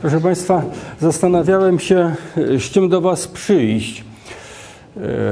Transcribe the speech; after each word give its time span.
Proszę 0.00 0.20
Państwa, 0.20 0.62
zastanawiałem 1.00 1.78
się, 1.78 2.14
z 2.36 2.62
czym 2.62 2.88
do 2.88 3.00
Was 3.00 3.28
przyjść. 3.28 4.04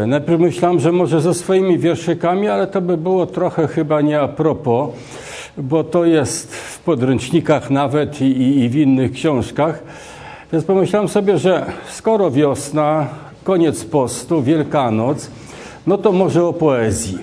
E, 0.03 0.07
najpierw 0.07 0.41
myślałem, 0.41 0.80
że 0.80 0.93
może 0.93 1.21
ze 1.21 1.35
swoimi 1.35 1.79
wierszykami, 1.79 2.48
ale 2.48 2.67
to 2.67 2.81
by 2.81 2.96
było 2.96 3.27
trochę 3.27 3.69
chyba 3.69 4.01
nie 4.01 4.21
a 4.21 4.29
propos, 4.29 4.91
bo 5.59 5.85
to 5.85 6.04
jest 6.04 6.54
w 6.54 6.79
podręcznikach 6.79 7.71
nawet 7.71 8.21
i, 8.21 8.59
i 8.59 8.68
w 8.68 8.77
innych 8.77 9.12
książkach. 9.12 9.82
Więc 10.53 10.64
pomyślałem 10.64 11.09
sobie, 11.09 11.39
że 11.39 11.66
skoro 11.91 12.30
wiosna, 12.30 13.07
koniec 13.45 13.85
postu, 13.85 14.43
Wielkanoc, 14.43 15.30
no 15.87 15.98
to 15.98 16.12
może 16.12 16.45
o 16.45 16.53
poezji. 16.53 17.19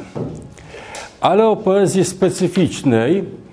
Ale 1.21 1.47
o 1.47 1.55
poezji 1.55 2.05
specyficznej, 2.05 3.17
e, 3.19 3.44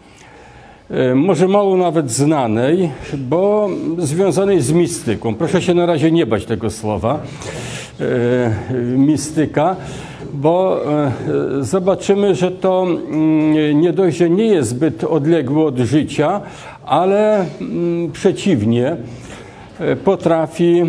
może 1.14 1.48
mało 1.48 1.76
nawet 1.76 2.10
znanej, 2.10 2.90
bo 3.18 3.68
związanej 3.98 4.60
z 4.60 4.72
mistyką. 4.72 5.34
Proszę 5.34 5.62
się 5.62 5.74
na 5.74 5.86
razie 5.86 6.10
nie 6.10 6.26
bać 6.26 6.46
tego 6.46 6.70
słowa, 6.70 7.20
e, 8.00 8.96
mistyka, 8.96 9.76
bo 10.34 10.80
e, 10.92 11.12
zobaczymy, 11.60 12.34
że 12.34 12.50
to 12.50 12.86
mm, 12.86 13.80
nie 13.80 13.92
dość, 13.92 14.16
że 14.16 14.30
nie 14.30 14.46
jest 14.46 14.68
zbyt 14.68 15.04
odległe 15.04 15.64
od 15.64 15.78
życia, 15.78 16.40
ale 16.86 17.46
mm, 17.60 18.12
przeciwnie, 18.12 18.96
potrafi 20.04 20.82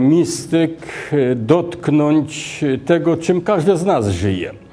mistyk 0.00 0.86
dotknąć 1.36 2.64
tego, 2.86 3.16
czym 3.16 3.40
każdy 3.40 3.76
z 3.76 3.84
nas 3.84 4.08
żyje. 4.08 4.65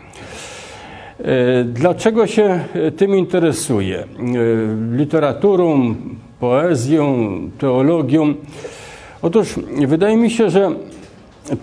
Dlaczego 1.65 2.27
się 2.27 2.59
tym 2.97 3.15
interesuje? 3.15 4.03
Literaturą, 4.91 5.95
poezją, 6.39 7.29
teologią? 7.57 8.33
Otóż 9.21 9.55
wydaje 9.87 10.17
mi 10.17 10.31
się, 10.31 10.49
że 10.49 10.71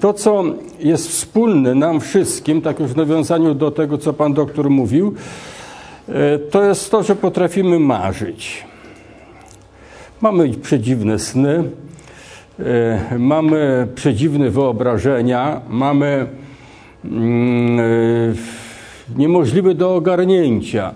to, 0.00 0.12
co 0.12 0.44
jest 0.80 1.08
wspólne 1.08 1.74
nam 1.74 2.00
wszystkim, 2.00 2.62
tak 2.62 2.80
już 2.80 2.90
w 2.90 2.96
nawiązaniu 2.96 3.54
do 3.54 3.70
tego, 3.70 3.98
co 3.98 4.12
pan 4.12 4.34
doktor 4.34 4.70
mówił, 4.70 5.14
to 6.50 6.64
jest 6.64 6.90
to, 6.90 7.02
że 7.02 7.16
potrafimy 7.16 7.78
marzyć. 7.78 8.64
Mamy 10.20 10.48
przedziwne 10.48 11.18
sny, 11.18 11.64
e, 12.58 13.18
mamy 13.18 13.88
przedziwne 13.94 14.50
wyobrażenia, 14.50 15.60
mamy 15.68 16.26
mm, 17.04 17.80
e, 17.80 18.59
niemożliwe 19.16 19.74
do 19.74 19.94
ogarnięcia 19.94 20.94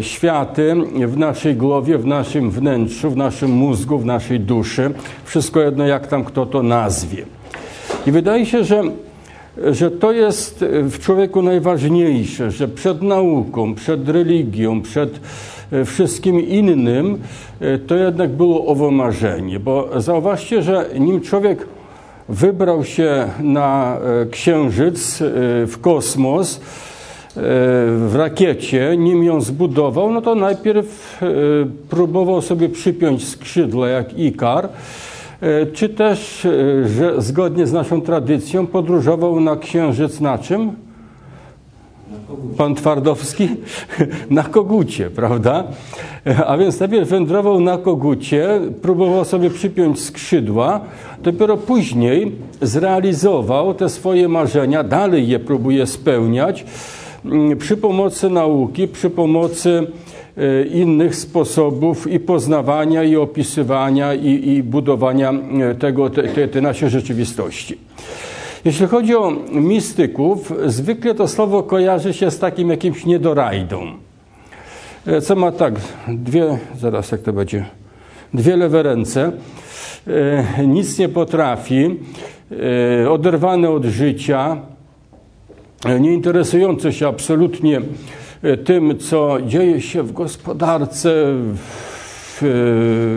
światy 0.00 0.74
w 1.06 1.16
naszej 1.16 1.56
głowie, 1.56 1.98
w 1.98 2.06
naszym 2.06 2.50
wnętrzu, 2.50 3.10
w 3.10 3.16
naszym 3.16 3.50
mózgu, 3.50 3.98
w 3.98 4.06
naszej 4.06 4.40
duszy. 4.40 4.90
Wszystko 5.24 5.60
jedno, 5.60 5.86
jak 5.86 6.06
tam 6.06 6.24
kto 6.24 6.46
to 6.46 6.62
nazwie. 6.62 7.24
I 8.06 8.12
wydaje 8.12 8.46
się, 8.46 8.64
że, 8.64 8.82
że 9.70 9.90
to 9.90 10.12
jest 10.12 10.64
w 10.82 10.98
człowieku 10.98 11.42
najważniejsze, 11.42 12.50
że 12.50 12.68
przed 12.68 13.02
nauką, 13.02 13.74
przed 13.74 14.08
religią, 14.08 14.82
przed 14.82 15.20
E, 15.72 15.84
wszystkim 15.84 16.40
innym, 16.40 17.18
e, 17.60 17.78
to 17.78 17.96
jednak 17.96 18.30
było 18.30 18.66
owo 18.66 18.90
marzenie. 18.90 19.60
Bo 19.60 20.00
zauważcie, 20.00 20.62
że 20.62 20.86
nim 20.98 21.20
człowiek 21.20 21.66
wybrał 22.28 22.84
się 22.84 23.28
na 23.40 23.98
e, 23.98 24.26
księżyc, 24.26 25.18
w 25.66 25.74
kosmos, 25.80 26.60
w 27.36 28.12
rakiecie, 28.14 28.96
nim 28.98 29.24
ją 29.24 29.40
zbudował, 29.40 30.12
no 30.12 30.22
to 30.22 30.34
najpierw 30.34 31.20
próbował 31.90 32.42
sobie 32.42 32.68
przypiąć 32.68 33.28
skrzydła 33.28 33.88
jak 33.88 34.18
Ikar, 34.18 34.68
czy 35.72 35.88
też, 35.88 36.46
że 36.96 37.22
zgodnie 37.22 37.66
z 37.66 37.72
naszą 37.72 38.00
tradycją, 38.00 38.66
podróżował 38.66 39.40
na 39.40 39.56
księżyc 39.56 40.20
na 40.20 40.38
czym? 40.38 40.88
pan 42.56 42.74
Twardowski 42.74 43.48
na 44.30 44.42
kogucie, 44.42 45.10
prawda? 45.10 45.64
A 46.46 46.56
więc 46.56 46.80
najpierw 46.80 47.08
wędrował 47.08 47.60
na 47.60 47.78
kogucie, 47.78 48.60
próbował 48.82 49.24
sobie 49.24 49.50
przypiąć 49.50 50.00
skrzydła, 50.00 50.80
dopiero 51.22 51.56
później 51.56 52.32
zrealizował 52.62 53.74
te 53.74 53.88
swoje 53.88 54.28
marzenia, 54.28 54.84
dalej 54.84 55.28
je 55.28 55.38
próbuje 55.38 55.86
spełniać 55.86 56.64
przy 57.58 57.76
pomocy 57.76 58.30
nauki, 58.30 58.88
przy 58.88 59.10
pomocy 59.10 59.86
e, 60.36 60.64
innych 60.64 61.16
sposobów 61.16 62.12
i 62.12 62.20
poznawania, 62.20 63.04
i 63.04 63.16
opisywania, 63.16 64.14
i, 64.14 64.48
i 64.48 64.62
budowania 64.62 65.32
e, 65.32 65.74
tego, 65.74 66.10
te, 66.10 66.48
te, 66.48 66.60
naszej 66.60 66.90
rzeczywistości. 66.90 67.78
Jeśli 68.64 68.86
chodzi 68.86 69.16
o 69.16 69.32
mistyków, 69.50 70.52
zwykle 70.66 71.14
to 71.14 71.28
słowo 71.28 71.62
kojarzy 71.62 72.14
się 72.14 72.30
z 72.30 72.38
takim 72.38 72.70
jakimś 72.70 73.06
niedorajdą. 73.06 73.86
E, 75.06 75.20
co 75.20 75.36
ma 75.36 75.52
tak, 75.52 75.74
dwie, 76.08 76.58
zaraz 76.78 77.12
jak 77.12 77.20
to 77.20 77.32
będzie, 77.32 77.64
dwie 78.34 78.56
lewe 78.56 78.82
ręce, 78.82 79.32
nic 80.66 80.98
nie 80.98 81.08
potrafi, 81.08 81.96
e, 83.02 83.10
oderwany 83.10 83.68
od 83.68 83.84
życia, 83.84 84.56
nie 86.00 86.12
interesujący 86.12 86.92
się 86.92 87.08
absolutnie 87.08 87.80
tym, 88.64 88.98
co 88.98 89.38
dzieje 89.46 89.80
się 89.80 90.02
w 90.02 90.12
gospodarce, 90.12 91.10
w, 91.54 92.38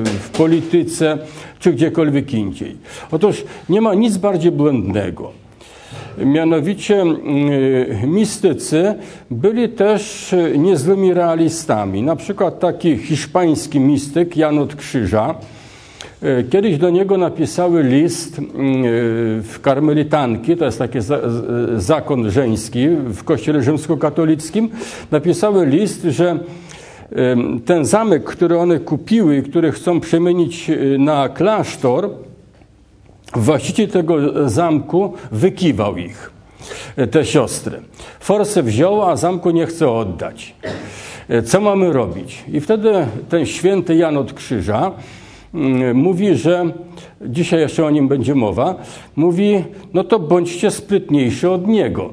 w 0.06 0.30
polityce, 0.38 1.18
czy 1.60 1.74
gdziekolwiek 1.74 2.34
indziej. 2.34 2.76
Otóż 3.12 3.44
nie 3.70 3.82
ma 3.82 3.94
nic 3.94 4.18
bardziej 4.18 4.52
błędnego. 4.52 5.32
Mianowicie 6.18 7.06
mistycy 8.08 8.96
byli 9.32 9.70
też 9.70 10.36
niezłymi 10.58 11.14
realistami. 11.14 12.04
Na 12.04 12.16
przykład 12.16 12.60
taki 12.60 12.98
hiszpański 12.98 13.80
mistyk 13.80 14.38
Jan 14.38 14.60
od 14.60 14.76
Krzyża, 14.76 15.36
Kiedyś 16.50 16.78
do 16.78 16.90
niego 16.90 17.18
napisały 17.18 17.84
list 17.84 18.40
y, 18.40 18.42
w 19.42 19.60
karmelitanki, 19.62 20.58
to 20.58 20.66
jest 20.66 20.80
taki 20.80 21.00
zakon 21.76 22.32
żeński 22.32 22.88
w 22.90 23.24
kościele 23.24 23.64
rzymskokatolickim, 23.64 24.70
napisały 25.12 25.66
list, 25.66 26.04
że 26.04 26.40
ten 27.66 27.86
zamek, 27.86 28.24
który 28.24 28.58
one 28.58 28.80
kupiły 28.80 29.38
i 29.38 29.44
który 29.44 29.72
chcą 29.72 30.00
przemienić 30.00 30.72
na 30.98 31.30
klasztor, 31.30 32.10
właściciel 33.36 33.88
tego 33.88 34.50
zamku 34.50 35.14
wykiwał 35.32 35.98
ich, 35.98 36.32
e, 36.96 37.08
te 37.08 37.26
siostry. 37.26 37.82
Forsę 38.20 38.64
wziął, 38.64 39.10
a 39.10 39.16
zamku 39.16 39.52
nie 39.52 39.66
chce 39.66 39.92
oddać. 39.92 40.56
E, 41.30 41.44
co 41.44 41.62
mamy 41.62 41.94
robić? 41.94 42.44
I 42.52 42.60
wtedy 42.60 43.08
ten 43.30 43.46
święty 43.46 43.96
Jan 43.96 44.18
od 44.18 44.34
Krzyża 44.34 44.78
mm, 44.78 44.92
mówi, 45.94 46.36
że 46.36 46.72
dzisiaj 47.22 47.60
jeszcze 47.60 47.86
o 47.86 47.90
nim 47.90 48.08
będzie 48.08 48.36
mowa, 48.36 48.76
mówi, 49.16 49.64
no 49.94 50.04
to 50.04 50.20
bądźcie 50.20 50.72
sprytniejsi 50.72 51.48
od 51.48 51.68
niego 51.68 52.10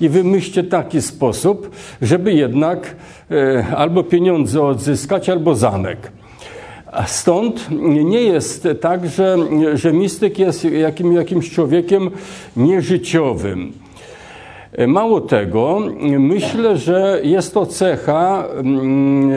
i 0.00 0.08
wymyślcie 0.08 0.64
taki 0.64 1.02
sposób, 1.02 1.70
żeby 2.02 2.32
jednak 2.32 2.96
e, 3.30 3.66
albo 3.76 4.04
pieniądze 4.04 4.62
odzyskać, 4.62 5.28
albo 5.28 5.54
zamek. 5.54 6.12
Stąd 7.06 7.66
nie 8.04 8.20
jest 8.20 8.68
tak, 8.80 9.08
że, 9.08 9.36
że 9.74 9.92
mistyk 9.92 10.38
jest 10.38 10.64
jakim, 10.64 11.12
jakimś 11.12 11.50
człowiekiem 11.50 12.10
nieżyciowym. 12.56 13.72
Mało 14.78 15.20
tego, 15.20 15.80
myślę, 16.18 16.76
że 16.76 17.20
jest 17.24 17.54
to 17.54 17.66
cecha 17.66 18.44
mm, 18.44 19.30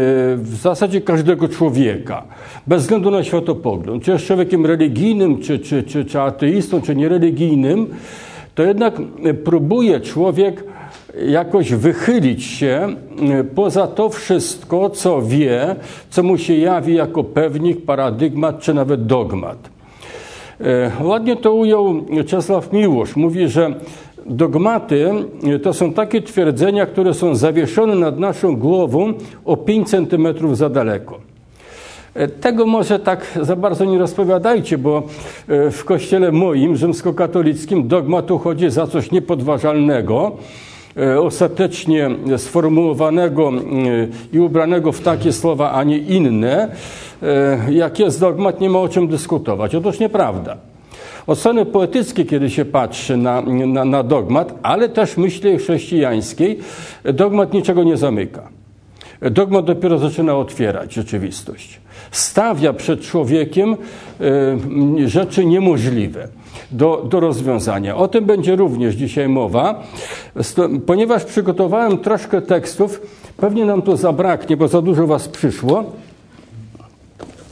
w 0.44 0.56
zasadzie 0.62 1.02
każdego 1.02 1.48
człowieka, 1.48 2.24
bez 2.68 2.82
względu 2.82 3.12
na 3.12 3.24
światopogląd. 3.24 4.04
Czy 4.04 4.12
jest 4.12 4.26
człowiekiem 4.26 4.66
religijnym, 4.66 5.42
czy, 5.42 5.60
czy, 5.60 5.84
czy, 5.84 6.06
czy 6.06 6.22
ateistą, 6.22 6.82
czy 6.82 6.96
niereligijnym, 6.96 7.88
to 8.56 8.64
jednak 8.64 8.94
próbuje 9.44 10.00
człowiek 10.00 10.64
jakoś 11.28 11.74
wychylić 11.74 12.44
się 12.44 12.96
poza 13.56 13.88
to 13.88 14.10
wszystko, 14.10 14.90
co 14.90 15.22
wie, 15.22 15.76
co 16.10 16.24
mu 16.24 16.38
się 16.38 16.56
jawi 16.56 16.96
jako 16.96 17.24
pewnik, 17.24 17.86
paradygmat 17.86 18.60
czy 18.60 18.74
nawet 18.74 19.06
dogmat. 19.06 19.58
E, 20.62 20.92
ładnie 21.04 21.36
to 21.36 21.54
ujął 21.54 22.06
Czesław 22.26 22.74
Miłosz. 22.74 23.16
Mówi, 23.16 23.48
że 23.48 23.74
dogmaty 24.26 25.10
to 25.64 25.74
są 25.74 25.94
takie 25.94 26.22
twierdzenia, 26.22 26.86
które 26.86 27.14
są 27.14 27.36
zawieszone 27.36 27.96
nad 27.96 28.20
naszą 28.20 28.56
głową 28.56 29.14
o 29.46 29.58
5 29.58 29.90
centymetrów 29.90 30.58
za 30.58 30.70
daleko. 30.70 31.20
E, 32.16 32.28
tego 32.28 32.66
może 32.66 33.00
tak 33.00 33.26
za 33.42 33.56
bardzo 33.56 33.86
nie 33.86 33.98
rozpowiadajcie, 33.98 34.78
bo 34.78 35.04
e, 35.48 35.72
w 35.72 35.86
kościele 35.86 36.32
moim, 36.32 36.76
rzymskokatolickim, 36.76 37.88
dogmatu 37.88 38.40
chodzi 38.40 38.70
za 38.70 38.88
coś 38.88 39.12
niepodważalnego, 39.12 40.32
e, 40.98 41.22
ostatecznie 41.22 42.10
sformułowanego 42.38 43.52
i 44.34 44.40
ubranego 44.40 44.92
w 44.92 45.02
takie 45.02 45.34
słowa, 45.34 45.72
a 45.72 45.84
nie 45.84 45.98
inne, 45.98 46.76
jak 47.70 48.00
jest 48.00 48.20
dogmat, 48.20 48.62
nie 48.62 48.70
ma 48.70 48.80
o 48.80 48.90
czym 48.90 49.08
dyskutować. 49.08 49.76
Otóż 49.76 50.00
nieprawda. 50.00 50.58
Od 51.28 51.40
strony 51.40 51.66
poetyckiej, 51.66 52.26
kiedy 52.26 52.50
się 52.50 52.66
patrzy 52.66 53.18
na, 53.18 53.42
na, 53.42 53.86
na 53.86 54.04
dogmat, 54.04 54.60
ale 54.64 54.90
też 54.90 55.18
myśli 55.18 55.58
chrześcijańskiej, 55.58 56.60
dogmat 57.14 57.54
niczego 57.54 57.84
nie 57.84 57.98
zamyka. 57.98 58.50
Dogmat 59.22 59.66
dopiero 59.66 59.98
zaczyna 59.98 60.36
otwierać 60.36 60.94
rzeczywistość. 60.94 61.80
Stawia 62.12 62.74
przed 62.74 63.02
człowiekiem 63.02 63.76
y, 65.02 65.10
rzeczy 65.10 65.46
niemożliwe 65.46 66.28
do, 66.72 67.06
do 67.10 67.20
rozwiązania. 67.20 67.96
O 67.96 68.08
tym 68.08 68.26
będzie 68.26 68.56
również 68.56 68.96
dzisiaj 68.96 69.30
mowa, 69.30 69.84
ponieważ 70.86 71.24
przygotowałem 71.24 71.98
troszkę 71.98 72.42
tekstów, 72.42 73.02
pewnie 73.38 73.66
nam 73.66 73.82
to 73.82 73.98
zabraknie, 73.98 74.58
bo 74.58 74.68
za 74.68 74.82
dużo 74.82 75.08
Was 75.08 75.28
przyszło. 75.28 75.84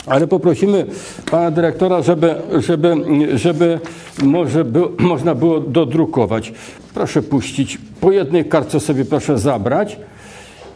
Ale 0.06 0.28
poprosimy 0.28 0.86
pana 1.32 1.52
dyrektora, 1.52 2.02
żeby, 2.02 2.36
żeby, 2.60 2.96
żeby 3.36 3.80
może 4.24 4.66
by, 4.66 4.80
można 5.00 5.36
było 5.36 5.60
dodrukować. 5.60 6.54
Proszę 6.94 7.22
puścić. 7.22 7.78
Po 8.02 8.12
jednej 8.12 8.46
kartce 8.46 8.80
sobie 8.80 9.06
proszę 9.06 9.38
zabrać 9.40 9.98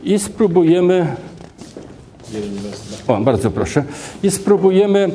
i 0.04 0.20
spróbujemy. 0.20 1.16
O, 3.08 3.18
bardzo 3.18 3.52
proszę. 3.52 3.84
I 4.24 4.32
spróbujemy 4.32 5.10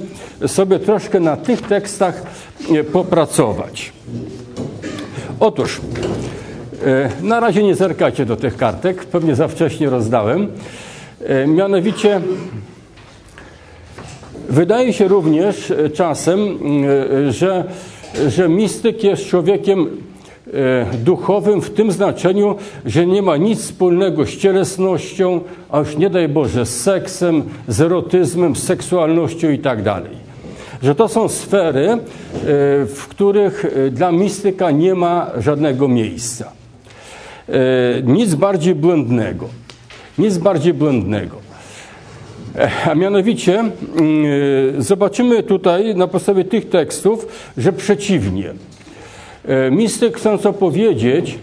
sobie 0.47 0.79
troszkę 0.79 1.21
na 1.21 1.37
tych 1.37 1.63
tekstach 1.63 2.23
e, 2.71 2.85
popracować. 2.85 3.93
Otóż, 5.41 5.81
e, 6.85 7.11
na 7.23 7.41
razie 7.41 7.63
nie 7.63 7.75
zerkajcie 7.75 8.27
do 8.27 8.37
tych 8.37 8.57
kartek, 8.57 9.05
pewnie 9.05 9.35
za 9.35 9.49
wcześnie 9.49 9.91
rozdałem. 9.91 10.49
E, 11.25 11.47
mianowicie, 11.47 12.21
wydaje 14.49 14.93
się 14.93 15.09
również 15.09 15.73
czasem, 15.95 16.59
że, 17.31 17.65
że 18.29 18.49
mistyk 18.49 19.05
jest 19.05 19.27
człowiekiem 19.27 19.89
E, 20.55 20.87
duchowym 20.97 21.63
w 21.63 21.71
tym 21.71 21.93
znaczeniu, 21.93 22.57
że 22.85 23.07
nie 23.07 23.23
ma 23.23 23.37
nic 23.37 23.61
wspólnego 23.61 24.27
z 24.27 24.37
cielesnością, 24.37 25.41
a 25.71 25.79
już 25.79 25.97
nie 25.97 26.11
daj 26.11 26.29
Boże 26.29 26.67
z 26.67 26.81
seksem, 26.81 27.43
z 27.69 27.81
erotyzmem, 27.81 28.57
z 28.57 28.63
seksualnością 28.63 29.51
i 29.51 29.59
tak. 29.59 29.79
Że 30.83 30.95
to 30.95 31.09
są 31.09 31.29
sfery, 31.29 31.89
e, 31.89 31.99
w 32.87 33.07
których 33.09 33.65
e, 33.65 33.91
dla 33.91 34.13
mistyka 34.13 34.71
nie 34.71 34.95
ma 34.95 35.31
żadnego 35.39 35.89
miejsca. 35.89 36.53
Nic 38.05 38.35
bardziej 38.35 38.75
błędnego. 38.75 39.49
Nic 40.19 40.39
bardziej 40.39 40.75
błędnego. 40.75 41.42
A 42.91 42.95
mianowicie 42.95 43.59
mm, 43.59 43.73
zobaczymy 44.83 45.43
tutaj 45.43 45.95
na 45.95 46.07
podstawie 46.07 46.45
tych 46.45 46.69
tekstów, 46.69 47.27
że 47.59 47.73
przeciwnie. 47.73 48.55
E, 49.45 49.71
mistyk 49.71 50.17
chcąc 50.17 50.47
opowiedzieć 50.47 51.39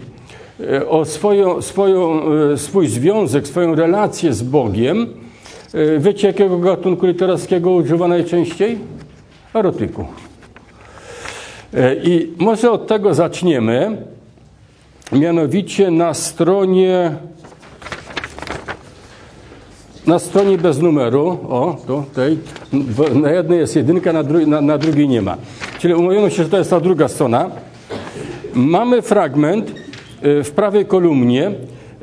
e, 0.60 0.88
o 0.88 1.04
swoją, 1.04 1.62
swoją, 1.62 2.22
e, 2.52 2.58
swój 2.58 2.88
związek, 2.88 3.48
swoją 3.48 3.74
relację 3.74 4.32
z 4.32 4.42
Bogiem, 4.42 5.06
wiecie 5.98 6.26
jakiego 6.26 6.58
gatunku 6.58 7.06
literackiego 7.06 7.70
używa 7.70 8.08
najczęściej? 8.08 8.78
Erotyku. 9.54 10.04
I 12.04 12.32
może 12.38 12.70
od 12.70 12.86
tego 12.86 13.14
zaczniemy, 13.14 13.96
mianowicie 15.12 15.90
na 15.90 16.14
stronie 16.14 17.10
na 20.10 20.18
stronie 20.18 20.58
bez 20.58 20.78
numeru, 20.78 21.38
o, 21.48 21.76
to 21.86 22.04
tej, 22.14 22.38
na 23.14 23.30
jednej 23.30 23.58
jest 23.58 23.76
jedynka, 23.76 24.12
na, 24.12 24.22
dru, 24.22 24.46
na, 24.46 24.60
na 24.60 24.78
drugiej 24.78 25.08
nie 25.08 25.22
ma. 25.22 25.36
Czyli 25.78 25.94
umówiono 25.94 26.30
się, 26.30 26.42
że 26.42 26.48
to 26.48 26.58
jest 26.58 26.70
ta 26.70 26.80
druga 26.80 27.08
strona. 27.08 27.50
Mamy 28.54 29.02
fragment 29.02 29.70
y, 29.70 30.44
w 30.44 30.50
prawej 30.50 30.86
kolumnie 30.86 31.52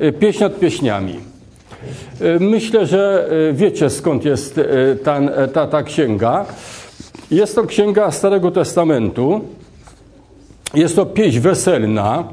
y, 0.00 0.12
pieśń 0.12 0.42
nad 0.42 0.58
pieśniami. 0.58 1.16
Y, 2.20 2.40
myślę, 2.40 2.86
że 2.86 3.30
wiecie 3.52 3.90
skąd 3.90 4.24
jest 4.24 4.60
ta, 5.04 5.20
ta, 5.52 5.66
ta 5.66 5.82
księga. 5.82 6.46
Jest 7.30 7.54
to 7.54 7.64
księga 7.64 8.10
Starego 8.10 8.50
Testamentu. 8.50 9.40
Jest 10.74 10.96
to 10.96 11.06
pieśń 11.06 11.40
weselna, 11.40 12.24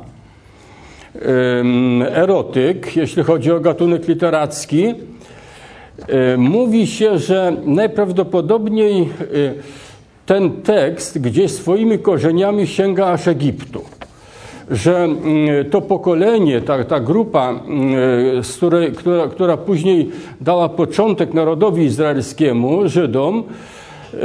erotyk, 2.11 2.95
jeśli 2.95 3.23
chodzi 3.23 3.51
o 3.51 3.59
gatunek 3.59 4.07
literacki. 4.07 4.93
Mówi 6.37 6.87
się, 6.87 7.19
że 7.19 7.57
najprawdopodobniej 7.65 9.09
ten 10.25 10.51
tekst 10.51 11.21
gdzieś 11.21 11.51
swoimi 11.51 11.99
korzeniami 11.99 12.67
sięga 12.67 13.07
aż 13.07 13.27
Egiptu 13.27 13.81
że 14.71 15.03
mm, 15.03 15.69
to 15.71 15.81
pokolenie, 15.81 16.61
ta, 16.61 16.83
ta 16.83 16.99
grupa, 16.99 17.49
mm, 17.49 18.43
z 18.43 18.57
której, 18.57 18.91
która, 18.91 19.27
która 19.27 19.57
później 19.57 20.09
dała 20.41 20.69
początek 20.69 21.33
narodowi 21.33 21.83
izraelskiemu, 21.83 22.89
Żydom, 22.89 23.43
e, 24.13 24.17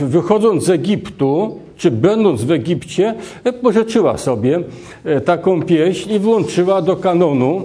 wychodząc 0.00 0.64
z 0.64 0.70
Egiptu, 0.70 1.58
czy 1.76 1.90
będąc 1.90 2.44
w 2.44 2.50
Egipcie, 2.50 3.14
e, 3.44 3.52
pożyczyła 3.52 4.18
sobie 4.18 4.60
e, 5.04 5.20
taką 5.20 5.62
pieśń 5.62 6.12
i 6.12 6.18
włączyła 6.18 6.82
do 6.82 6.96
kanonu. 6.96 7.62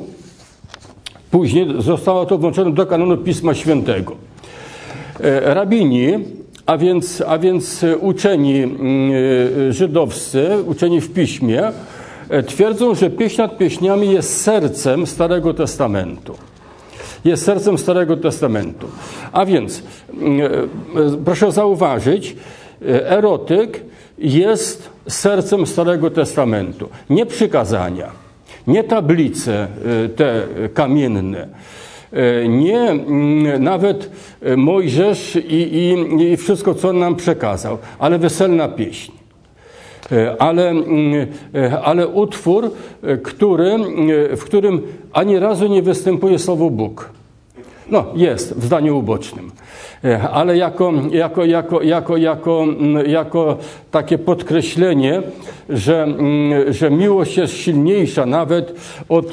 Później 1.32 1.68
zostało 1.78 2.26
to 2.26 2.38
włączone 2.38 2.72
do 2.72 2.86
kanonu 2.86 3.18
Pisma 3.18 3.54
Świętego. 3.54 4.16
Rabini 5.42 6.14
a 6.66 6.78
więc, 6.78 7.24
a 7.28 7.38
więc 7.38 7.86
uczeni 8.00 8.58
mm, 8.58 9.12
y, 9.12 9.74
żydowscy, 9.74 10.50
uczeni 10.68 11.02
w 11.02 11.14
piśmie, 11.14 11.72
e, 12.30 12.44
twierdzą, 12.44 12.96
że 12.96 13.10
pieśń 13.10 13.42
nad 13.42 13.58
pieśniami 13.58 14.12
jest 14.12 14.42
sercem 14.42 15.08
Starego 15.08 15.54
Testamentu. 15.54 16.36
Jest 17.26 17.46
sercem 17.46 17.78
Starego 17.78 18.18
Testamentu. 18.18 18.88
A 19.32 19.46
więc, 19.46 19.84
mm, 20.14 20.42
e, 20.42 20.48
proszę 21.26 21.52
zauważyć, 21.52 22.36
e, 22.82 23.10
erotyk 23.10 23.82
jest 24.18 24.90
sercem 25.08 25.68
Starego 25.68 26.12
Testamentu. 26.12 26.90
Nie 27.10 27.26
przykazania, 27.26 28.12
nie 28.68 28.84
tablice 28.84 29.68
te 30.16 30.48
kamienne, 30.74 31.48
E, 32.14 32.48
nie 32.48 32.80
mm, 32.80 33.64
nawet 33.64 34.10
e, 34.42 34.58
Mojżesz 34.58 35.36
i, 35.36 35.56
i, 35.56 36.24
i 36.32 36.38
wszystko, 36.38 36.76
co 36.76 36.90
on 36.90 37.00
nam 37.00 37.16
przekazał, 37.16 37.78
ale 38.00 38.20
weselna 38.20 38.68
pieśń. 38.68 39.12
E, 40.12 40.42
ale, 40.42 40.70
mm, 40.70 41.28
ale 41.84 42.08
utwór, 42.08 42.72
który, 43.24 43.78
w 44.38 44.44
którym 44.44 44.82
ani 45.14 45.40
razu 45.40 45.68
nie 45.68 45.82
występuje 45.82 46.40
słowo 46.40 46.70
Bóg. 46.70 47.10
No, 47.92 48.06
jest 48.16 48.58
w 48.58 48.66
zdaniu 48.66 48.98
ubocznym. 48.98 49.52
Ale 50.32 50.58
jako, 50.58 50.94
jako, 51.12 51.46
jako, 51.46 51.84
jako, 51.84 52.18
jako, 52.18 52.66
jako 53.06 53.58
takie 53.92 54.18
podkreślenie, 54.18 55.22
że, 55.70 56.08
że 56.70 56.92
miłość 56.92 57.38
jest 57.38 57.54
silniejsza 57.54 58.26
nawet 58.26 58.76
od, 59.10 59.26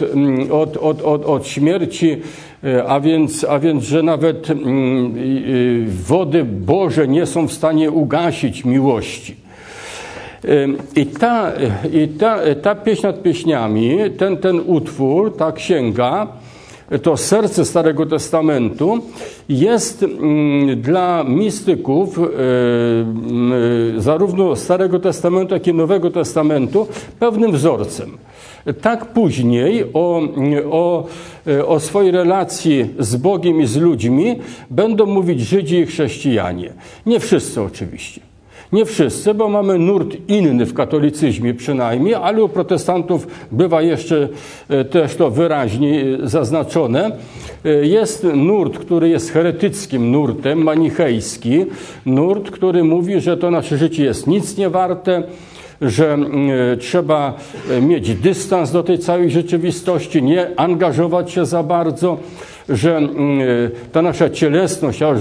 od, 0.50 0.76
od, 0.76 1.02
od, 1.02 1.24
od 1.24 1.46
śmierci 1.46 2.22
E, 2.64 2.84
a 2.84 3.00
więc, 3.00 3.44
a 3.44 3.58
więc 3.58 3.84
że 3.84 4.02
nawet 4.02 4.48
wody 5.86 6.44
Boże 6.44 7.08
nie 7.08 7.26
są 7.26 7.48
w 7.48 7.52
stanie 7.52 7.90
ugasić 7.90 8.64
miłości. 8.64 9.36
E, 10.44 10.48
I 10.96 11.06
ta, 11.06 11.52
i 11.92 12.08
ta, 12.08 12.38
ta 12.62 12.74
pieśń 12.74 13.06
nad 13.06 13.22
pieśniami, 13.22 13.98
ten, 14.18 14.36
ten 14.36 14.60
utwór, 14.66 15.36
ta 15.36 15.52
księga, 15.52 16.26
to 17.02 17.16
serce 17.16 17.64
Starego 17.64 18.06
Testamentu 18.06 18.98
jest 19.48 20.02
mm, 20.02 20.80
dla 20.80 21.24
mistyków 21.24 22.18
e, 22.18 22.22
zarówno 24.00 24.56
Starego 24.56 24.98
Testamentu, 24.98 25.54
jak 25.54 25.66
i 25.66 25.74
Nowego 25.74 26.10
Testamentu 26.10 26.86
pewnym 27.20 27.52
wzorcem. 27.52 28.18
Tak 28.80 29.06
później 29.06 29.84
o, 29.94 30.22
o, 30.70 31.06
o 31.66 31.80
swojej 31.80 32.10
relacji 32.10 32.86
z 32.98 33.16
Bogiem 33.16 33.60
i 33.60 33.66
z 33.66 33.76
ludźmi 33.76 34.36
będą 34.70 35.06
mówić 35.06 35.40
Żydzi 35.40 35.76
i 35.76 35.86
chrześcijanie. 35.86 36.72
Nie 37.06 37.20
wszyscy 37.20 37.62
oczywiście. 37.62 38.27
Nie 38.72 38.84
wszyscy, 38.84 39.34
bo 39.34 39.48
mamy 39.48 39.78
nurt 39.78 40.16
inny 40.28 40.66
w 40.66 40.74
katolicyzmie 40.74 41.54
przynajmniej, 41.54 42.14
ale 42.14 42.42
u 42.42 42.48
protestantów 42.48 43.26
bywa 43.52 43.82
jeszcze 43.82 44.28
e, 44.68 44.84
też 44.84 45.16
to 45.16 45.30
wyraźnie 45.30 46.04
zaznaczone. 46.22 47.10
E, 47.64 47.68
jest 47.86 48.26
nurt, 48.34 48.78
który 48.78 49.08
jest 49.08 49.32
heretyckim 49.32 50.10
nurtem, 50.10 50.62
manichejski. 50.62 51.64
Nurt, 52.06 52.50
który 52.50 52.84
mówi, 52.84 53.20
że 53.20 53.36
to 53.36 53.50
nasze 53.50 53.78
życie 53.78 54.04
jest 54.04 54.26
nic 54.26 54.56
nie 54.56 54.70
warte, 54.70 55.22
że 55.80 56.18
trzeba 56.80 57.34
mieć 57.82 58.14
dystans 58.14 58.72
do 58.72 58.82
tej 58.82 58.98
całej 58.98 59.30
rzeczywistości, 59.30 60.22
nie 60.22 60.60
angażować 60.60 61.30
się 61.30 61.46
za 61.46 61.62
bardzo, 61.62 62.18
że 62.68 62.96
mm, 62.96 63.40
ta 63.92 64.02
nasza 64.02 64.30
cielesność, 64.30 65.02
a 65.02 65.14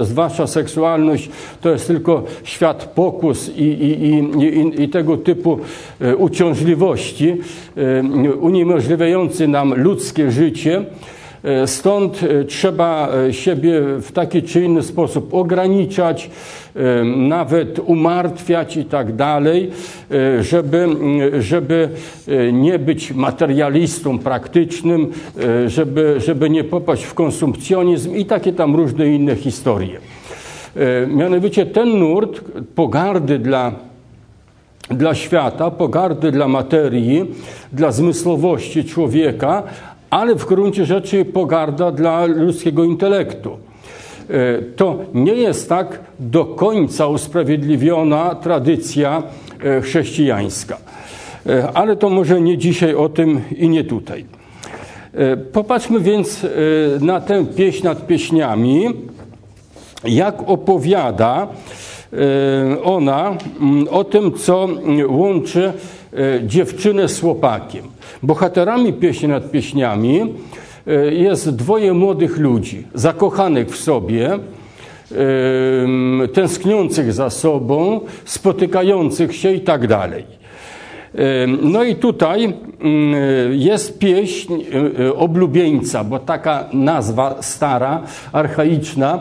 zwłaszcza 0.00 0.46
seksualność, 0.46 1.30
to 1.60 1.70
jest 1.70 1.86
tylko 1.86 2.24
świat 2.44 2.84
pokus 2.94 3.48
i, 3.48 3.62
i, 3.62 4.14
i, 4.44 4.82
i 4.82 4.88
tego 4.88 5.16
typu 5.16 5.58
e, 6.00 6.16
uciążliwości, 6.16 7.36
e, 7.76 8.36
uniemożliwiający 8.36 9.48
nam 9.48 9.74
ludzkie 9.82 10.30
życie. 10.30 10.84
E, 11.44 11.66
stąd 11.66 12.20
trzeba 12.48 13.08
siebie 13.30 13.80
w 13.80 14.12
taki 14.12 14.42
czy 14.42 14.64
inny 14.64 14.82
sposób 14.82 15.34
ograniczać, 15.34 16.30
nawet 17.04 17.78
umartwiać 17.78 18.76
i 18.76 18.84
tak 18.84 19.16
dalej, 19.16 19.70
e, 20.10 20.42
żeby, 20.42 20.88
żeby 21.38 21.88
e, 22.28 22.52
nie 22.52 22.78
być 22.78 23.12
materialistą 23.12 24.18
praktycznym, 24.18 25.12
e, 25.38 25.70
żeby, 25.70 26.14
żeby 26.18 26.50
nie 26.50 26.64
popaść 26.64 27.04
w 27.04 27.14
konsumpcjonizm 27.14 28.16
i 28.16 28.24
takie 28.24 28.52
tam 28.52 28.76
różne 28.76 29.08
inne 29.08 29.36
historie. 29.36 29.98
Mianowicie 31.08 31.66
ten 31.66 31.98
nurt 31.98 32.40
pogardy 32.74 33.38
dla 33.38 33.72
dla 34.90 35.14
świata, 35.14 35.70
pogardy 35.70 36.32
dla 36.32 36.48
materii, 36.48 37.34
dla 37.72 37.92
zmysłowości 37.92 38.84
człowieka, 38.84 39.62
ale 40.10 40.34
w 40.34 40.46
gruncie 40.46 40.86
rzeczy 40.86 41.24
pogarda 41.24 41.92
dla 41.92 42.24
ludzkiego 42.24 42.84
intelektu. 42.84 43.63
E, 44.30 44.62
to 44.76 44.98
nie 45.14 45.34
jest 45.34 45.68
tak 45.68 45.98
do 46.20 46.44
końca 46.44 47.06
usprawiedliwiona 47.06 48.34
tradycja 48.34 49.22
e, 49.64 49.80
chrześcijańska. 49.80 50.78
E, 51.46 51.68
ale 51.74 51.96
to 51.96 52.10
może 52.10 52.40
nie 52.40 52.58
dzisiaj 52.58 52.94
o 52.94 53.08
tym 53.08 53.40
i 53.56 53.68
nie 53.68 53.84
tutaj. 53.84 54.24
Popatrzmy 55.52 56.00
więc 56.00 56.46
na 57.00 57.20
tę 57.20 57.46
pieśń 57.56 57.84
nad 57.84 58.06
pieśniami, 58.06 58.86
jak 60.04 60.34
opowiada 60.46 61.48
ona 62.84 63.36
mm, 63.60 63.88
o 63.90 64.04
tym, 64.04 64.32
co 64.32 64.68
łączy 65.08 65.72
dziewczynę 66.46 67.08
z 67.08 67.20
chłopakiem. 67.20 67.84
Bohaterami 68.22 68.92
pieśni 68.92 69.28
nad 69.28 69.50
pieśniami 69.50 70.34
jest 71.10 71.56
dwoje 71.56 71.92
młodych 71.92 72.38
ludzi, 72.38 72.86
zakochanych 72.94 73.68
w 73.68 73.76
sobie, 73.76 74.38
tęskniących 76.32 77.12
za 77.12 77.30
sobą, 77.30 78.00
spotykających 78.24 79.36
się 79.36 79.52
i 79.52 79.60
tak 79.60 79.86
dalej. 79.86 80.24
No 81.62 81.84
i 81.84 81.94
tutaj 81.94 82.44
mm, 82.44 83.14
jest 83.52 83.98
pieśń 83.98 84.54
e, 84.54 85.04
e, 85.04 85.14
oblubieńca, 85.14 86.04
bo 86.04 86.18
taka 86.18 86.68
nazwa 86.72 87.42
stara, 87.42 88.02
archaiczna 88.32 89.20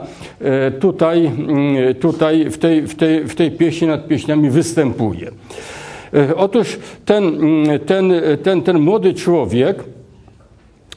tutaj, 0.80 1.26
mm, 1.26 1.96
tutaj 1.96 2.50
w, 2.50 2.58
tej, 2.58 2.82
w, 2.82 2.96
tej, 2.96 3.24
w 3.24 3.36
tej 3.36 3.52
pieśni 3.52 3.88
nad 3.88 4.08
pieśniami 4.08 4.50
występuje. 4.50 5.32
Otóż 6.36 6.80
ten, 7.06 7.24
mm, 7.24 7.80
ten, 7.80 8.14
ten, 8.44 8.62
ten 8.62 8.80
młody 8.80 9.14
człowiek, 9.14 9.84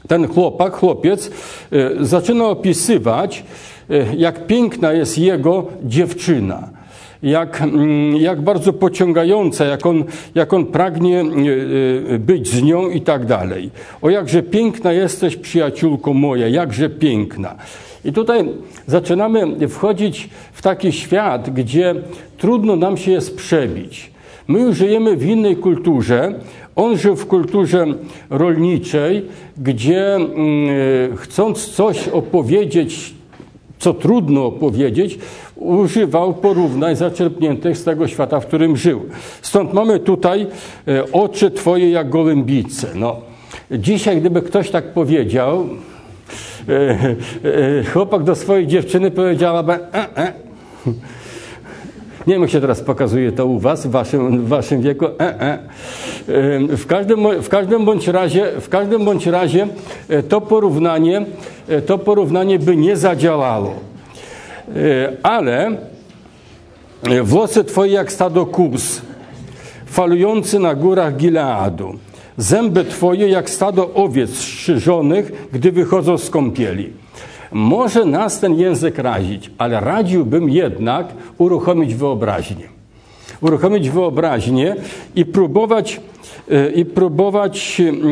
ten 0.09 0.29
chłopak, 0.29 0.73
chłopiec 0.73 1.31
e, 1.73 2.05
zaczyna 2.05 2.45
opisywać, 2.45 3.45
e, 3.91 4.17
jak 4.17 4.47
piękna 4.47 4.93
jest 4.93 5.19
jego 5.19 5.67
dziewczyna. 5.85 6.69
Jak, 7.23 7.63
mm, 7.63 8.17
jak 8.17 8.43
bardzo 8.43 8.73
pociągająca, 8.73 9.65
jak 9.65 9.87
on, 9.87 10.05
jak 10.35 10.53
on 10.53 10.67
pragnie 10.67 11.21
e, 11.21 12.19
być 12.19 12.49
z 12.49 12.63
nią 12.63 12.91
i 12.91 13.01
tak 13.01 13.27
dalej. 13.27 13.71
O 14.03 14.11
jakże 14.11 14.43
piękna 14.43 14.93
jesteś, 14.93 15.37
przyjaciółko 15.37 16.15
moja, 16.15 16.49
jakże 16.49 16.91
piękna. 16.91 17.55
I 18.05 18.13
tutaj 18.13 18.49
zaczynamy 18.87 19.69
wchodzić 19.69 20.29
w 20.53 20.63
taki 20.63 20.93
świat, 20.93 21.51
gdzie 21.51 21.95
trudno 22.39 22.77
nam 22.77 22.97
się 22.97 23.13
jest 23.13 23.37
przebić. 23.37 24.16
My 24.49 24.61
już 24.61 24.77
żyjemy 24.77 25.17
w 25.17 25.27
innej 25.27 25.57
kulturze, 25.57 26.35
on 26.77 26.99
żył 26.99 27.17
w 27.17 27.27
kulturze 27.27 27.87
rolniczej, 28.31 29.27
gdzie 29.59 30.15
mm, 30.15 31.17
chcąc 31.17 31.67
coś 31.67 32.09
opowiedzieć, 32.09 33.15
co 33.79 33.95
trudno 33.95 34.47
opowiedzieć, 34.47 35.19
używał 35.57 36.35
porównań 36.35 36.97
zaczerpniętych 36.97 37.79
z 37.79 37.85
tego 37.85 38.09
świata, 38.09 38.41
w 38.41 38.47
którym 38.47 38.77
żył. 38.77 39.01
Stąd 39.43 39.73
mamy 39.73 39.99
tutaj 39.99 40.47
e, 40.89 41.13
oczy 41.13 41.51
Twoje 41.51 41.91
jak 41.91 42.09
gołębice. 42.09 42.89
No, 42.95 43.17
dzisiaj, 43.71 44.21
gdyby 44.21 44.43
ktoś 44.43 44.71
tak 44.71 44.93
powiedział, 44.93 45.69
e, 46.69 47.17
e, 47.81 47.85
chłopak 47.85 48.23
do 48.23 48.35
swojej 48.35 48.67
dziewczyny 48.67 49.11
powiedziałaby, 49.11 49.73
e, 49.73 50.17
e. 50.17 50.33
Nie 52.27 52.33
wiem, 52.35 52.43
jak 52.43 52.51
się 52.51 52.61
teraz 52.61 52.81
pokazuje 52.81 53.33
to 53.33 53.47
u 53.47 53.59
was, 53.59 53.87
w 53.87 53.91
waszym, 53.91 54.45
w 54.45 54.49
waszym 54.49 54.83
wieku. 54.83 55.05
E, 55.05 55.41
e. 55.41 55.59
W, 56.77 56.87
każdym, 56.87 57.43
w, 57.43 57.49
każdym 57.49 57.85
bądź 57.85 58.09
razie, 58.09 58.53
w 58.61 58.69
każdym 58.69 59.05
bądź 59.05 59.27
razie 59.27 59.69
e, 60.09 60.23
to 60.23 60.41
porównanie, 60.41 61.27
e, 61.69 61.83
to 61.83 61.99
porównanie 61.99 62.59
by 62.59 62.77
nie 62.77 62.97
zadziałało. 62.97 63.75
E, 64.77 65.13
ale 65.23 65.77
włosy 67.23 67.65
twoje 67.65 67.93
jak 67.93 68.13
stado 68.13 68.47
kus, 68.47 69.03
falujący 69.87 70.59
na 70.59 70.75
górach 70.75 71.17
Gileadu. 71.17 71.95
Zęby 72.37 72.85
twoje 72.85 73.29
jak 73.29 73.51
stado 73.51 73.95
owiec 73.95 74.31
strzyżonych, 74.31 75.49
gdy 75.53 75.73
wychodzą 75.73 76.19
z 76.19 76.31
kąpieli. 76.31 76.93
Może 77.53 78.05
nas 78.05 78.41
ten 78.41 78.55
język 78.55 78.99
razić, 78.99 79.51
ale 79.59 79.81
radziłbym 79.81 80.51
jednak 80.51 81.07
uruchomić 81.39 81.95
wyobraźnię. 81.95 82.69
Uruchomić 83.41 83.91
wyobraźnię 83.91 84.77
i 85.15 85.25
próbować 85.25 86.01
e, 86.51 86.71
i 86.71 86.85
próbować, 86.85 87.81
mm, 87.81 88.03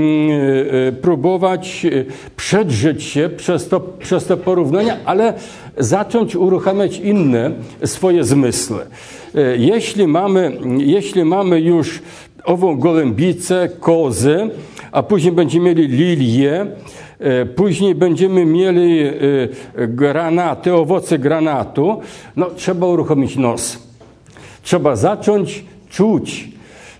e, 0.88 0.92
próbować 0.92 1.86
e, 1.86 2.04
przedrzeć 2.36 3.02
się 3.02 3.28
przez 3.36 3.68
to, 3.68 3.80
przez 3.80 4.26
to 4.26 4.36
porównania, 4.36 4.96
ale 5.04 5.34
zacząć 5.78 6.36
uruchamiać 6.36 6.98
inne 6.98 7.50
swoje 7.84 8.24
zmysły. 8.24 8.78
Jeśli 9.56 10.06
mamy, 10.06 10.52
jeśli 10.78 11.24
mamy 11.24 11.60
już 11.60 12.02
ową 12.44 12.76
golębicę, 12.76 13.68
kozy, 13.80 14.50
a 14.92 15.02
później 15.02 15.32
będziemy 15.32 15.64
mieli 15.64 15.88
lilię, 15.88 16.66
później 17.56 17.94
będziemy 17.94 18.44
mieli 18.44 19.00
e, 19.02 19.12
granaty, 19.88 20.74
owoce 20.74 21.18
granatu. 21.18 22.00
No, 22.36 22.50
trzeba 22.50 22.86
uruchomić 22.86 23.36
nos. 23.36 23.88
Trzeba 24.62 24.96
zacząć 24.96 25.64
czuć, 25.90 26.48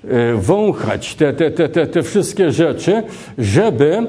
e, 0.05 0.35
wąchać 0.35 1.15
te, 1.15 1.33
te, 1.33 1.51
te, 1.51 1.69
te, 1.69 1.87
te 1.87 2.03
wszystkie 2.03 2.53
rzeczy, 2.53 3.03
żeby, 3.39 4.07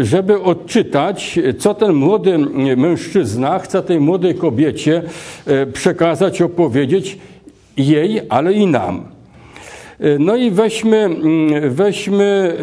żeby 0.00 0.42
odczytać, 0.42 1.38
co 1.58 1.74
ten 1.74 1.92
młody 1.92 2.38
mężczyzna 2.76 3.58
chce 3.58 3.82
tej 3.82 4.00
młodej 4.00 4.34
kobiecie 4.34 5.02
przekazać, 5.72 6.42
opowiedzieć 6.42 7.18
jej, 7.76 8.20
ale 8.28 8.52
i 8.52 8.66
nam. 8.66 9.13
E, 10.00 10.18
no 10.18 10.36
i 10.36 10.50
weźmy, 10.50 10.96
mm, 10.96 11.70
weźmy 11.70 12.56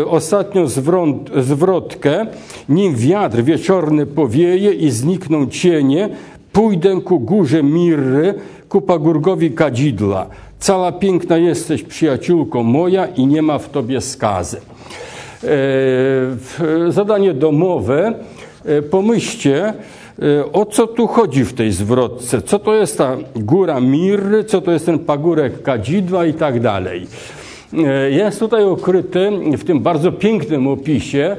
e, 0.00 0.06
ostatnią 0.06 0.66
zwrotkę. 1.36 2.26
Nim 2.68 2.94
wiatr 2.94 3.42
wieczorny 3.42 4.06
powieje 4.06 4.72
i 4.72 4.90
znikną 4.90 5.46
cienie, 5.46 6.08
pójdę 6.52 7.00
ku 7.00 7.20
górze 7.20 7.62
Mirry, 7.62 8.34
ku 8.68 8.80
pagórgowi 8.80 9.50
kadzidła. 9.50 10.26
Cała 10.58 10.92
piękna 10.92 11.38
jesteś, 11.38 11.82
przyjaciółko 11.82 12.62
moja, 12.62 13.06
i 13.06 13.26
nie 13.26 13.42
ma 13.42 13.58
w 13.58 13.70
tobie 13.70 14.00
skazy. 14.00 14.60
E, 15.44 16.92
zadanie 16.92 17.34
domowe. 17.34 18.14
Pomyślcie, 18.90 19.74
Y, 19.74 20.01
o 20.52 20.66
co 20.66 20.86
tu 20.86 21.06
chodzi 21.06 21.44
w 21.44 21.52
tej 21.52 21.72
zwrotce? 21.72 22.42
Co 22.42 22.58
to 22.58 22.74
jest 22.74 22.98
ta 22.98 23.16
góra 23.36 23.80
Mirry, 23.80 24.44
co 24.44 24.60
to 24.60 24.72
jest 24.72 24.86
ten 24.86 24.98
pagórek 24.98 25.62
kadzidła 25.62 26.26
i 26.26 26.34
tak 26.34 26.60
dalej. 26.60 27.06
Y, 27.74 28.10
jest 28.10 28.38
tutaj 28.38 28.64
ukryty 28.64 29.30
w 29.58 29.64
tym 29.64 29.80
bardzo 29.80 30.12
pięknym 30.12 30.66
opisie, 30.66 31.36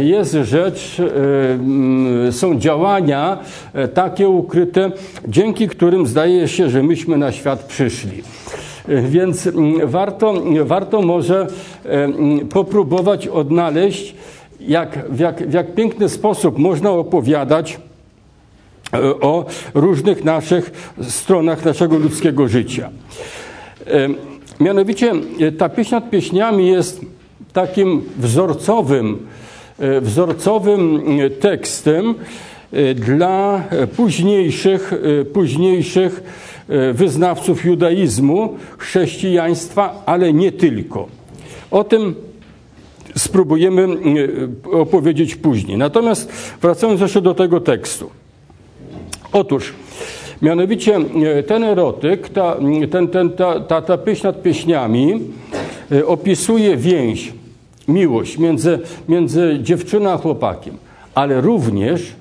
y, 0.00 0.04
jest 0.04 0.32
rzecz, 0.32 0.96
mm, 1.00 2.32
są 2.32 2.58
działania 2.58 3.38
takie 3.94 4.28
ukryte, 4.28 4.90
dzięki 5.28 5.68
którym 5.68 6.06
zdaje 6.06 6.48
się, 6.48 6.70
że 6.70 6.82
myśmy 6.82 7.18
na 7.18 7.32
świat 7.32 7.64
przyszli. 7.64 8.22
Więc 8.88 9.46
mm, 9.46 9.88
warto, 9.88 10.34
warto 10.64 11.02
może 11.02 11.46
mm, 11.84 12.48
popróbować 12.48 13.28
odnaleźć 13.28 14.14
jak, 14.60 15.10
w, 15.10 15.18
jak, 15.18 15.48
w 15.48 15.52
jak 15.52 15.74
piękny 15.74 16.08
sposób 16.08 16.58
można 16.58 16.90
opowiadać 16.90 17.78
e, 18.92 19.00
o 19.00 19.44
różnych 19.74 20.24
naszych 20.24 20.92
stronach 21.02 21.64
naszego 21.64 21.98
ludzkiego 21.98 22.48
życia. 22.48 22.90
E, 23.86 24.08
Mianowicie 24.60 25.12
ta 25.58 25.68
pieśń 25.68 25.94
nad 25.94 26.10
pieśniami 26.10 26.68
jest 26.68 27.00
takim 27.52 28.02
wzorcowym, 28.16 29.26
wzorcowym 30.00 31.02
tekstem 31.40 32.14
dla 32.94 33.64
późniejszych, 33.96 34.92
późniejszych 35.32 36.22
wyznawców 36.92 37.64
judaizmu, 37.64 38.56
chrześcijaństwa, 38.78 40.02
ale 40.06 40.32
nie 40.32 40.52
tylko. 40.52 41.06
O 41.70 41.84
tym 41.84 42.14
spróbujemy 43.18 43.88
opowiedzieć 44.72 45.36
później. 45.36 45.78
Natomiast 45.78 46.32
wracając 46.62 47.00
jeszcze 47.00 47.22
do 47.22 47.34
tego 47.34 47.60
tekstu. 47.60 48.10
Otóż, 49.32 49.72
mianowicie 50.42 50.98
ten 51.46 51.64
erotyk, 51.64 52.28
ta, 52.28 52.56
ten, 52.90 53.08
ten, 53.08 53.30
ta, 53.30 53.60
ta, 53.60 53.82
ta 53.82 53.98
pieśń 53.98 54.26
nad 54.26 54.42
pieśniami 54.42 55.20
opisuje 56.06 56.76
więź, 56.76 57.32
miłość 57.88 58.38
między, 58.38 58.78
między 59.08 59.58
dziewczyną 59.62 60.10
a 60.10 60.16
chłopakiem, 60.16 60.76
ale 61.14 61.40
również, 61.40 62.12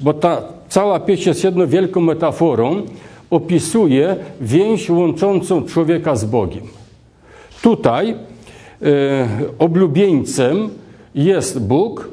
bo 0.00 0.14
ta 0.14 0.42
cała 0.68 1.00
pieśń 1.00 1.28
jest 1.28 1.44
jedną 1.44 1.66
wielką 1.66 2.00
metaforą, 2.00 2.82
opisuje 3.30 4.16
więź 4.40 4.90
łączącą 4.90 5.62
człowieka 5.62 6.16
z 6.16 6.24
Bogiem. 6.24 6.62
Tutaj 7.62 8.10
e, 8.10 8.31
oblubieńcem 9.58 10.68
jest 11.14 11.66
Bóg, 11.66 12.08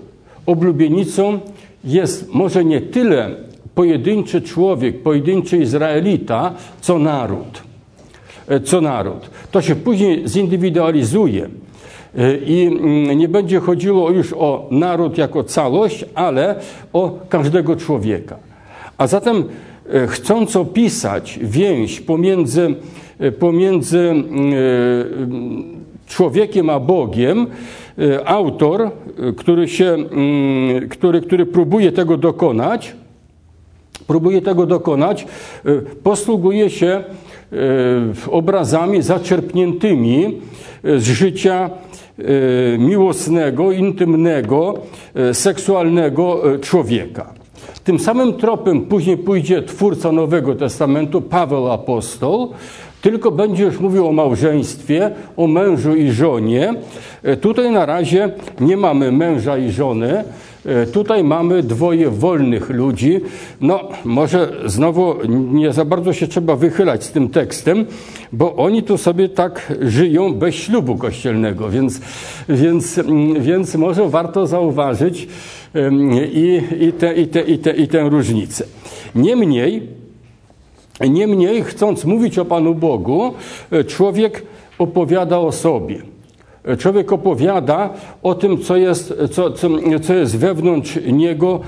oblubienicą 0.45 1.39
jest 1.83 2.33
może 2.33 2.65
nie 2.65 2.81
tyle 2.81 3.35
pojedynczy 3.75 4.41
człowiek, 4.41 5.03
pojedynczy 5.03 5.57
Izraelita, 5.57 6.53
co 6.81 6.99
naród. 6.99 7.63
E, 8.47 8.59
co 8.59 8.81
naród. 8.81 9.29
To 9.51 9.61
się 9.61 9.75
później 9.75 10.27
zindywidualizuje 10.27 11.49
e, 12.17 12.37
i 12.37 12.67
mm, 12.67 13.17
nie 13.17 13.27
będzie 13.27 13.59
chodziło 13.59 14.11
już 14.11 14.33
o 14.33 14.67
naród 14.71 15.17
jako 15.17 15.43
całość, 15.43 16.05
ale 16.15 16.55
o 16.93 17.19
każdego 17.29 17.75
człowieka. 17.75 18.35
A 18.97 19.07
zatem 19.07 19.43
E, 19.93 20.07
chcąc 20.07 20.55
opisać 20.55 21.39
więź 21.41 22.01
pomiędzy, 22.01 22.75
e, 23.19 23.31
pomiędzy 23.31 23.99
e, 23.99 24.13
człowiekiem 26.09 26.69
a 26.69 26.79
Bogiem, 26.79 27.47
autor, 28.25 28.91
który, 29.37 29.67
się, 29.67 29.97
który, 30.89 31.21
który 31.21 31.45
próbuje 31.45 31.91
tego 31.91 32.17
dokonać, 32.17 32.95
próbuje 34.07 34.41
tego 34.41 34.65
dokonać, 34.65 35.27
posługuje 36.03 36.69
się 36.69 37.03
obrazami 38.31 39.01
zaczerpniętymi 39.01 40.41
z 40.83 41.03
życia 41.03 41.69
miłosnego, 42.79 43.71
intymnego, 43.71 44.73
seksualnego 45.33 46.41
człowieka. 46.61 47.33
Tym 47.83 47.99
samym 47.99 48.33
tropem 48.33 48.81
później 48.81 49.17
pójdzie 49.17 49.61
twórca 49.63 50.11
Nowego 50.11 50.55
Testamentu, 50.55 51.21
Paweł 51.21 51.71
Apostoł, 51.71 52.53
tylko 53.01 53.31
będzie 53.31 53.63
już 53.63 53.79
mówił 53.79 54.07
o 54.07 54.11
małżeństwie, 54.11 55.11
o 55.37 55.47
mężu 55.47 55.95
i 55.95 56.11
żonie. 56.11 56.73
E, 57.23 57.37
tutaj 57.37 57.71
na 57.71 57.85
razie 57.85 58.31
nie 58.59 58.77
mamy 58.77 59.11
męża 59.11 59.57
i 59.57 59.71
żony. 59.71 60.23
E, 60.65 60.85
tutaj 60.85 61.23
mamy 61.23 61.63
dwoje 61.63 62.09
wolnych 62.09 62.69
ludzi. 62.69 63.19
No, 63.61 63.79
może 64.05 64.51
znowu 64.65 65.15
nie 65.27 65.73
za 65.73 65.85
bardzo 65.85 66.13
się 66.13 66.27
trzeba 66.27 66.55
wychylać 66.55 67.03
z 67.03 67.11
tym 67.11 67.29
tekstem, 67.29 67.85
bo 68.31 68.55
oni 68.55 68.83
tu 68.83 68.97
sobie 68.97 69.29
tak 69.29 69.73
żyją 69.81 70.33
bez 70.33 70.55
ślubu 70.55 70.95
kościelnego, 70.95 71.69
więc, 71.69 72.01
więc, 72.49 72.99
więc 73.39 73.75
może 73.75 74.09
warto 74.09 74.47
zauważyć, 74.47 75.27
i, 76.33 76.61
i, 76.79 76.93
te, 76.93 77.13
i, 77.13 77.27
te, 77.27 77.41
i, 77.41 77.57
te, 77.57 77.71
i 77.71 77.87
tę 77.87 78.09
różnicę. 78.09 78.65
Niemniej, 79.15 79.98
niemniej, 81.07 81.63
chcąc 81.63 82.05
mówić 82.05 82.39
o 82.39 82.45
Panu 82.45 82.75
Bogu, 82.75 83.33
e, 83.71 83.83
człowiek 83.83 84.45
opowiada 84.77 85.39
o 85.39 85.51
sobie. 85.51 86.01
E, 86.63 86.77
człowiek 86.77 87.11
opowiada 87.11 87.89
o 88.23 88.35
tym, 88.35 88.57
co 88.61 88.77
jest, 88.77 89.13
co, 89.31 89.51
co, 89.51 89.69
co 90.03 90.13
jest 90.13 90.37
wewnątrz 90.37 90.99
niego, 91.11 91.59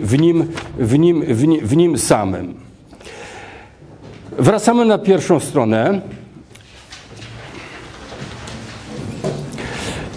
w 0.00 0.18
nim, 0.20 0.48
w, 0.78 0.98
nim, 0.98 1.22
w, 1.22 1.46
nim, 1.46 1.66
w 1.66 1.76
nim 1.76 1.98
samym. 1.98 2.54
Wracamy 4.38 4.84
na 4.84 4.98
pierwszą 4.98 5.40
stronę. 5.40 6.00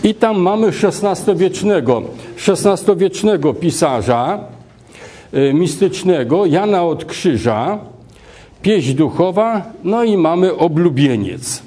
I 0.04 0.16
tam 0.16 0.40
mamy 0.40 0.68
XVI-wiecznego 0.68 2.02
XVI-wiecznego 2.48 3.54
pisarza 3.54 4.40
mistycznego 5.54 6.46
Jana 6.46 6.84
od 6.84 7.06
Krzyża, 7.06 7.80
pieśń 8.62 8.94
duchowa, 8.94 9.74
no 9.84 10.04
i 10.04 10.18
mamy 10.18 10.56
oblubieniec. 10.58 11.64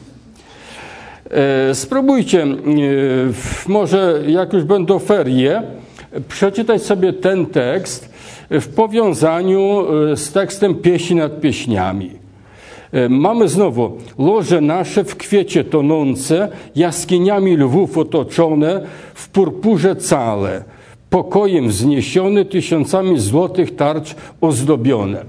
E, 1.30 1.74
spróbujcie, 1.74 2.44
y, 2.44 3.68
może 3.68 4.22
jak 4.26 4.52
już 4.52 4.64
będą 4.64 4.98
ferie, 4.98 5.62
przeczytać 6.28 6.82
sobie 6.82 7.12
ten 7.12 7.46
tekst 7.46 8.12
w 8.50 8.68
powiązaniu 8.68 9.84
y, 10.12 10.16
z 10.16 10.32
tekstem 10.32 10.74
pieśni 10.74 11.16
nad 11.16 11.40
pieśniami. 11.40 12.10
E, 12.92 13.08
mamy 13.08 13.48
znowu 13.48 13.98
loże 14.18 14.60
nasze 14.60 15.04
w 15.04 15.16
kwiecie 15.16 15.64
tonące, 15.64 16.48
jaskiniami 16.76 17.56
lwów 17.56 17.98
otoczone, 17.98 18.80
w 19.14 19.28
purpurze 19.28 19.96
całe, 19.96 20.64
pokojem 21.10 21.68
wzniesione, 21.68 22.44
tysiącami 22.44 23.20
złotych 23.20 23.76
tarcz 23.76 24.14
ozdobione. 24.40 25.24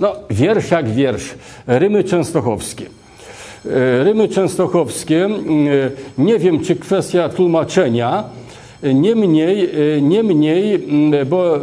No, 0.00 0.16
wiersz 0.30 0.70
jak 0.70 0.90
wiersz, 0.90 1.34
rymy 1.66 2.04
częstochowskie. 2.04 2.86
E, 3.66 4.04
rymy 4.04 4.28
częstochowskie, 4.28 5.24
e, 5.26 5.30
nie 6.18 6.38
wiem 6.38 6.64
czy 6.64 6.76
kwestia 6.76 7.28
tłumaczenia, 7.28 8.24
niemniej, 8.94 9.70
niemniej 10.02 10.86
bo 11.26 11.60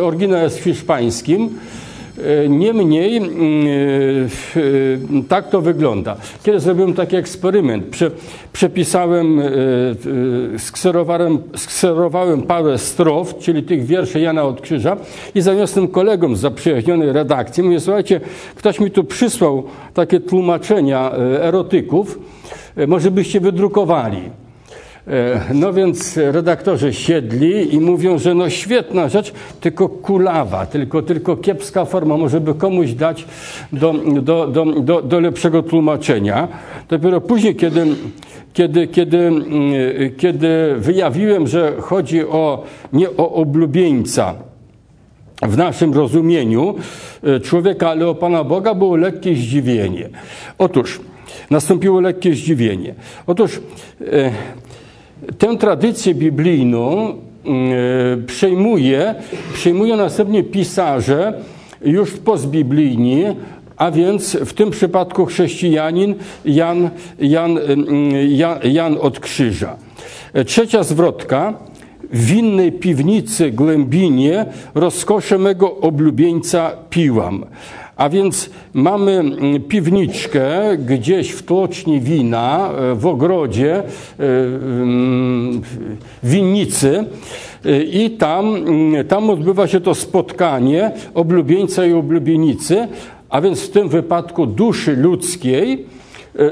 oryginał 0.00 0.42
jest 0.42 0.58
hiszpańskim, 0.58 1.48
E, 1.48 1.91
niemniej 2.48 3.16
mm, 3.16 3.30
e, 4.56 5.22
tak 5.28 5.50
to 5.50 5.60
wygląda. 5.60 6.16
Kiedy 6.42 6.60
zrobiłem 6.60 6.94
taki 6.94 7.16
eksperyment, 7.16 7.84
prze, 7.84 8.10
przepisałem, 8.52 9.40
e, 9.40 9.44
skserowałem, 10.58 11.38
skserowałem 11.56 12.42
parę 12.42 12.78
strof, 12.78 13.38
czyli 13.38 13.62
tych 13.62 13.86
wierszy 13.86 14.20
Jana 14.20 14.44
od 14.44 14.60
Krzyża 14.60 14.96
i 15.34 15.40
zaniosłem 15.40 15.88
kolegom 15.88 16.36
z 16.36 16.40
zaprzyjaźnionej 16.40 17.12
redakcji. 17.12 17.62
Mówię, 17.62 17.80
słuchajcie, 17.80 18.20
ktoś 18.54 18.80
mi 18.80 18.90
tu 18.90 19.04
przysłał 19.04 19.64
takie 19.94 20.20
tłumaczenia 20.20 21.10
erotyków, 21.40 22.18
może 22.86 23.10
byście 23.10 23.40
wydrukowali. 23.40 24.41
E, 25.08 25.40
no 25.54 25.72
więc 25.72 26.16
redaktorzy 26.16 26.92
siedli 26.92 27.74
i 27.74 27.80
mówią, 27.80 28.18
że 28.18 28.34
no 28.34 28.50
świetna 28.50 29.08
rzecz, 29.08 29.32
tylko 29.60 29.88
kulawa, 29.88 30.66
tylko, 30.66 31.02
tylko 31.02 31.36
kiepska 31.36 31.84
forma, 31.84 32.16
może 32.16 32.40
by 32.40 32.54
komuś 32.54 32.92
dać 32.92 33.26
do, 33.72 33.92
do, 34.22 34.46
do, 34.46 34.64
do, 34.64 35.02
do 35.02 35.20
lepszego 35.20 35.62
tłumaczenia. 35.62 36.48
Dopiero 36.88 37.20
później, 37.20 37.56
kiedy, 37.56 37.86
kiedy, 38.52 38.86
kiedy, 38.86 39.18
mm, 39.18 39.42
kiedy 40.16 40.74
wyjawiłem, 40.78 41.46
że 41.46 41.72
chodzi 41.80 42.26
o, 42.26 42.64
nie 42.92 43.10
o 43.10 43.32
oblubieńca, 43.32 44.34
w 45.42 45.56
naszym 45.56 45.94
rozumieniu 45.94 46.74
e, 47.22 47.40
człowieka, 47.40 47.90
ale 47.90 48.08
o 48.08 48.14
Pana 48.14 48.44
Boga 48.44 48.74
było 48.74 48.96
lekkie 48.96 49.34
zdziwienie. 49.34 50.08
Otóż 50.58 51.00
nastąpiło 51.50 52.00
lekkie 52.00 52.34
zdziwienie. 52.34 52.94
Otóż 53.26 53.60
e, 54.00 54.30
Tę 55.38 55.56
tradycję 55.56 56.14
biblijną 56.14 57.14
mm, 57.44 58.26
przejmuje, 58.26 59.14
przejmują 59.54 59.96
następnie 59.96 60.42
pisarze 60.42 61.32
już 61.84 62.10
postbiblijni, 62.10 63.24
a 63.76 63.90
więc 63.90 64.36
w 64.36 64.52
tym 64.52 64.70
przypadku 64.70 65.26
chrześcijanin 65.26 66.14
Jan, 66.44 66.90
Jan, 67.18 67.58
mm, 67.58 67.88
Jan, 68.28 68.58
Jan 68.64 68.96
od 69.00 69.20
Krzyża. 69.20 69.76
Trzecia 70.46 70.82
zwrotka. 70.82 71.54
W 72.12 72.30
innej 72.30 72.72
piwnicy 72.72 73.50
głębinie 73.50 74.46
rozkosze 74.74 75.38
mego 75.38 75.76
oblubieńca 75.76 76.70
piłam. 76.90 77.44
A 77.96 78.08
więc 78.08 78.50
mamy 78.74 79.12
mm, 79.12 79.62
piwniczkę 79.62 80.76
gdzieś 80.78 81.30
w 81.30 81.42
tłoczni 81.42 82.00
wina, 82.00 82.70
e, 82.70 82.94
w 82.94 83.06
ogrodzie, 83.06 83.76
e, 83.76 83.82
winnicy 86.22 87.04
e, 87.64 87.82
i 87.82 88.10
tam, 88.10 88.56
mm, 88.56 89.06
tam 89.06 89.30
odbywa 89.30 89.66
się 89.66 89.80
to 89.80 89.94
spotkanie 89.94 90.92
oblubieńca 91.14 91.86
i 91.86 91.92
oblubienicy, 91.92 92.88
a 93.28 93.40
więc 93.40 93.62
w 93.62 93.70
tym 93.70 93.88
wypadku 93.88 94.46
duszy 94.46 94.96
ludzkiej 94.96 95.86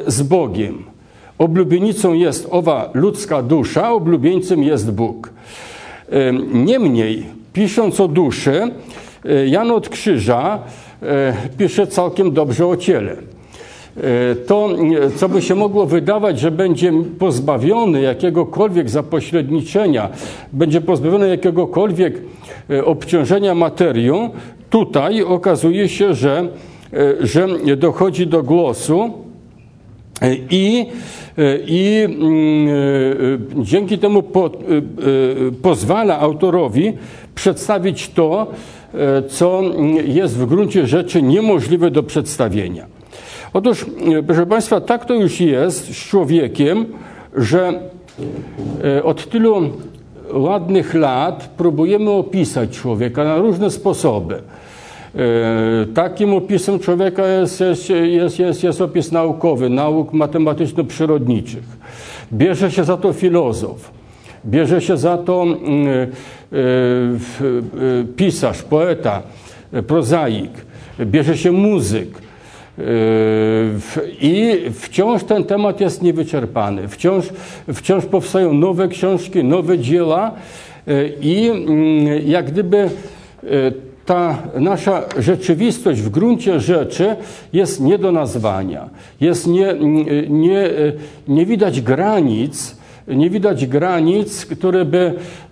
z 0.07 0.23
Bogiem. 0.23 0.85
Oblubienicą 1.39 2.13
jest 2.13 2.49
owa 2.51 2.91
ludzka 2.95 3.43
dusza, 3.43 3.93
oblubieńcem 3.93 4.63
jest 4.63 4.93
Bóg. 4.93 5.33
Niemniej, 6.53 7.27
pisząc 7.53 8.01
o 8.01 8.09
duszy, 8.09 8.71
Jan 9.47 9.71
od 9.71 9.89
Krzyża 9.89 10.59
pisze 11.59 11.87
całkiem 11.87 12.33
dobrze 12.33 12.67
o 12.67 12.77
ciele. 12.77 13.17
To, 14.47 14.69
co 15.17 15.29
by 15.29 15.43
się 15.43 15.55
mogło 15.55 15.87
wydawać, 15.87 16.41
że 16.41 16.51
będzie 16.51 16.93
pozbawiony 17.19 18.01
jakiegokolwiek 18.01 18.91
zapośredniczenia, 18.91 20.09
będzie 20.53 20.81
pozbawiony 20.81 21.29
jakiegokolwiek 21.29 22.23
obciążenia 22.85 23.55
materią, 23.55 24.31
tutaj 24.71 25.23
okazuje 25.23 25.89
się, 25.89 26.15
że, 26.15 26.49
że 27.21 27.47
dochodzi 27.77 28.27
do 28.27 28.43
głosu 28.43 29.11
i, 30.51 30.87
i 31.67 32.07
mm, 32.07 33.65
dzięki 33.65 33.99
temu 33.99 34.23
po, 34.23 34.51
pozwala 35.63 36.19
autorowi 36.19 36.93
przedstawić 37.35 38.09
to, 38.09 38.47
co 39.29 39.63
jest 40.05 40.39
w 40.39 40.47
gruncie 40.47 40.87
rzeczy 40.87 41.23
niemożliwe 41.23 41.91
do 41.91 42.03
przedstawienia. 42.03 42.87
Otóż, 43.53 43.87
proszę 44.27 44.47
Państwa, 44.47 44.81
tak 44.81 45.05
to 45.05 45.15
już 45.15 45.41
jest 45.41 45.87
z 45.87 46.09
człowiekiem, 46.09 46.87
że 47.37 47.81
od 49.03 49.29
tylu 49.29 49.71
ładnych 50.33 50.95
lat 50.95 51.51
próbujemy 51.57 52.11
opisać 52.11 52.71
człowieka 52.71 53.25
na 53.25 53.37
różne 53.37 53.71
sposoby. 53.71 54.43
Takim 55.95 56.35
opisem 56.35 56.79
człowieka 56.79 57.27
jest, 57.27 57.61
jest, 57.61 57.91
jest, 57.91 58.39
jest, 58.39 58.63
jest 58.65 58.81
opis 58.81 59.13
naukowy, 59.13 59.69
nauk 59.71 60.13
matematyczno-przyrodniczych. 60.13 61.65
Bierze 62.33 62.71
się 62.71 62.85
za 62.85 62.97
to 62.97 63.13
filozof, 63.13 63.91
bierze 64.47 64.81
się 64.81 64.97
za 64.97 65.19
to 65.19 65.47
pisarz, 68.17 68.63
poeta, 68.63 69.23
prozaik, 69.87 70.51
bierze 71.01 71.39
się 71.39 71.53
muzyk. 71.53 72.09
I 74.21 74.61
wciąż 74.73 75.25
ten 75.25 75.45
temat 75.45 75.81
jest 75.81 76.03
niewyczerpany. 76.03 76.89
Wciąż, 76.89 77.29
wciąż 77.75 78.07
powstają 78.07 78.53
nowe 78.53 78.89
książki, 78.89 79.45
nowe 79.45 79.79
dzieła 79.79 80.33
i 81.21 81.51
jak 82.25 82.51
gdyby 82.51 82.91
ta 84.07 84.39
nasza 84.55 85.05
rzeczywistość 85.19 86.01
w 86.01 86.09
gruncie 86.09 86.61
rzeczy 86.61 87.17
jest 87.53 87.81
nie 87.81 87.99
do 87.99 88.13
nazwania. 88.13 88.91
Jest 89.21 89.47
nie, 89.47 89.75
nie, 90.29 90.71
nie 91.29 91.47
widać 91.47 91.81
granic, 91.81 92.80
nie 93.11 93.31
widać 93.31 93.67
granic, 93.67 94.47
które 94.47 94.85
by 94.85 94.99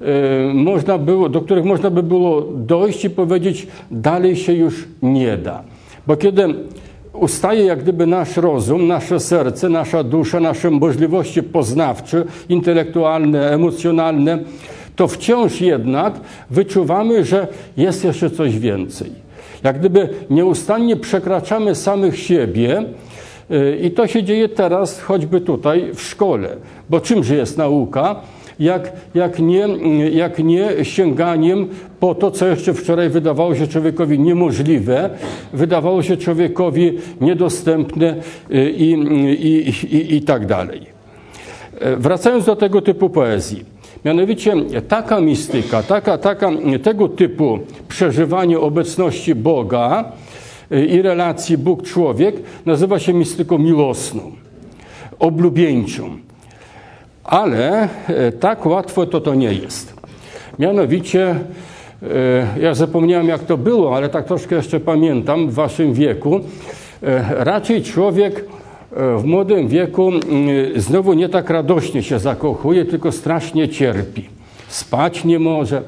e, 0.00 0.54
można 0.54 0.98
było, 0.98 1.28
do 1.28 1.40
których 1.40 1.64
można 1.64 1.90
by 1.90 2.02
było 2.02 2.42
dojść 2.54 3.04
i 3.04 3.10
powiedzieć, 3.10 3.66
dalej 3.90 4.36
się 4.36 4.52
już 4.52 4.74
nie 5.02 5.36
da. 5.36 5.62
Bo 6.06 6.16
kiedy 6.16 6.54
ustaje 7.12 7.64
jak 7.64 7.82
gdyby 7.82 8.06
nasz 8.06 8.36
rozum, 8.36 8.86
nasze 8.86 9.20
serce, 9.20 9.68
nasza 9.68 10.04
dusza, 10.04 10.40
nasze 10.40 10.70
możliwości 10.70 11.42
poznawcze, 11.42 12.24
intelektualne, 12.48 13.50
emocjonalne, 13.50 14.38
to 14.96 15.08
wciąż 15.08 15.60
jednak 15.60 16.20
wyczuwamy, 16.50 17.24
że 17.24 17.46
jest 17.76 18.04
jeszcze 18.04 18.30
coś 18.30 18.58
więcej. 18.58 19.10
Jak 19.64 19.78
gdyby 19.78 20.08
nieustannie 20.30 20.96
przekraczamy 20.96 21.74
samych 21.74 22.18
siebie, 22.18 22.84
i 23.82 23.90
to 23.90 24.06
się 24.06 24.22
dzieje 24.22 24.48
teraz, 24.48 25.00
choćby 25.00 25.40
tutaj 25.40 25.90
w 25.94 26.02
szkole. 26.02 26.48
Bo 26.90 27.00
czymże 27.00 27.36
jest 27.36 27.58
nauka? 27.58 28.16
Jak, 28.60 28.92
jak, 29.14 29.38
nie, 29.38 29.68
jak 30.12 30.38
nie 30.38 30.84
sięganiem 30.84 31.68
po 32.00 32.14
to, 32.14 32.30
co 32.30 32.46
jeszcze 32.46 32.74
wczoraj 32.74 33.08
wydawało 33.08 33.54
się 33.54 33.66
człowiekowi 33.66 34.18
niemożliwe, 34.18 35.10
wydawało 35.52 36.02
się 36.02 36.16
człowiekowi 36.16 36.98
niedostępne 37.20 38.14
y, 38.50 38.70
i, 38.70 38.92
i, 39.30 39.68
i, 39.96 40.14
i 40.14 40.22
tak 40.22 40.46
dalej. 40.46 40.98
Wracając 41.96 42.44
do 42.44 42.56
tego 42.56 42.82
typu 42.82 43.10
poezji. 43.10 43.64
Mianowicie 44.04 44.52
taka 44.88 45.20
mistyka, 45.20 45.82
taka, 45.82 46.18
taka, 46.18 46.50
tego 46.82 47.08
typu 47.08 47.58
przeżywanie 47.88 48.60
obecności 48.60 49.34
Boga 49.34 50.04
y, 50.04 50.27
i 50.70 51.02
relacji 51.02 51.58
Bóg-człowiek 51.58 52.36
nazywa 52.66 52.98
się 52.98 53.14
mistyką 53.14 53.58
miłosną, 53.58 54.32
oblubieńczą. 55.18 56.18
Ale 57.24 57.88
y, 58.28 58.32
tak 58.32 58.66
łatwo 58.66 59.06
to 59.06 59.20
to 59.20 59.34
nie 59.34 59.52
jest. 59.52 59.94
Mianowicie, 60.58 61.34
y, 62.02 62.06
ja 62.60 62.74
zapomniałem 62.74 63.28
jak 63.28 63.44
to 63.44 63.56
było, 63.56 63.96
ale 63.96 64.08
tak 64.08 64.26
troszkę 64.26 64.56
jeszcze 64.56 64.80
pamiętam 64.80 65.50
w 65.50 65.54
waszym 65.54 65.92
wieku, 65.92 66.40
raczej 67.30 67.82
człowiek 67.82 68.44
w 68.92 69.24
młodym 69.24 69.68
wieku 69.68 70.10
znowu 70.76 71.14
nie 71.14 71.28
tak 71.28 71.50
radośnie 71.50 72.02
się 72.02 72.18
zakochuje, 72.18 72.84
tylko 72.84 73.12
strasznie 73.12 73.68
cierpi. 73.68 74.28
Spać 74.68 75.24
nie 75.24 75.38
może, 75.38 75.82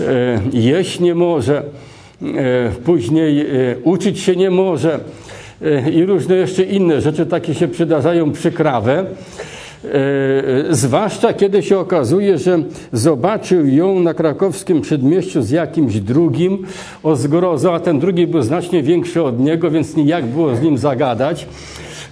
e, 0.00 0.40
jeść 0.52 1.00
nie 1.00 1.14
może, 1.14 1.58
e, 1.58 1.62
później 2.84 3.40
e, 3.40 3.46
uczyć 3.84 4.18
się 4.18 4.36
nie 4.36 4.50
może 4.50 5.00
i 5.92 6.04
różne 6.04 6.36
jeszcze 6.36 6.62
inne 6.62 7.00
rzeczy 7.00 7.26
takie 7.26 7.54
się 7.54 7.68
przydarzają 7.68 8.32
przykrawe. 8.32 9.04
Zwłaszcza 10.70 11.32
kiedy 11.32 11.62
się 11.62 11.78
okazuje, 11.78 12.38
że 12.38 12.62
zobaczył 12.92 13.66
ją 13.66 14.00
na 14.00 14.14
krakowskim 14.14 14.80
przedmieściu 14.80 15.42
z 15.42 15.50
jakimś 15.50 16.00
drugim 16.00 16.66
o 17.02 17.16
zgrozo, 17.16 17.74
a 17.74 17.80
ten 17.80 17.98
drugi 17.98 18.26
był 18.26 18.42
znacznie 18.42 18.82
większy 18.82 19.22
od 19.22 19.40
niego, 19.40 19.70
więc 19.70 19.96
nijak 19.96 20.26
było 20.26 20.56
z 20.56 20.62
nim 20.62 20.78
zagadać. 20.78 21.46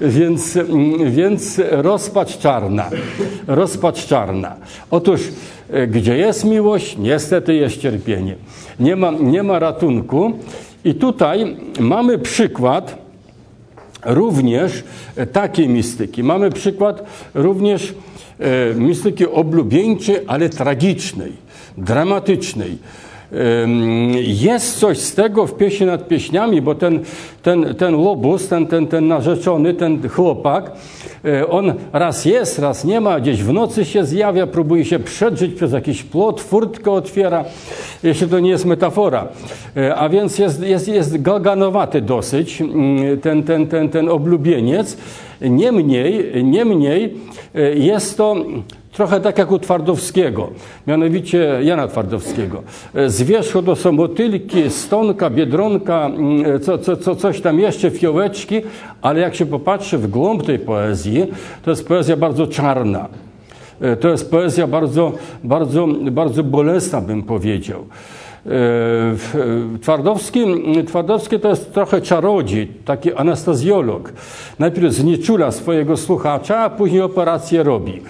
Więc, 0.01 0.59
więc 1.07 1.61
rozpacz 1.71 2.39
czarna. 2.39 2.91
Rozpacz 3.47 4.07
czarna. 4.07 4.57
Otóż, 4.91 5.21
e, 5.71 5.87
gdzie 5.87 6.17
jest 6.17 6.45
miłość, 6.45 6.97
niestety 6.99 7.55
jest 7.55 7.77
cierpienie. 7.77 8.35
Nie 8.81 8.97
ma, 8.97 9.11
nie 9.11 9.43
ma 9.43 9.59
ratunku. 9.59 10.33
I 10.85 10.95
tutaj 10.95 11.57
mamy 11.81 12.19
przykład 12.19 12.99
również 14.05 14.85
takiej 15.33 15.69
mistyki. 15.69 16.23
Mamy 16.23 16.51
przykład 16.51 17.05
również 17.35 17.95
e, 18.39 18.75
mistyki 18.75 19.27
oblubieńczej, 19.27 20.17
ale 20.27 20.49
tragicznej, 20.49 21.33
dramatycznej 21.79 22.79
jest 24.23 24.79
coś 24.79 24.99
z 24.99 25.15
tego 25.15 25.47
w 25.47 25.57
pieśni 25.57 25.87
nad 25.87 26.09
pieśniami, 26.09 26.63
bo 26.63 26.75
ten, 26.75 27.01
ten, 27.43 27.75
ten 27.75 27.95
lobus, 28.05 28.49
ten, 28.49 28.67
ten, 28.67 28.87
ten 28.87 29.09
narzeczony, 29.09 29.75
ten 29.75 30.09
chłopak, 30.09 30.73
e, 31.25 31.49
on 31.49 31.75
raz 31.93 32.25
jest, 32.25 32.59
raz 32.59 32.85
nie 32.85 33.01
ma, 33.01 33.21
gdzieś 33.21 33.43
w 33.43 33.53
nocy 33.53 33.85
się 33.85 34.05
zjawia, 34.05 34.47
próbuje 34.47 34.85
się 34.85 34.99
przedrzeć 34.99 35.55
przez 35.55 35.73
jakiś 35.73 36.03
plot, 36.03 36.41
furtkę 36.41 36.91
otwiera, 36.91 37.45
jeśli 38.03 38.29
to 38.29 38.41
nie 38.41 38.51
jest 38.51 38.65
metafora. 38.65 39.29
E, 39.77 39.97
a 39.97 40.09
więc 40.09 40.39
jest, 40.39 40.63
jest, 40.63 40.89
jest 40.89 41.23
gaganowaty 41.23 42.01
dosyć 42.01 42.61
mm, 42.61 43.21
ten, 43.21 43.43
ten, 43.43 43.67
ten, 43.67 43.89
ten 43.89 44.09
oblubieniec. 44.09 44.97
Niemniej, 45.41 46.45
niemniej 46.45 47.15
e, 47.55 47.75
jest 47.75 48.17
to 48.17 48.37
Trochę 48.97 49.21
tak 49.21 49.39
jak 49.39 49.53
u 49.53 49.59
Twardowskiego, 49.59 50.51
mianowicie 50.87 51.59
Jana 51.63 51.89
Twardowskiego. 51.89 52.63
Z 53.07 53.23
wierzchu 53.23 53.63
to 53.63 53.77
są 53.77 53.93
motylki, 53.93 54.71
stonka, 54.71 55.31
biedronka, 55.31 56.07
mm, 56.07 56.61
co, 56.61 56.79
co, 56.79 56.97
co, 56.97 57.17
coś 57.17 57.41
tam 57.41 57.61
jeszcze, 57.61 57.91
fiołeczki, 57.91 58.63
ale 59.03 59.21
jak 59.21 59.35
się 59.35 59.47
popatrzy 59.47 59.99
w 59.99 60.07
głąb 60.07 60.43
tej 60.43 60.59
poezji, 60.59 61.27
to 61.63 61.71
jest 61.71 61.89
poezja 61.89 62.17
bardzo 62.17 62.47
czarna. 62.47 63.09
E, 63.81 63.97
to 63.97 64.09
jest 64.09 64.31
poezja 64.31 64.67
bardzo, 64.67 65.13
bardzo, 65.45 65.87
bardzo 66.11 66.43
bolesna, 66.43 67.01
bym 67.01 67.23
powiedział. 67.23 67.85
E, 68.47 68.51
Twardowski, 69.81 70.41
Twardowski 70.87 71.41
to 71.41 71.49
jest 71.49 71.73
trochę 71.75 72.01
czarodziej, 72.01 72.67
taki 72.67 73.15
anestezjolog. 73.15 74.13
Najpierw 74.59 74.93
znieczula 74.93 75.51
swojego 75.51 75.97
słuchacza, 75.97 76.59
a 76.59 76.71
później 76.71 77.01
operację 77.01 77.63
robi. 77.63 78.03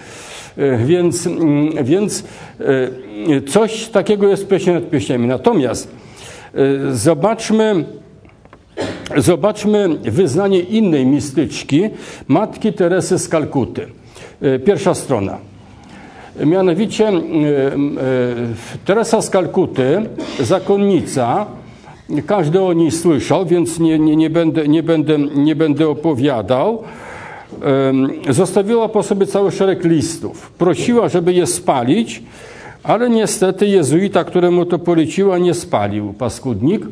E, 0.56 0.76
więc, 0.78 1.26
mm, 1.26 1.84
więc 1.84 2.24
e, 2.60 3.40
coś 3.40 3.88
takiego 3.88 4.28
jest 4.28 4.44
w 4.44 4.48
pieśni 4.48 4.72
nad 4.72 4.90
pieśniami. 4.90 5.26
Natomiast 5.26 5.88
e, 6.54 6.94
zobaczmy, 6.94 7.84
zobaczmy 9.16 9.88
wyznanie 9.88 10.60
innej 10.60 11.06
mistyczki, 11.06 11.82
matki 12.28 12.72
Teresy 12.72 13.18
z 13.18 13.28
Kalkuty. 13.28 13.86
Pierwsza 14.64 14.94
strona. 14.94 15.38
Mianowicie 16.44 17.12
Teresa 18.84 19.22
z 19.22 19.30
Kalkuty, 19.30 20.02
zakonnica, 20.40 21.46
każdy 22.26 22.62
o 22.62 22.72
niej 22.72 22.90
słyszał, 22.90 23.46
więc 23.46 23.78
nie, 23.78 23.98
nie, 23.98 24.16
nie, 24.16 24.30
będę, 24.30 24.68
nie, 24.68 24.82
będę, 24.82 25.18
nie 25.18 25.56
będę 25.56 25.88
opowiadał. 25.88 26.82
Zostawiła 28.30 28.88
po 28.88 29.02
sobie 29.02 29.26
cały 29.26 29.52
szereg 29.52 29.84
listów. 29.84 30.50
Prosiła, 30.50 31.08
żeby 31.08 31.32
je 31.32 31.46
spalić, 31.46 32.22
ale 32.82 33.10
niestety 33.10 33.66
jezuita, 33.66 34.24
któremu 34.24 34.66
to 34.66 34.78
poleciła, 34.78 35.38
nie 35.38 35.54
spalił, 35.54 36.12
paskudnik. 36.12 36.82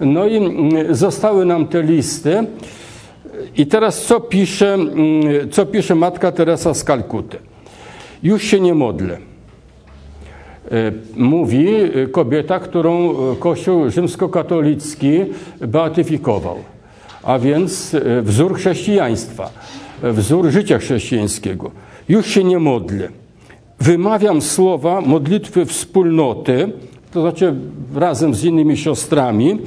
No 0.00 0.26
i 0.26 0.36
mm, 0.36 0.94
zostały 0.94 1.44
nam 1.44 1.66
te 1.66 1.82
listy. 1.82 2.46
I 3.56 3.66
teraz 3.66 4.04
co 4.04 4.20
pisze, 4.20 4.74
mm, 4.74 4.90
co 5.50 5.66
pisze 5.66 5.94
matka 5.94 6.32
Teresa 6.32 6.74
z 6.74 6.84
Kalkuty? 6.84 7.38
Już 8.22 8.42
się 8.42 8.60
nie 8.60 8.74
modlę. 8.74 9.18
E, 10.70 10.92
mówi 11.16 11.66
kobieta, 12.12 12.58
którą 12.58 13.14
Kościół 13.38 13.90
rzymskokatolicki 13.90 15.20
beatyfikował, 15.60 16.56
a 17.22 17.38
więc 17.38 17.94
e, 17.94 18.22
wzór 18.22 18.54
chrześcijaństwa, 18.56 19.44
e, 19.44 19.79
wzór 20.02 20.50
życia 20.50 20.78
chrześcijańskiego. 20.78 21.70
Już 22.08 22.26
się 22.26 22.44
nie 22.44 22.58
modlę. 22.58 23.08
Wymawiam 23.80 24.42
słowa 24.42 25.00
modlitwy 25.00 25.66
wspólnoty, 25.66 26.72
to 27.12 27.20
znaczy 27.20 27.54
razem 27.94 28.34
z 28.34 28.44
innymi 28.44 28.76
siostrami 28.76 29.58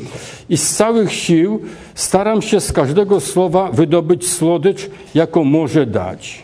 i 0.50 0.58
z 0.58 0.76
całych 0.76 1.14
sił 1.14 1.60
staram 1.96 2.42
się 2.42 2.60
z 2.60 2.72
każdego 2.72 3.20
słowa 3.20 3.72
wydobyć 3.72 4.30
słodycz, 4.30 4.90
jaką 5.16 5.44
może 5.44 5.86
dać. 5.86 6.44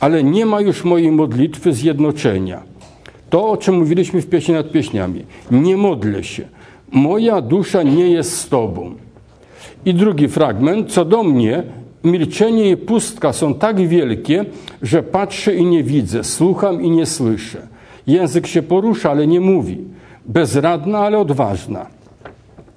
Ale 0.00 0.24
nie 0.24 0.46
ma 0.46 0.60
już 0.60 0.84
mojej 0.84 1.12
modlitwy 1.12 1.72
zjednoczenia. 1.72 2.62
To, 3.30 3.50
o 3.50 3.56
czym 3.56 3.78
mówiliśmy 3.78 4.22
w 4.22 4.26
pieśni 4.26 4.54
nad 4.54 4.72
pieśniami. 4.72 5.24
Nie 5.50 5.76
modlę 5.76 6.24
się. 6.24 6.48
Moja 6.90 7.40
dusza 7.40 7.82
nie 7.82 8.08
jest 8.08 8.36
z 8.36 8.48
Tobą. 8.48 8.94
I 9.84 9.94
drugi 9.94 10.28
fragment. 10.28 10.92
Co 10.92 11.04
do 11.04 11.22
mnie, 11.22 11.62
milczenie 12.04 12.70
i 12.70 12.76
pustka 12.76 13.32
są 13.32 13.54
tak 13.54 13.88
wielkie, 13.88 14.44
że 14.82 15.02
patrzę 15.02 15.54
i 15.54 15.64
nie 15.66 15.82
widzę, 15.82 16.24
słucham 16.24 16.82
i 16.82 16.90
nie 16.90 17.06
słyszę. 17.06 17.66
Język 18.06 18.46
się 18.46 18.62
porusza, 18.62 19.10
ale 19.10 19.26
nie 19.26 19.40
mówi 19.40 19.78
bezradna, 20.26 20.98
ale 20.98 21.18
odważna. 21.18 21.86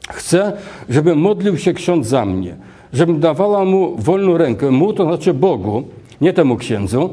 Chcę, 0.10 0.54
żeby 0.90 1.16
modlił 1.16 1.58
się 1.58 1.74
ksiądz 1.74 2.08
za 2.08 2.26
mnie, 2.26 2.56
żebym 2.94 3.20
dawała 3.20 3.66
mu 3.66 3.96
wolną 3.98 4.38
rękę, 4.38 4.72
mu 4.72 4.94
to 4.94 5.04
znaczy 5.04 5.34
Bogu, 5.34 5.84
nie 6.22 6.34
temu 6.34 6.58
księdzu. 6.58 7.10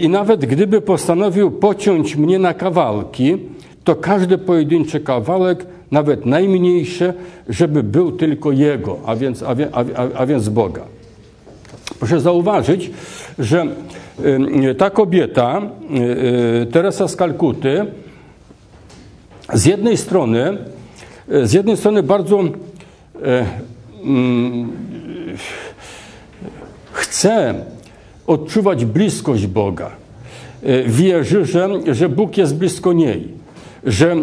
I 0.00 0.08
nawet 0.08 0.46
gdyby 0.46 0.80
postanowił 0.80 1.50
pociąć 1.50 2.16
mnie 2.16 2.38
na 2.38 2.54
kawałki, 2.54 3.36
to 3.84 3.94
każdy 3.94 4.38
pojedynczy 4.38 5.00
kawałek, 5.00 5.66
nawet 5.90 6.26
najmniejszy, 6.26 7.14
żeby 7.48 7.82
był 7.82 8.12
tylko 8.12 8.52
Jego, 8.52 8.98
a 9.06 9.16
więc, 9.16 9.42
a, 9.42 9.54
a, 9.72 9.84
a 10.14 10.26
więc 10.26 10.48
Boga. 10.48 10.82
Proszę 11.98 12.20
zauważyć, 12.20 12.90
że 13.38 13.66
ta 14.78 14.90
kobieta, 14.90 15.62
y, 15.62 16.62
y, 16.62 16.66
Teresa 16.66 17.08
z 17.08 17.16
Kalkuty, 17.16 17.86
z 19.52 19.64
jednej 19.64 19.96
strony, 19.96 20.58
z 21.42 21.52
jednej 21.52 21.76
strony 21.76 22.02
bardzo 22.02 22.44
mm, 24.04 24.72
chce 26.92 27.54
odczuwać 28.26 28.84
bliskość 28.84 29.46
Boga. 29.46 29.90
Wierzy, 30.86 31.44
że, 31.44 31.68
że 31.94 32.08
Bóg 32.08 32.36
jest 32.36 32.56
blisko 32.56 32.92
niej, 32.92 33.28
że, 33.84 34.16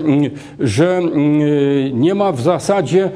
że 0.60 1.02
nie 1.94 2.16
ma 2.16 2.32
w 2.32 2.42
zasadzie 2.42 3.12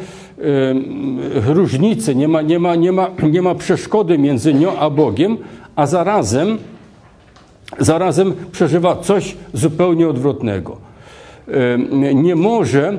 różnicy, 1.46 2.16
nie 2.16 2.28
ma, 2.28 2.42
nie, 2.42 2.60
ma, 2.60 2.76
nie, 2.76 2.92
ma, 2.92 3.10
nie 3.32 3.42
ma 3.42 3.56
przeszkody 3.56 4.18
między 4.18 4.54
nią 4.54 4.78
a 4.78 4.90
Bogiem, 4.90 5.38
a 5.76 5.86
zarazem, 5.86 6.58
zarazem 7.80 8.34
przeżywa 8.52 8.96
coś 8.96 9.36
zupełnie 9.54 10.08
odwrotnego 10.08 10.94
nie 12.14 12.36
może, 12.36 12.98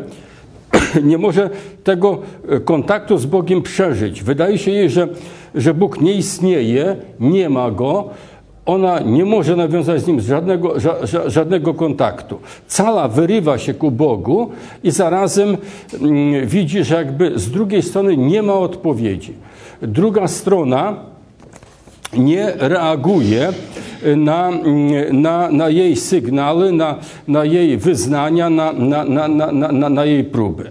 nie 1.03 1.19
może 1.19 1.51
tego 1.85 2.19
kontaktu 2.65 3.19
z 3.19 3.27
Bogiem 3.27 3.63
przeżyć. 3.63 4.23
Wydaje 4.23 4.59
się 4.59 4.71
jej, 4.71 4.91
że, 4.91 5.09
że 5.55 5.75
Bóg 5.75 6.01
nie 6.01 6.15
istnieje, 6.15 6.97
nie 7.21 7.51
ma 7.51 7.71
go, 7.71 8.11
ona 8.67 9.01
nie 9.01 9.25
może 9.25 9.57
nawiązać 9.57 10.03
z 10.03 10.07
nim 10.07 10.21
żadnego, 10.21 10.81
ża, 10.81 10.97
żadnego 11.27 11.75
kontaktu. 11.75 12.39
Cała 12.67 13.09
wyrywa 13.09 13.59
się 13.59 13.75
ku 13.75 13.91
Bogu 13.91 14.51
i 14.83 14.91
zarazem 14.91 15.57
mm, 16.01 16.47
widzi, 16.47 16.85
że 16.85 16.95
jakby 16.95 17.39
z 17.39 17.51
drugiej 17.51 17.83
strony 17.83 18.17
nie 18.17 18.43
ma 18.43 18.55
odpowiedzi. 18.55 19.33
Druga 19.83 20.29
strona 20.29 20.97
nie 22.17 22.53
reaguje 22.59 23.53
na, 24.17 24.51
na, 25.13 25.51
na 25.51 25.69
jej 25.69 25.97
sygnały, 25.97 26.73
na, 26.73 26.99
na 27.29 27.45
jej 27.45 27.77
wyznania, 27.77 28.51
na, 28.51 28.73
na, 28.73 29.05
na, 29.05 29.29
na, 29.29 29.73
na, 29.73 29.89
na 29.89 30.05
jej 30.05 30.25
próby. 30.25 30.71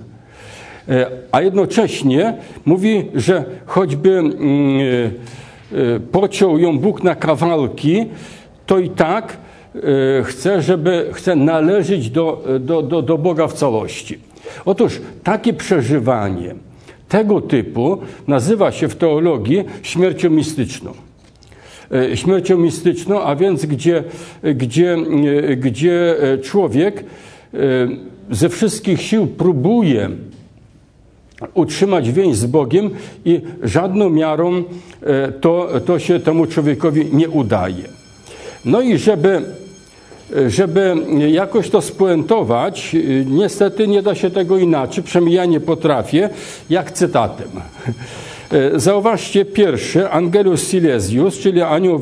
E, 0.89 1.07
a 1.31 1.41
jednocześnie 1.41 2.33
mówi, 2.65 3.05
że 3.15 3.43
choćby 3.65 4.09
mm, 4.17 4.31
pociął 6.11 6.59
ją 6.59 6.79
Bóg 6.79 7.03
na 7.03 7.15
kawałki, 7.15 8.05
to 8.65 8.79
i 8.79 8.89
tak 8.89 9.37
e, 9.75 9.79
chce, 10.23 10.61
żeby, 10.61 11.09
chce 11.13 11.35
należeć 11.35 12.09
do, 12.09 12.43
do, 12.59 12.81
do, 12.81 13.01
do 13.01 13.17
Boga 13.17 13.47
w 13.47 13.53
całości. 13.53 14.19
Otóż 14.65 15.01
takie 15.23 15.53
przeżywanie 15.53 16.55
tego 17.09 17.41
typu 17.41 17.97
nazywa 18.27 18.71
się 18.71 18.87
w 18.87 18.95
teologii 18.95 19.63
śmiercią 19.81 20.29
mistyczną. 20.29 20.91
E, 21.91 22.17
śmiercią 22.17 22.57
mistyczną, 22.57 23.21
a 23.21 23.35
więc 23.35 23.65
gdzie, 23.65 24.03
gdzie, 24.55 24.97
gdzie 25.57 26.15
człowiek 26.43 27.03
ze 28.31 28.49
wszystkich 28.49 29.01
sił 29.01 29.27
próbuje 29.27 30.09
utrzymać 31.53 32.11
więź 32.11 32.37
z 32.37 32.45
Bogiem 32.45 32.89
i 33.25 33.41
żadną 33.63 34.09
miarą 34.09 34.63
to, 35.41 35.69
to 35.85 35.99
się 35.99 36.19
temu 36.19 36.45
człowiekowi 36.45 37.05
nie 37.13 37.29
udaje. 37.29 37.83
No 38.65 38.81
i 38.81 38.97
żeby, 38.97 39.41
żeby 40.47 40.95
jakoś 41.31 41.69
to 41.69 41.81
spuentować, 41.81 42.95
niestety 43.25 43.87
nie 43.87 44.01
da 44.01 44.15
się 44.15 44.29
tego 44.29 44.57
inaczej, 44.57 45.03
przynajmniej 45.03 45.35
ja 45.35 45.45
nie 45.45 45.59
potrafię, 45.59 46.29
jak 46.69 46.91
cytatem. 46.91 47.49
E, 48.53 48.79
zauważcie 48.79 49.45
pierwszy, 49.45 50.09
Angelus 50.09 50.69
Silesius, 50.69 51.39
czyli 51.39 51.61
anioł, 51.61 52.01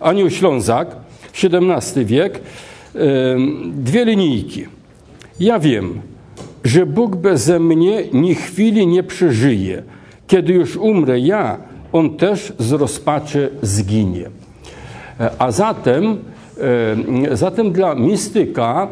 anioł 0.00 0.30
Ślązak, 0.30 0.96
XVII 1.42 2.04
wiek, 2.04 2.40
e, 2.94 3.00
dwie 3.74 4.04
linijki. 4.04 4.66
Ja 5.40 5.58
wiem, 5.58 6.00
że 6.64 6.86
Bóg 6.86 7.16
beze 7.16 7.60
mnie 7.60 8.04
ni 8.12 8.34
chwili 8.34 8.86
nie 8.86 9.02
przeżyje. 9.02 9.82
Kiedy 10.26 10.52
już 10.52 10.76
umrę 10.76 11.20
ja, 11.20 11.56
On 11.92 12.16
też 12.16 12.52
z 12.58 12.72
rozpaczy 12.72 13.50
zginie. 13.62 14.30
E, 15.20 15.30
a 15.38 15.50
zatem, 15.50 16.18
zatem 17.32 17.72
dla 17.72 17.94
mistyka 17.94 18.88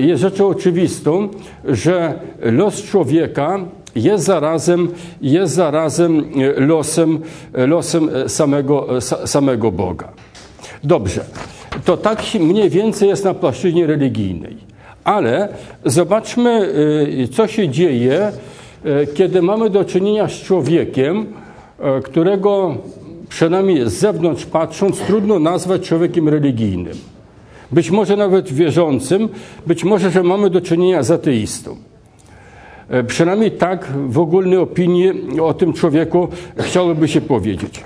jest 0.00 0.22
rzeczą 0.22 0.48
oczywistą, 0.48 1.28
że 1.64 2.20
los 2.40 2.82
człowieka 2.82 3.58
jest 3.96 4.24
zarazem, 4.24 4.88
jest 5.22 5.54
zarazem 5.54 6.24
e, 6.36 6.60
losem, 6.60 7.20
e, 7.54 7.66
losem 7.66 8.10
e, 8.14 8.28
samego, 8.28 9.00
samego 9.24 9.72
Boga. 9.72 10.08
Dobrze, 10.84 11.24
to 11.84 11.96
tak 11.96 12.22
mniej 12.40 12.70
więcej 12.70 13.08
jest 13.08 13.24
na 13.24 13.34
płaszczyźnie 13.34 13.86
religijnej. 13.86 14.69
Ale 15.04 15.48
zobaczmy, 15.84 16.74
co 17.32 17.46
się 17.46 17.68
dzieje, 17.68 18.32
kiedy 19.14 19.42
mamy 19.42 19.70
do 19.70 19.84
czynienia 19.84 20.28
z 20.28 20.32
człowiekiem, 20.32 21.26
którego 22.04 22.76
przynajmniej 23.28 23.90
z 23.90 23.92
zewnątrz 23.92 24.46
patrząc 24.46 24.98
trudno 24.98 25.38
nazwać 25.38 25.82
człowiekiem 25.82 26.28
religijnym. 26.28 26.94
Być 27.72 27.90
może 27.90 28.16
nawet 28.16 28.52
wierzącym, 28.52 29.28
być 29.66 29.84
może, 29.84 30.10
że 30.10 30.22
mamy 30.22 30.50
do 30.50 30.60
czynienia 30.60 31.02
z 31.02 31.10
ateistą. 31.10 31.76
Przynajmniej 33.06 33.50
tak 33.50 33.88
w 34.08 34.18
ogólnej 34.18 34.58
opinii 34.58 35.40
o 35.40 35.54
tym 35.54 35.72
człowieku 35.72 36.28
chciałoby 36.58 37.08
się 37.08 37.20
powiedzieć. 37.20 37.84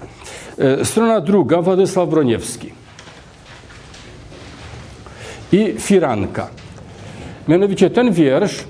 Strona 0.83 1.21
druga, 1.21 1.63
Władysław 1.63 2.09
Broniewski 2.09 2.73
i 5.53 5.75
Firanka. 5.79 6.51
Mianowicie 7.49 7.91
ten 7.91 8.13
wiersz 8.13 8.65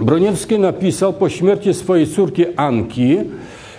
Broniewski 0.00 0.58
napisał 0.58 1.12
po 1.12 1.28
śmierci 1.28 1.74
swojej 1.74 2.06
córki 2.06 2.44
Anki, 2.56 3.18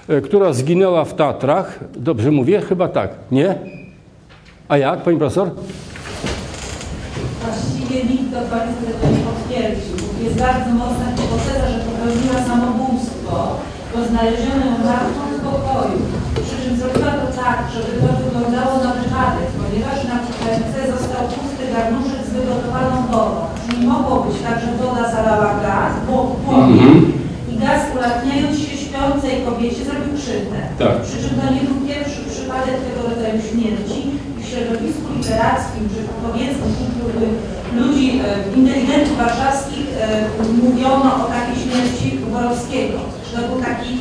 e, 0.07 0.21
która 0.21 0.53
zginęła 0.53 1.05
w 1.05 1.15
Tatrach. 1.15 1.79
Dobrze 1.95 2.31
mówię? 2.31 2.61
Chyba 2.61 2.87
tak. 2.87 3.09
Nie? 3.31 3.55
A 4.67 4.77
jak, 4.77 5.01
pani 5.03 5.17
profesor? 5.17 5.51
Właściwie 7.41 8.03
nikt 8.03 8.29
do 8.31 8.39
końca 8.39 8.99
tego 9.01 9.17
nie 9.17 9.23
potwierdził 9.23 10.03
jest 10.23 10.37
bardzo 10.37 10.71
mocna 10.83 11.07
hipoteza, 11.17 11.65
że 11.73 11.79
popełniła 11.87 12.39
samobójstwo, 12.49 13.35
bo 13.91 13.97
znaleziono 14.09 14.65
ją 14.69 14.77
martwą 14.89 15.21
w 15.35 15.39
pokoju, 15.47 15.99
przy 16.43 16.55
czym 16.63 16.73
zrobiła 16.77 17.11
to 17.21 17.27
tak, 17.41 17.59
żeby 17.73 17.91
to 18.01 18.11
wyglądało 18.23 18.73
na 18.85 18.91
wypadek, 18.99 19.49
ponieważ 19.59 19.99
na 20.11 20.17
kuchence 20.25 20.79
został 20.93 21.23
pusty 21.33 21.63
garnuszek 21.73 22.21
z 22.27 22.33
wygotowaną 22.33 22.95
wodą. 23.11 23.52
Mogło 23.83 24.15
być 24.23 24.37
tak, 24.45 24.57
że 24.61 24.69
woda 24.79 25.11
zalała 25.11 25.51
gaz, 25.65 25.93
bo 26.07 26.15
płomień 26.45 27.13
i 27.51 27.53
gaz 27.63 27.81
ulatniając 27.95 28.59
się 28.59 28.77
śpiącej 28.83 29.33
kobiecie 29.45 29.81
zrobił 29.85 30.13
krzywdę. 30.17 30.59
Tak. 30.79 31.01
Przy 31.05 31.17
czym 31.21 31.33
to 31.39 31.45
nie 31.53 31.63
był 31.67 31.77
pierwszy 31.89 32.19
przypadek 32.33 32.75
tego 32.85 32.99
rodzaju 33.09 33.37
śmierci. 33.49 33.99
W 34.39 34.45
środowisku 34.49 35.07
literackim, 35.17 35.83
czy 35.93 35.99
powiedzmy 36.25 36.65
wśród 36.73 36.93
ludzi 37.79 38.05
e, 38.19 38.57
inteligentów 38.59 39.17
warszawskich 39.17 39.87
e, 39.91 40.25
mówiono 40.63 41.09
o 41.21 41.23
takiej 41.35 41.55
śmierci 41.63 42.07
Borowskiego. 42.33 42.97
To 43.33 43.39
był 43.47 43.61
taki 43.69 43.91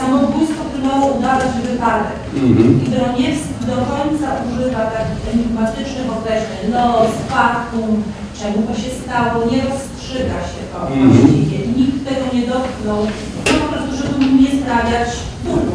samobójstwo, 0.00 0.64
które 0.64 0.82
miało 0.86 1.06
udawać 1.18 1.52
wypadek. 1.70 2.18
I 2.36 2.90
Broniewski 2.94 3.62
do 3.70 3.76
końca 3.92 4.28
używa 4.48 4.82
takich 4.96 5.22
enigmatycznych 5.34 6.08
określeń. 6.16 6.62
Los, 6.74 7.12
faktum, 7.28 8.02
czemu 8.42 8.66
to 8.66 8.74
się 8.74 8.90
stało, 8.90 9.44
nie 9.50 9.62
rozstrzyga 9.62 10.38
się 10.52 10.62
to 10.72 10.78
właściwie. 10.86 11.58
Nikt 11.76 12.08
tego 12.08 12.36
nie 12.36 12.46
dotknął. 12.46 13.06
No 13.46 13.52
po 13.60 13.72
prostu, 13.72 13.96
żeby 13.96 14.26
mu 14.26 14.42
nie 14.42 14.48
sprawiać 14.62 15.08
bólu. 15.44 15.72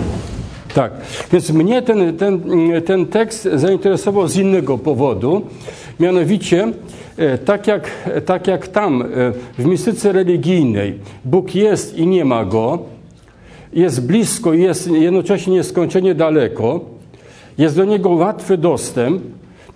Tak, 0.74 0.92
więc 1.32 1.50
mnie 1.50 1.82
ten, 1.82 2.18
ten, 2.18 2.42
ten 2.86 3.06
tekst 3.06 3.50
zainteresował 3.54 4.28
z 4.28 4.36
innego 4.36 4.78
powodu. 4.78 5.42
Mianowicie, 6.00 6.72
e, 7.18 7.38
tak 7.38 7.68
jak, 7.68 7.92
tak 8.26 8.48
jak 8.48 8.68
tam 8.68 9.02
e, 9.02 9.06
w 9.58 9.66
mistyce 9.66 10.12
religijnej 10.12 11.00
Bóg 11.26 11.56
jest 11.56 11.98
i 11.98 12.08
nie 12.08 12.26
ma 12.26 12.46
go, 12.46 12.80
jest 13.74 14.08
blisko 14.08 14.54
i 14.54 14.62
jest 14.62 14.88
jednocześnie 14.88 15.54
nieskończenie 15.54 16.16
daleko, 16.16 16.80
jest 17.58 17.76
do 17.76 17.86
niego 17.86 18.10
łatwy 18.10 18.58
dostęp, 18.58 19.22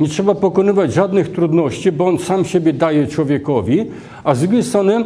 nie 0.01 0.09
trzeba 0.09 0.35
pokonywać 0.35 0.93
żadnych 0.93 1.31
trudności, 1.31 1.91
bo 1.91 2.07
on 2.07 2.19
sam 2.19 2.45
siebie 2.45 2.73
daje 2.73 3.07
człowiekowi, 3.07 3.85
a 4.23 4.35
z 4.35 4.39
drugiej 4.39 4.63
strony 4.63 5.05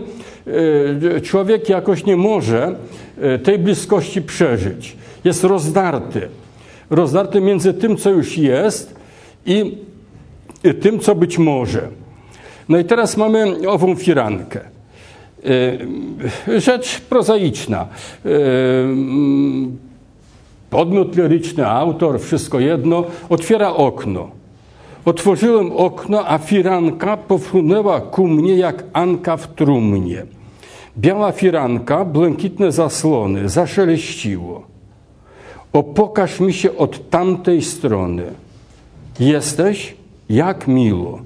e, 1.16 1.22
człowiek 1.22 1.70
jakoś 1.70 2.06
nie 2.06 2.18
może 2.18 2.76
e, 3.22 3.40
tej 3.40 3.60
bliskości 3.60 4.22
przeżyć. 4.22 4.98
Jest 5.24 5.44
rozdarty. 5.44 6.28
Rozdarty 6.90 7.42
między 7.42 7.74
tym, 7.74 7.98
co 7.98 8.10
już 8.10 8.38
jest 8.38 8.96
i 9.46 9.78
tym, 10.82 11.00
co 11.00 11.16
być 11.16 11.38
może. 11.38 11.88
No 12.70 12.78
i 12.78 12.86
teraz 12.86 13.18
mamy 13.18 13.70
ową 13.70 13.96
firankę. 13.96 14.60
E, 16.48 16.60
Rzecz 16.60 17.02
prozaiczna. 17.02 17.88
Podmiot 20.70 21.16
liryczny, 21.16 21.68
autor, 21.68 22.20
wszystko 22.20 22.60
jedno, 22.60 23.04
otwiera 23.30 23.74
okno. 23.74 24.35
Otworzyłem 25.06 25.72
okno, 25.72 26.28
a 26.28 26.38
firanka 26.38 27.18
pofrunęła 27.18 28.02
ku 28.02 28.28
mnie 28.28 28.56
jak 28.56 28.84
Anka 28.94 29.38
w 29.38 29.48
trumnie. 29.48 30.26
Biała 30.98 31.32
firanka, 31.32 32.06
błękitne 32.06 32.72
zasłony, 32.72 33.50
zaszeleściło. 33.50 34.64
O, 35.74 35.84
pokaż 35.84 36.40
mi 36.40 36.54
się 36.54 36.78
od 36.78 37.10
tamtej 37.10 37.62
strony. 37.62 38.24
Jesteś? 39.20 39.96
Jak 40.30 40.68
miło, 40.68 41.20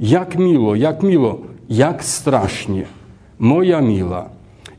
jak 0.00 0.38
miło, 0.38 0.74
jak 0.74 1.02
miło, 1.02 1.38
jak 1.70 2.04
strasznie. 2.04 2.84
Moja 3.38 3.80
mila, 3.80 4.28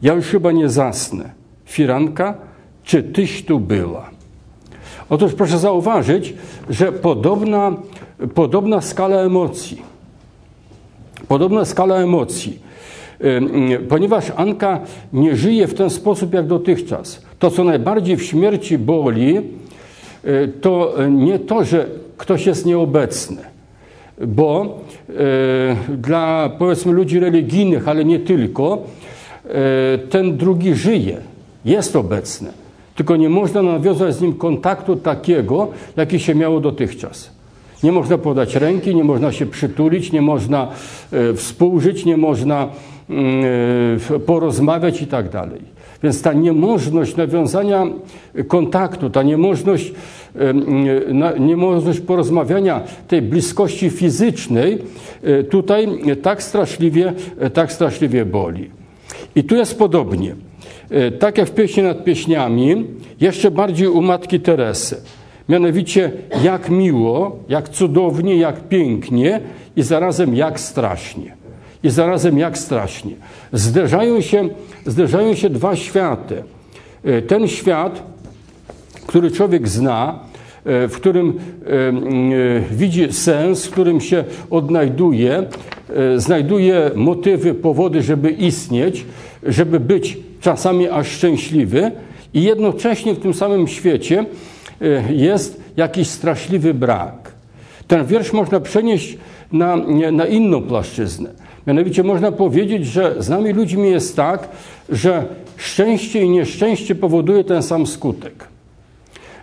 ja 0.01 0.13
już 0.13 0.25
chyba 0.25 0.51
nie 0.51 0.69
zasnę. 0.69 1.31
Firanka, 1.65 2.35
czy 2.83 3.03
tyś 3.03 3.45
tu 3.45 3.59
była? 3.59 4.09
Otóż 5.09 5.33
proszę 5.33 5.59
zauważyć, 5.59 6.33
że 6.69 6.91
podobna, 6.91 7.71
podobna 8.33 8.81
skala 8.81 9.15
emocji, 9.15 9.81
podobna 11.27 11.65
skala 11.65 11.95
emocji, 11.95 12.59
ponieważ 13.89 14.31
Anka 14.35 14.79
nie 15.13 15.35
żyje 15.35 15.67
w 15.67 15.73
ten 15.73 15.89
sposób 15.89 16.33
jak 16.33 16.47
dotychczas. 16.47 17.21
To, 17.39 17.51
co 17.51 17.63
najbardziej 17.63 18.17
w 18.17 18.23
śmierci 18.23 18.77
boli, 18.77 19.41
to 20.61 20.93
nie 21.09 21.39
to, 21.39 21.63
że 21.63 21.85
ktoś 22.17 22.45
jest 22.45 22.65
nieobecny, 22.65 23.41
bo 24.27 24.79
e, 25.09 25.95
dla 25.97 26.51
powiedzmy 26.59 26.91
ludzi 26.91 27.19
religijnych, 27.19 27.87
ale 27.87 28.05
nie 28.05 28.19
tylko, 28.19 28.77
e, 29.45 29.97
ten 29.97 30.37
drugi 30.37 30.75
żyje, 30.75 31.17
jest 31.65 31.95
obecny, 31.95 32.49
tylko 32.95 33.15
nie 33.15 33.29
można 33.29 33.61
nawiązać 33.61 34.15
z 34.15 34.21
nim 34.21 34.33
kontaktu 34.33 34.95
takiego, 34.95 35.67
jaki 35.97 36.19
się 36.19 36.35
miało 36.35 36.59
dotychczas. 36.59 37.31
Nie 37.83 37.91
można 37.91 38.17
podać 38.17 38.55
ręki, 38.55 38.95
nie 38.95 39.03
można 39.03 39.31
się 39.31 39.45
przytulić, 39.45 40.11
nie 40.11 40.21
można 40.21 40.67
e, 41.11 41.33
współżyć, 41.33 42.05
nie 42.05 42.17
można 42.17 42.69
mm, 43.09 43.45
e, 44.15 44.19
porozmawiać 44.19 45.01
i 45.01 45.07
tak 45.07 45.29
dalej. 45.29 45.61
Więc 46.03 46.21
ta 46.21 46.33
niemożność 46.33 47.15
nawiązania 47.15 47.87
kontaktu, 48.47 49.09
ta 49.09 49.23
niemożność, 49.23 49.93
e, 50.35 51.39
niemożność 51.39 51.99
porozmawiania 51.99 52.81
tej 53.07 53.21
bliskości 53.21 53.89
fizycznej 53.89 54.77
tutaj 55.49 55.87
tak 56.21 56.43
straszliwie, 56.43 57.13
tak 57.53 57.71
straszliwie 57.71 58.25
boli. 58.25 58.69
I 59.35 59.43
tu 59.43 59.55
jest 59.55 59.79
podobnie. 59.79 60.35
Tak 61.19 61.37
jak 61.37 61.47
w 61.47 61.51
pieśni 61.51 61.83
nad 61.83 62.03
pieśniami, 62.03 62.85
jeszcze 63.21 63.51
bardziej 63.51 63.87
u 63.87 64.01
Matki 64.01 64.39
Teresy. 64.39 65.01
Mianowicie 65.51 66.11
jak 66.43 66.69
miło, 66.69 67.39
jak 67.49 67.69
cudownie, 67.69 68.35
jak 68.35 68.67
pięknie 68.67 69.39
i 69.75 69.81
zarazem 69.83 70.35
jak 70.35 70.59
strasznie. 70.59 71.35
I 71.83 71.89
zarazem 71.89 72.37
jak 72.37 72.57
strasznie. 72.57 73.11
Zderzają 73.53 74.21
się, 74.21 74.49
zderzają 74.85 75.35
się 75.35 75.49
dwa 75.49 75.75
światy. 75.75 76.43
E, 77.03 77.21
Ten 77.21 77.47
świat, 77.47 78.03
który 79.07 79.31
człowiek 79.31 79.67
zna, 79.67 80.19
e, 80.65 80.87
w 80.87 80.95
którym 80.95 81.29
e, 81.29 81.33
widzi 82.75 83.13
sens, 83.13 83.65
w 83.65 83.71
którym 83.71 84.01
się 84.01 84.23
odnajduje, 84.49 85.43
znajduje 86.15 86.91
motywy, 86.95 87.53
powody, 87.53 88.01
żeby 88.01 88.29
istnieć, 88.29 89.05
żeby 89.43 89.79
być 89.79 90.17
czasami 90.41 90.89
aż 90.89 91.07
szczęśliwy, 91.07 91.91
i 92.33 92.43
jednocześnie 92.43 93.13
w 93.13 93.19
tym 93.19 93.33
samym 93.33 93.67
świecie 93.67 94.25
jest 95.09 95.63
jakiś 95.77 96.07
straszliwy 96.07 96.73
brak. 96.73 97.31
Ten 97.87 98.05
wiersz 98.05 98.33
można 98.33 98.59
przenieść 98.59 99.17
na, 99.51 99.75
na 100.11 100.25
inną 100.25 100.61
płaszczyznę. 100.61 101.29
Mianowicie 101.67 102.03
można 102.03 102.31
powiedzieć, 102.31 102.85
że 102.85 103.15
z 103.19 103.29
nami 103.29 103.53
ludźmi 103.53 103.89
jest 103.89 104.15
tak, 104.15 104.49
że 104.89 105.25
szczęście 105.57 106.23
i 106.23 106.29
nieszczęście 106.29 106.95
powoduje 106.95 107.43
ten 107.43 107.63
sam 107.63 107.87
skutek. 107.87 108.47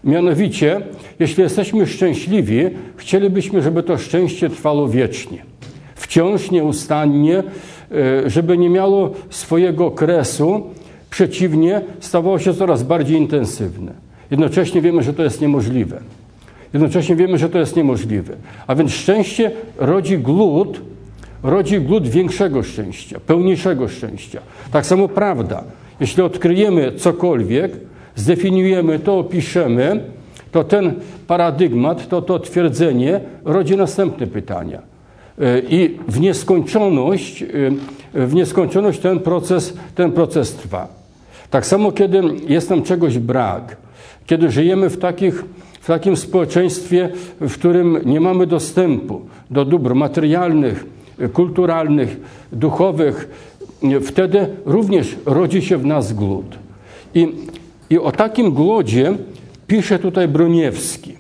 Mianowicie, 0.05 0.81
jeśli 1.19 1.43
jesteśmy 1.43 1.87
szczęśliwi, 1.87 2.61
chcielibyśmy, 2.97 3.63
żeby 3.63 3.83
to 3.83 3.99
szczęście 3.99 4.51
trwało 4.51 4.89
wiecznie. 4.89 5.43
Wciąż 5.95 6.51
nieustannie, 6.51 7.39
e, 7.39 8.31
żeby 8.31 8.59
nie 8.59 8.71
miało 8.71 9.11
swojego 9.31 9.91
kresu, 9.91 10.63
przeciwnie, 11.11 11.81
stawało 12.01 12.39
się 12.39 12.55
coraz 12.55 12.83
bardziej 12.83 13.19
intensywne. 13.19 14.08
Jednocześnie 14.31 14.83
wiemy, 14.83 15.03
że 15.03 15.15
to 15.15 15.23
jest 15.23 15.41
niemożliwe. 15.41 16.01
Jednocześnie 16.73 17.17
wiemy, 17.17 17.39
że 17.39 17.49
to 17.49 17.59
jest 17.59 17.77
niemożliwe. 17.77 18.37
A 18.67 18.75
więc 18.75 18.93
szczęście 18.93 19.51
rodzi 19.79 20.19
głód, 20.19 20.81
rodzi 21.43 21.81
głód 21.81 22.09
większego 22.09 22.63
szczęścia, 22.63 23.21
pełniejszego 23.27 23.89
szczęścia. 23.89 24.41
Tak 24.73 24.87
samo 24.87 25.09
prawda. 25.09 25.65
Jeśli 26.01 26.23
odkryjemy 26.23 26.93
cokolwiek, 26.93 27.73
zdefiniujemy 28.17 28.99
to, 28.99 29.19
opiszemy, 29.19 30.01
to 30.53 30.65
ten 30.65 30.95
paradygmat, 31.27 32.09
to, 32.09 32.23
to 32.23 32.39
twierdzenie 32.39 33.21
rodzi 33.45 33.77
następne 33.77 34.27
pytania. 34.27 34.83
E, 35.41 35.59
I 35.59 35.99
w 36.09 36.21
nieskończoność, 36.21 37.43
e, 37.43 37.47
w 38.27 38.35
nieskończoność 38.35 38.99
ten 39.01 39.21
proces, 39.21 39.75
ten 39.95 40.13
proces 40.13 40.55
trwa. 40.55 40.89
Tak 41.51 41.67
samo, 41.67 41.93
kiedy 41.93 42.23
jest 42.49 42.71
nam 42.71 42.83
czegoś 42.83 43.19
brak, 43.19 43.77
kiedy 44.29 44.51
żyjemy 44.51 44.91
w, 44.91 44.99
takich, 44.99 45.45
w 45.81 45.87
takim 45.87 46.17
społeczeństwie, 46.17 47.09
w 47.41 47.55
którym 47.55 47.99
nie 48.05 48.21
mamy 48.21 48.47
dostępu 48.47 49.21
do 49.51 49.65
dóbr 49.65 49.95
materialnych, 49.95 50.87
kulturalnych, 51.33 52.21
duchowych, 52.53 53.29
wtedy 54.03 54.47
również 54.65 55.17
rodzi 55.27 55.63
się 55.63 55.77
w 55.77 55.87
nas 55.87 56.13
głód. 56.13 56.59
I, 57.15 57.29
i 57.91 57.99
o 57.99 58.13
takim 58.13 58.51
głodzie 58.51 59.13
pisze 59.67 59.99
tutaj 59.99 60.29
Broniewski. 60.29 61.15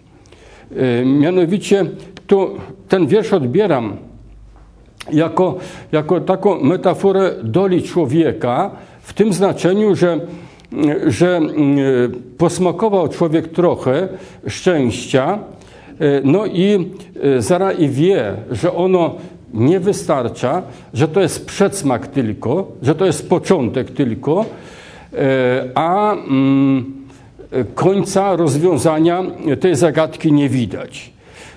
E, 0.76 1.04
Mianowicie 1.04 1.86
tu 2.26 2.50
ten 2.88 3.06
wiersz 3.06 3.32
odbieram 3.32 3.96
jako, 5.12 5.58
jako 5.92 6.20
taką 6.20 6.60
metaforę 6.60 7.34
doli 7.42 7.82
człowieka, 7.82 8.70
w 9.00 9.12
tym 9.12 9.32
znaczeniu, 9.32 9.94
że 9.94 10.20
że 11.06 11.40
posmakował 12.38 13.08
człowiek 13.08 13.48
trochę 13.48 14.08
szczęścia, 14.46 15.38
no 16.24 16.46
i 16.46 16.90
zaraz 17.38 17.78
i 17.78 17.88
wie, 17.88 18.34
że 18.50 18.74
ono 18.74 19.14
nie 19.54 19.80
wystarcza, 19.80 20.62
że 20.94 21.08
to 21.08 21.20
jest 21.20 21.46
przedsmak 21.46 22.06
tylko, 22.06 22.66
że 22.82 22.94
to 22.94 23.06
jest 23.06 23.28
początek 23.28 23.90
tylko, 23.90 24.44
a 25.74 26.12
mm, 26.12 26.98
końca 27.74 28.36
rozwiązania 28.36 29.22
tej 29.60 29.76
zagadki 29.76 30.32
nie 30.32 30.48
widać. 30.48 31.12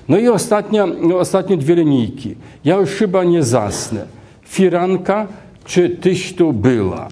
No 0.10 0.18
i 0.18 0.28
ostatnia, 0.28 0.88
ostatnie 1.16 1.58
dwie 1.58 1.76
linijki. 1.76 2.36
Ja 2.66 2.76
już 2.76 2.90
chyba 2.90 3.24
nie 3.24 3.44
zasnę. 3.44 4.06
Firanka 4.44 5.28
czy 5.66 5.90
tyś 5.90 6.36
tu 6.36 6.54
była? 6.54 7.08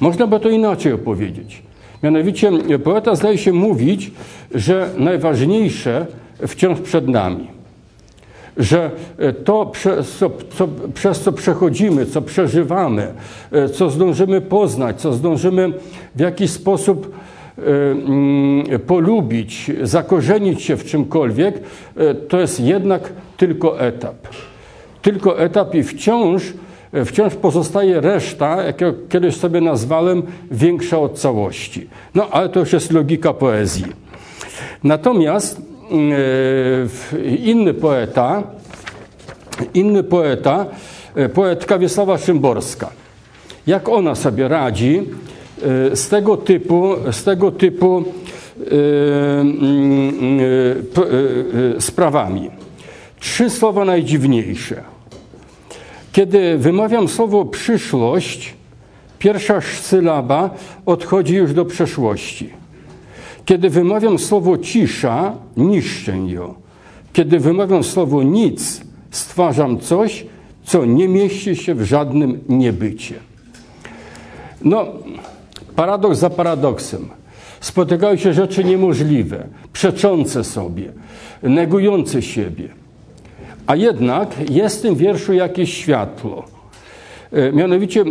Można 0.00 0.26
by 0.26 0.40
to 0.40 0.48
inaczej 0.48 0.92
opowiedzieć. 0.92 1.62
Mianowicie 2.02 2.50
poeta 2.84 3.14
zdaje 3.14 3.38
się 3.38 3.52
mówić, 3.52 4.10
że 4.54 4.90
najważniejsze 4.96 6.06
wciąż 6.46 6.80
przed 6.80 7.08
nami. 7.08 7.46
Że 8.56 8.90
to, 9.44 9.66
przez 9.66 10.16
co, 10.16 10.30
co, 10.56 10.68
przez 10.94 11.20
co 11.20 11.32
przechodzimy, 11.32 12.06
co 12.06 12.22
przeżywamy, 12.22 13.12
co 13.74 13.90
zdążymy 13.90 14.40
poznać, 14.40 15.00
co 15.00 15.12
zdążymy 15.12 15.72
w 16.14 16.20
jakiś 16.20 16.50
sposób 16.50 17.14
E, 17.60 17.90
mm, 17.90 18.80
polubić, 18.86 19.70
zakorzenić 19.82 20.62
się 20.62 20.76
w 20.76 20.84
czymkolwiek, 20.84 21.60
e, 21.96 22.14
to 22.14 22.40
jest 22.40 22.60
jednak 22.60 23.12
tylko 23.36 23.80
etap. 23.80 24.16
Tylko 25.02 25.40
etap 25.40 25.74
i 25.74 25.82
wciąż, 25.82 26.42
e, 26.42 26.52
wciąż 27.04 27.34
pozostaje 27.34 28.00
reszta, 28.00 28.62
jak 28.62 28.80
ja 28.80 28.92
kiedyś 29.08 29.36
sobie 29.36 29.60
nazwałem, 29.60 30.22
większa 30.50 30.98
od 30.98 31.18
całości. 31.18 31.88
No 32.14 32.28
ale 32.30 32.48
to 32.48 32.60
już 32.60 32.72
jest 32.72 32.92
logika 32.92 33.34
poezji. 33.34 33.86
Natomiast 34.84 35.62
inny 37.44 37.74
poeta, 37.74 38.42
inny 39.74 40.02
poeta, 40.02 40.66
poetka 41.34 41.78
Wiesława 41.78 42.18
Szymborska, 42.18 42.90
jak 43.66 43.88
ona 43.88 44.14
sobie 44.14 44.48
radzi 44.48 45.06
E, 45.62 45.96
z 45.96 46.08
tego 46.08 46.36
typu, 46.36 46.96
z 47.12 47.24
tego 47.24 47.52
typu 47.52 48.04
e, 48.58 49.40
mm, 49.40 50.40
e, 51.76 51.80
sprawami. 51.80 52.50
Trzy 53.20 53.50
słowa 53.50 53.84
najdziwniejsze. 53.84 54.82
Kiedy 56.12 56.58
wymawiam 56.58 57.08
słowo 57.08 57.44
przyszłość, 57.44 58.54
pierwsza 59.18 59.60
sylaba 59.60 60.50
odchodzi 60.86 61.34
już 61.34 61.52
do 61.52 61.64
przeszłości. 61.64 62.50
Kiedy 63.44 63.70
wymawiam 63.70 64.18
słowo 64.18 64.58
cisza, 64.58 65.36
niszczę 65.56 66.18
ją. 66.18 66.54
Kiedy 67.12 67.38
wymawiam 67.38 67.84
słowo 67.84 68.22
nic, 68.22 68.80
stwarzam 69.10 69.80
coś, 69.80 70.26
co 70.64 70.84
nie 70.84 71.08
mieści 71.08 71.56
się 71.56 71.74
w 71.74 71.82
żadnym 71.82 72.40
niebycie. 72.48 73.14
No, 74.64 74.86
Paradoks 75.80 76.18
za 76.18 76.30
paradoksem. 76.30 77.08
Spotykają 77.60 78.16
się 78.16 78.32
rzeczy 78.32 78.64
niemożliwe, 78.64 79.46
przeczące 79.72 80.44
sobie, 80.44 80.92
negujące 81.42 82.22
siebie. 82.22 82.68
A 83.70 83.76
jednak 83.76 84.50
jest 84.50 84.78
w 84.78 84.82
tym 84.82 84.94
wierszu 84.94 85.32
jakieś 85.32 85.74
światło. 85.74 86.44
E, 87.32 87.52
mianowicie 87.52 88.04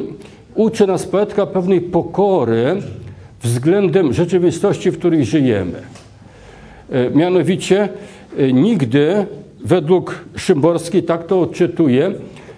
uczy 0.55 0.87
nas 0.87 1.05
poetka 1.05 1.45
pewnej 1.45 1.81
pokory 1.81 2.75
względem 3.43 4.13
rzeczywistości, 4.13 4.91
w 4.91 4.99
której 4.99 5.25
żyjemy. 5.25 5.81
E, 6.89 7.09
mianowicie 7.09 7.89
e, 8.37 8.53
nigdy, 8.53 9.25
według 9.65 10.25
Szymborskiej, 10.35 11.03
tak 11.03 11.27
to 11.27 11.41
odczytuję, 11.41 12.11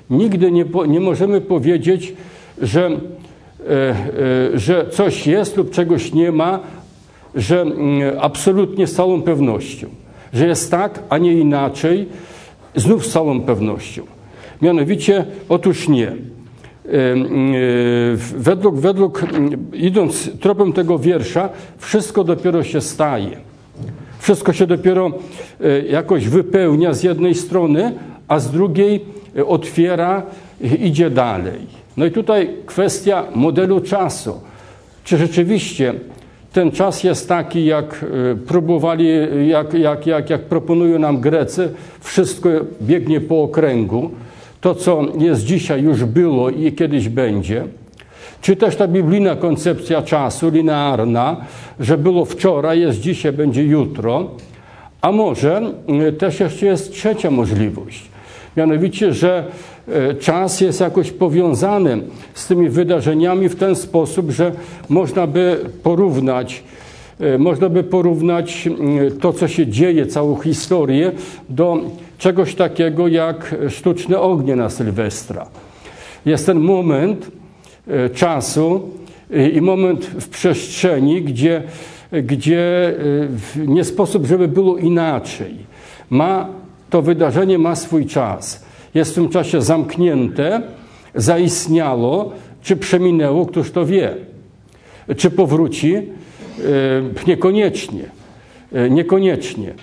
nigdy 0.10 0.52
nie, 0.52 0.66
nie 0.88 1.00
możemy 1.00 1.42
powiedzieć, 1.42 2.14
że 2.62 2.92
że 4.54 4.86
coś 4.92 5.28
jest 5.28 5.58
lub 5.58 5.72
czegoś 5.72 6.14
nie 6.14 6.32
ma, 6.32 6.60
że 7.36 7.62
mm, 7.62 8.18
absolutnie 8.22 8.88
z 8.88 8.94
całą 8.94 9.22
pewnością, 9.22 9.88
że 10.34 10.48
jest 10.48 10.72
tak, 10.72 11.00
a 11.10 11.18
nie 11.18 11.34
inaczej, 11.34 12.08
znów 12.76 13.06
z 13.06 13.12
całą 13.12 13.42
pewnością. 13.42 14.04
Mianowicie, 14.62 15.26
otóż 15.50 15.88
nie. 15.88 16.08
E, 16.08 16.16
według, 18.38 18.76
według, 18.76 19.26
idąc 19.74 20.40
tropem 20.40 20.74
tego 20.74 21.00
wiersza, 21.00 21.50
wszystko 21.78 22.24
dopiero 22.24 22.64
się 22.64 22.82
staje. 22.82 23.38
Wszystko 24.20 24.54
się 24.54 24.68
dopiero 24.68 25.12
jakoś 25.90 26.28
wypełnia 26.28 26.94
z 26.94 27.04
jednej 27.04 27.36
strony, 27.36 27.94
a 28.28 28.40
z 28.40 28.52
drugiej 28.52 29.06
otwiera, 29.48 30.24
idzie 30.80 31.10
dalej. 31.10 31.68
No 31.98 32.06
i 32.06 32.12
tutaj 32.12 32.50
kwestia 32.66 33.24
modelu 33.36 33.82
czasu. 33.82 34.42
Czy 35.04 35.18
rzeczywiście 35.18 35.94
ten 36.54 36.72
czas 36.72 37.04
jest 37.04 37.30
taki, 37.30 37.66
jak 37.66 38.06
e, 38.32 38.36
próbowali, 38.36 39.08
jak, 39.48 39.74
jak, 39.74 40.08
jak, 40.08 40.30
jak 40.30 40.42
proponują 40.42 41.00
nam 41.00 41.22
Grecy, 41.22 41.74
wszystko 42.00 42.50
biegnie 42.82 43.22
po 43.22 43.44
okręgu. 43.44 44.12
To, 44.62 44.76
co 44.76 45.02
jest 45.18 45.44
dzisiaj, 45.44 45.84
już 45.84 46.04
było 46.06 46.50
i 46.50 46.74
kiedyś 46.74 47.10
będzie. 47.10 47.64
Czy 48.42 48.56
też 48.56 48.76
ta 48.76 48.88
biblijna 48.88 49.36
koncepcja 49.36 50.02
czasu, 50.02 50.50
linearna, 50.50 51.38
że 51.80 51.98
było 51.98 52.26
wczoraj, 52.26 52.80
jest 52.80 53.00
dzisiaj, 53.00 53.32
będzie 53.32 53.64
jutro. 53.64 54.30
A 55.02 55.12
może 55.12 55.62
e, 56.08 56.12
też 56.12 56.40
jeszcze 56.40 56.66
jest 56.66 56.92
trzecia 56.92 57.32
możliwość. 57.32 58.12
Mianowicie, 58.58 59.14
że 59.14 59.46
czas 60.20 60.62
jest 60.62 60.80
jakoś 60.80 61.12
powiązany 61.12 62.02
z 62.34 62.48
tymi 62.48 62.70
wydarzeniami 62.70 63.50
w 63.50 63.56
ten 63.56 63.76
sposób, 63.76 64.32
że 64.32 64.52
można 64.90 65.28
by 65.28 65.60
porównać 65.84 66.64
e, 67.20 67.38
można 67.38 67.70
by 67.70 67.84
porównać 67.84 68.70
to, 69.22 69.34
co 69.34 69.48
się 69.48 69.68
dzieje, 69.68 70.06
całą 70.06 70.40
historię, 70.40 71.12
do 71.50 71.78
czegoś 72.18 72.56
takiego 72.56 73.08
jak 73.08 73.56
sztuczne 73.70 74.20
ognie 74.20 74.56
na 74.56 74.70
Sylwestra. 74.70 75.48
Jest 76.26 76.46
ten 76.46 76.60
moment 76.60 77.32
e, 77.88 78.10
czasu 78.10 78.90
i 79.54 79.62
moment 79.62 80.06
w 80.06 80.30
przestrzeni, 80.30 81.22
gdzie, 81.22 81.64
gdzie 82.24 82.94
nie 83.68 83.84
sposób, 83.84 84.26
żeby 84.26 84.48
było 84.48 84.78
inaczej. 84.78 85.56
Ma, 86.10 86.48
to 86.90 87.02
wydarzenie 87.02 87.58
ma 87.58 87.76
swój 87.76 88.06
czas 88.06 88.71
jest 88.94 89.12
w 89.12 89.16
tym 89.16 89.30
czasie 89.30 89.62
zamknięte, 89.62 90.62
zaistniało, 91.16 92.32
czy 92.62 92.76
przeminęło, 92.76 93.46
któż 93.46 93.72
to 93.72 93.86
wie. 93.86 94.16
Czy 95.18 95.32
powróci? 95.32 95.96
E, 95.96 96.02
niekoniecznie. 97.28 98.04
E, 98.74 98.90
niekoniecznie. 98.90 99.74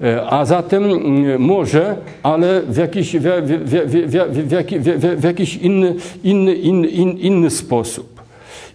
E, 0.00 0.30
a 0.30 0.44
zatem 0.44 0.84
mm, 0.84 1.40
może, 1.40 1.96
ale 2.22 2.62
w 2.62 2.76
jakiś, 2.76 3.16
w, 3.16 5.24
jakiś 5.24 5.56
inny, 5.56 5.94
inny, 6.24 6.54
inny, 6.54 6.88
inny 7.12 7.50
sposób. 7.50 8.22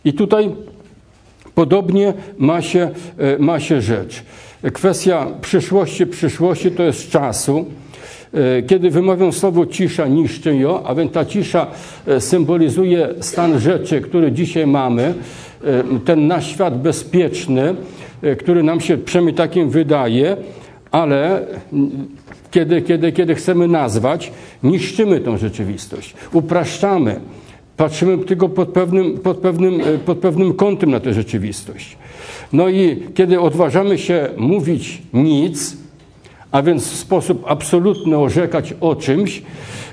I 0.05 0.13
tutaj 0.13 0.49
podobnie 1.55 2.13
ma 2.37 2.61
się, 2.61 2.89
ma 3.39 3.59
się 3.59 3.81
rzecz. 3.81 4.23
Kwestia 4.73 5.27
przyszłości, 5.41 6.07
przyszłości 6.07 6.71
to 6.71 6.83
jest 6.83 7.09
czasu. 7.09 7.65
E, 8.33 8.61
kiedy 8.61 8.89
wymawiam 8.89 9.33
słowo 9.33 9.65
cisza, 9.65 10.07
niszczę 10.07 10.55
ją, 10.55 10.83
a 10.83 10.95
więc 10.95 11.11
ta 11.11 11.25
cisza 11.25 11.67
e, 12.07 12.21
symbolizuje 12.21 13.09
stan 13.19 13.59
rzeczy, 13.59 14.01
który 14.01 14.31
dzisiaj 14.31 14.67
mamy, 14.67 15.03
e, 15.03 15.83
ten 16.05 16.27
nasz 16.27 16.47
świat 16.47 16.81
bezpieczny, 16.81 17.75
który 18.39 18.63
nam 18.63 18.81
się 18.81 18.97
przynajmniej 18.97 19.35
takim 19.35 19.69
wydaje, 19.69 20.37
ale 20.91 21.45
kiedy, 22.51 22.81
kiedy, 22.81 23.11
kiedy 23.11 23.35
chcemy 23.35 23.67
nazwać, 23.67 24.31
niszczymy 24.63 25.19
tą 25.19 25.37
rzeczywistość, 25.37 26.13
upraszczamy, 26.33 27.19
patrzymy 27.77 28.17
tylko 28.17 28.49
pod 28.49 28.69
pewnym, 28.69 29.17
pod, 29.17 29.37
pewnym, 29.37 29.81
pod 30.05 30.17
pewnym 30.17 30.53
kątem 30.53 30.91
na 30.91 30.99
tę 30.99 31.13
rzeczywistość. 31.13 31.97
No 32.53 32.69
i 32.69 33.03
kiedy 33.13 33.39
odważamy 33.39 33.97
się 33.97 34.29
mówić 34.37 35.01
nic, 35.13 35.80
a 36.51 36.61
więc 36.61 36.87
w 36.87 36.95
sposób 36.95 37.43
absolutny 37.47 38.17
orzekać 38.17 38.73
o 38.81 38.95
czymś, 38.95 39.41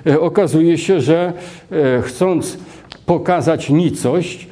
e, 0.07 0.21
okazuje 0.21 0.79
się, 0.79 1.01
że 1.01 1.33
e, 1.73 2.03
chcąc 2.03 2.59
pokazać 3.07 3.71
nicość, 3.71 4.47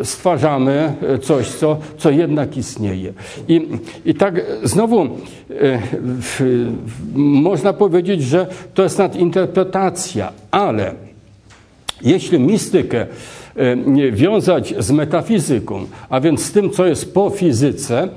e, 0.00 0.04
stwarzamy 0.04 0.92
coś, 1.22 1.48
co, 1.48 1.78
co 1.98 2.10
jednak 2.10 2.56
istnieje. 2.56 3.12
I, 3.48 3.68
I 4.04 4.14
tak 4.14 4.40
znowu 4.62 5.08
można 7.14 7.72
powiedzieć, 7.72 8.22
że 8.22 8.46
to 8.74 8.82
jest 8.82 8.98
nadinterpretacja, 8.98 10.32
ale 10.50 10.94
Jeśli 12.04 12.38
mistykę 12.38 13.06
wiązać 14.12 14.74
z 14.78 14.90
metafizyką, 14.90 15.86
a 16.10 16.20
więc 16.20 16.44
z 16.44 16.52
tym, 16.52 16.70
co 16.70 16.86
jest 16.86 17.14
po 17.14 17.30
fizyce, 17.30 18.08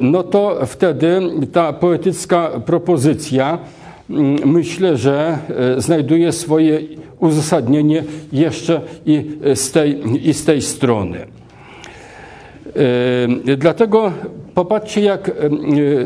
no 0.00 0.22
to 0.22 0.66
wtedy 0.66 1.20
ta 1.52 1.72
poetycka 1.72 2.50
propozycja 2.66 3.58
myślę, 4.46 4.96
że 4.96 5.38
znajduje 5.78 6.32
swoje 6.32 6.80
uzasadnienie 7.18 8.04
jeszcze 8.32 8.80
i 9.06 9.24
z 9.54 9.72
tej, 9.72 10.00
i 10.28 10.34
z 10.34 10.44
tej 10.44 10.62
strony. 10.62 11.18
Dlatego 13.58 14.12
popatrzcie, 14.54 15.00
jak 15.00 15.30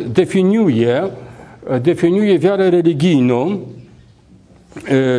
definiuje, 0.07 1.03
definiuje 1.81 2.39
wiarę 2.39 2.71
religijną, 2.71 3.61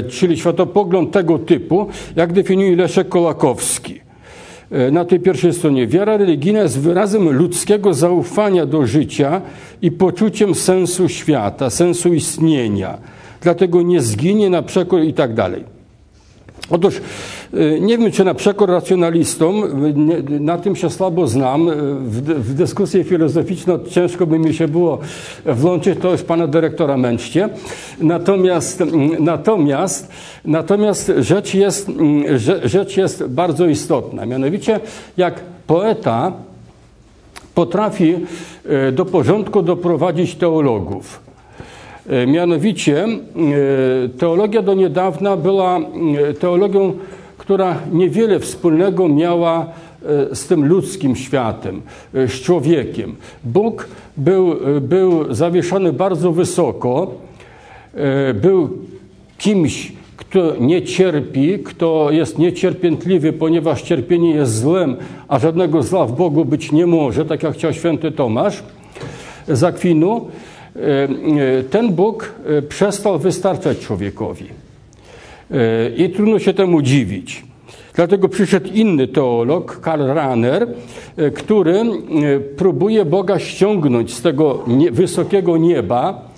czyli 0.10 0.38
światopogląd 0.38 1.12
tego 1.12 1.40
typu, 1.40 1.88
jak 2.16 2.34
definiuje 2.34 2.76
Leszek 2.76 3.10
Kolakowski. 3.10 4.07
Na 4.92 5.06
tej 5.06 5.20
pierwszej 5.20 5.54
stronie. 5.54 5.88
Wiara 5.88 6.18
religijna 6.18 6.60
jest 6.60 6.80
wyrazem 6.80 7.30
ludzkiego 7.30 7.94
zaufania 7.94 8.66
do 8.66 8.86
życia 8.88 9.42
i 9.82 9.92
poczuciem 9.92 10.56
sensu 10.56 11.10
świata, 11.10 11.70
sensu 11.70 12.14
istnienia. 12.14 12.98
Dlatego 13.42 13.82
nie 13.82 14.02
zginie 14.02 14.50
na 14.50 14.62
przekór 14.62 15.02
i 15.02 15.14
tak 15.14 15.34
dalej. 15.34 15.77
Otóż 16.70 17.02
y, 17.54 17.78
nie 17.82 17.98
wiem, 17.98 18.12
czy 18.12 18.24
na 18.24 18.34
przekór 18.34 18.70
racjonalistom, 18.70 19.64
na 20.40 20.58
tym 20.58 20.76
się 20.76 20.90
słabo 20.90 21.28
znam. 21.28 21.70
W, 22.04 22.22
w 22.22 22.54
dyskusję 22.54 23.04
filozoficzną 23.04 23.80
ciężko 23.90 24.28
by 24.28 24.40
mi 24.40 24.54
się 24.54 24.68
było 24.68 25.00
włączyć, 25.46 26.00
to 26.00 26.12
już 26.12 26.22
pana 26.22 26.48
dyrektora 26.48 26.98
męczcie. 26.98 27.50
Natomiast, 28.02 28.84
natomiast, 29.20 30.12
natomiast 30.46 31.12
rzecz, 31.20 31.54
jest, 31.54 31.92
rzecz 32.64 32.98
jest 32.98 33.28
bardzo 33.28 33.66
istotna. 33.66 34.26
Mianowicie, 34.26 34.80
jak 35.18 35.40
poeta 35.68 36.32
potrafi 37.56 38.16
y, 38.88 38.92
do 38.92 39.06
porządku 39.06 39.62
doprowadzić 39.62 40.36
teologów, 40.36 41.27
mianowicie 42.28 43.04
e, 43.04 43.18
teologia 44.10 44.62
do 44.62 44.74
niedawna 44.74 45.38
była 45.38 45.80
e, 45.80 46.34
teologią, 46.34 46.94
która 47.38 47.76
niewiele 47.92 48.40
wspólnego 48.40 49.08
miała 49.10 49.66
z 50.34 50.48
tym 50.48 50.68
ludzkim 50.68 51.16
światem, 51.16 51.82
z 52.14 52.32
człowiekiem. 52.42 53.16
Bóg 53.44 53.88
był, 54.18 54.56
był 54.82 55.34
zawieszony 55.34 55.94
bardzo 55.94 56.32
wysoko, 56.32 57.12
był 58.42 58.70
kimś, 59.38 59.92
kto 60.18 60.56
nie 60.60 60.82
cierpi, 60.82 61.60
kto 61.60 62.12
jest 62.12 62.38
niecierpiętliwy, 62.38 63.34
ponieważ 63.34 63.82
cierpienie 63.82 64.32
jest 64.32 64.60
złem, 64.60 64.96
a 65.28 65.40
żadnego 65.40 65.84
zła 65.84 66.06
w 66.06 66.16
Bogu 66.16 66.46
być 66.46 66.72
nie 66.72 66.88
może, 66.88 67.26
tak 67.26 67.44
jak 67.44 67.54
chciał 67.54 67.74
święty 67.74 68.12
Tomasz 68.12 68.64
z 69.48 69.64
Akwinu. 69.64 70.28
E, 70.78 71.04
e, 71.60 71.64
ten 71.64 71.94
Bóg 71.94 72.34
e, 72.46 72.62
przestał 72.62 73.20
wystarczać 73.20 73.80
człowiekowi. 73.80 74.46
I 75.98 76.10
trudno 76.10 76.40
się 76.40 76.54
temu 76.54 76.82
dziwić. 76.82 77.46
Dlatego 77.96 78.30
przyszedł 78.30 78.70
inny 78.74 79.08
teolog, 79.08 79.80
Karl 79.80 80.08
Rahner, 80.08 80.68
który 81.36 81.84
próbuje 82.58 83.06
Boga 83.06 83.40
ściągnąć 83.40 84.14
z 84.14 84.22
tego 84.22 84.64
wysokiego 84.92 85.58
nieba, 85.58 86.30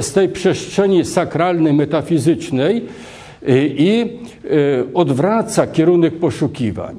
z 0.00 0.12
tej 0.12 0.28
przestrzeni 0.28 1.04
sakralnej, 1.04 1.72
metafizycznej 1.72 2.84
i 3.76 4.18
odwraca 4.94 5.66
kierunek 5.66 6.18
poszukiwań. 6.18 6.96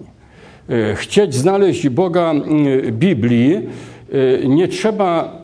Chcieć 0.96 1.36
znaleźć 1.36 1.90
Boga 1.90 2.34
Biblii 2.92 3.60
nie 4.48 4.68
trzeba 4.68 5.41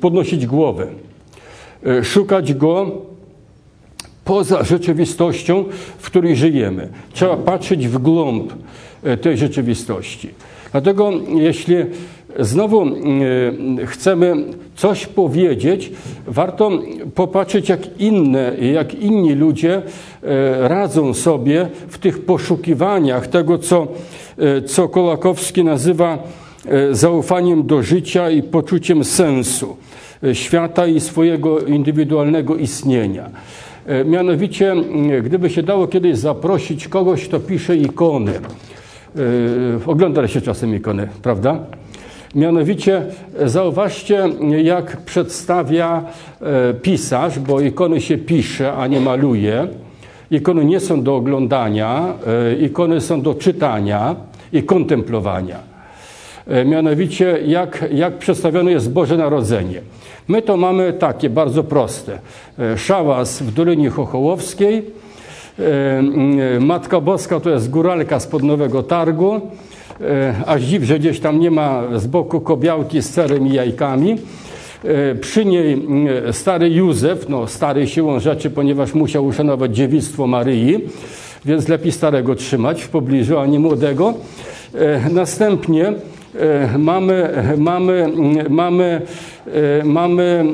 podnosić 0.00 0.46
głowę, 0.46 0.86
e, 1.86 2.04
szukać 2.04 2.54
go 2.54 2.90
poza 4.24 4.64
rzeczywistością, 4.64 5.64
w 5.98 6.06
której 6.06 6.36
żyjemy. 6.36 6.88
Trzeba 7.12 7.36
patrzeć 7.36 7.88
w 7.88 7.98
głąb 7.98 8.52
e, 9.02 9.16
tej 9.16 9.36
rzeczywistości. 9.36 10.28
Dlatego, 10.72 11.10
jeśli 11.34 11.76
znowu 12.38 12.86
e, 12.86 12.90
chcemy 13.86 14.44
coś 14.76 15.06
powiedzieć, 15.06 15.92
warto 16.26 16.70
popatrzeć, 17.14 17.68
jak 17.68 18.00
inne, 18.00 18.56
jak 18.72 18.94
inni 18.94 19.34
ludzie 19.34 19.82
radzą 20.60 21.14
sobie 21.14 21.68
w 21.88 21.98
tych 21.98 22.24
poszukiwaniach 22.24 23.26
tego, 23.26 23.58
co, 23.58 23.86
co 24.66 24.88
Kolakowski 24.88 25.64
nazywa 25.64 26.18
zaufaniem 26.92 27.66
do 27.66 27.82
życia 27.82 28.30
i 28.30 28.42
poczuciem 28.42 29.04
sensu 29.04 29.76
e, 30.24 30.34
świata 30.34 30.86
i 30.86 31.00
swojego 31.00 31.60
indywidualnego 31.60 32.56
istnienia. 32.56 33.30
E, 33.86 34.04
mianowicie, 34.04 34.74
gdyby 35.22 35.50
się 35.50 35.62
dało 35.62 35.86
kiedyś 35.86 36.18
zaprosić 36.18 36.88
kogoś, 36.88 37.28
kto 37.28 37.40
pisze 37.40 37.76
ikony, 37.76 38.32
ogląda 39.86 40.28
się 40.28 40.40
czasem 40.40 40.74
ikony, 40.74 41.08
prawda? 41.22 41.58
Mianowicie 42.34 43.02
zauważcie, 43.44 44.24
jak 44.62 44.96
przedstawia 44.96 46.04
pisarz, 46.82 47.38
bo 47.38 47.60
ikony 47.60 48.00
się 48.00 48.18
pisze, 48.18 48.72
a 48.72 48.86
nie 48.86 49.00
maluje. 49.00 49.68
Ikony 50.30 50.64
nie 50.64 50.80
są 50.80 51.02
do 51.02 51.16
oglądania, 51.16 52.14
ikony 52.60 53.00
są 53.00 53.22
do 53.22 53.34
czytania 53.34 54.16
i 54.52 54.62
kontemplowania. 54.62 55.71
E, 56.46 56.64
mianowicie 56.64 57.38
jak, 57.46 57.84
jak 57.92 58.18
przedstawione 58.18 58.70
jest 58.70 58.92
Boże 58.92 59.16
Narodzenie. 59.16 59.80
My 60.28 60.42
to 60.42 60.56
mamy 60.56 60.92
takie 60.92 61.30
bardzo 61.30 61.64
proste. 61.64 62.18
E, 62.58 62.78
szałas 62.78 63.42
w 63.42 63.54
Dolinie 63.54 63.90
Chochołowskiej, 63.90 64.82
e, 65.58 66.60
Matka 66.60 67.00
Boska 67.00 67.40
to 67.40 67.50
jest 67.50 67.70
góralka 67.70 68.20
z 68.20 68.42
Nowego 68.42 68.82
Targu, 68.82 69.40
aż 70.46 70.62
dziw, 70.62 70.82
że 70.82 70.98
gdzieś 70.98 71.20
tam 71.20 71.40
nie 71.40 71.50
ma 71.50 71.82
z 71.96 72.06
boku 72.06 72.40
kobiałki 72.40 73.02
z 73.02 73.10
serem 73.10 73.46
i 73.46 73.52
jajkami. 73.52 74.16
Przy 75.20 75.44
niej 75.44 75.86
stary 76.32 76.70
Józef, 76.70 77.28
no 77.28 77.46
stary 77.46 77.86
siłą 77.86 78.20
rzeczy, 78.20 78.50
ponieważ 78.50 78.94
musiał 78.94 79.26
uszanować 79.26 79.76
dziewictwo 79.76 80.26
Maryi, 80.26 80.80
więc 81.44 81.68
lepiej 81.68 81.92
starego 81.92 82.34
trzymać 82.34 82.82
w 82.82 82.88
pobliżu, 82.88 83.38
a 83.38 83.46
nie 83.46 83.58
młodego. 83.58 84.14
Następnie 85.10 85.92
mamy, 86.78 87.28
mamy, 87.58 88.12
mamy, 88.50 89.02
e, 89.46 89.84
mamy 89.84 90.44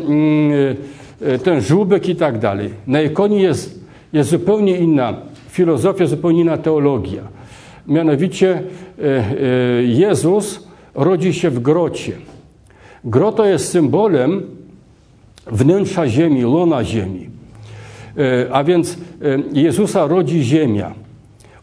e, 1.21 1.39
ten 1.39 1.61
żółbek 1.61 2.09
i 2.09 2.17
tak 2.17 2.39
dalej. 2.39 2.71
Na 2.87 3.03
ikonie 3.03 3.43
jest, 3.43 3.81
jest 4.13 4.31
zupełnie 4.31 4.79
inna 4.79 5.15
filozofia, 5.49 6.07
zupełnie 6.07 6.41
inna 6.41 6.57
teologia. 6.57 7.23
Mianowicie 7.87 8.63
Jezus 9.87 10.69
rodzi 10.95 11.35
się 11.35 11.51
w 11.51 11.61
grocie. 11.61 12.13
Groto 13.05 13.45
jest 13.45 13.69
symbolem 13.69 14.43
wnętrza 15.47 16.09
ziemi, 16.09 16.43
lona 16.43 16.85
ziemi. 16.85 17.29
A 18.53 18.65
więc 18.65 18.99
Jezusa 19.53 20.07
rodzi 20.07 20.43
ziemia. 20.43 20.95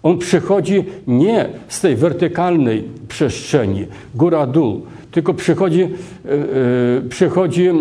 On 0.06 0.18
przychodzi 0.18 0.84
nie 1.08 1.50
z 1.68 1.82
tej 1.82 1.96
wertykalnej 1.96 2.84
przestrzeni, 3.08 3.86
góra-dół, 4.16 4.82
tylko 5.12 5.34
przychodzi, 5.34 5.82
e, 5.82 5.88
e, 5.88 5.90
przychodzi 7.10 7.68
e, 7.68 7.74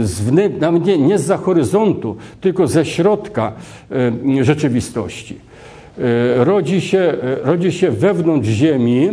z 0.00 0.32
nawet 0.60 0.86
nie, 0.86 0.98
nie 0.98 1.18
z 1.18 1.40
horyzontu, 1.40 2.16
tylko 2.40 2.66
ze 2.66 2.84
środka 2.84 3.52
rzeczywistości. 4.40 5.36
Rodzi 6.36 6.80
się, 6.80 7.14
rodzi 7.42 7.72
się 7.72 7.90
wewnątrz 7.90 8.48
ziemi, 8.48 9.08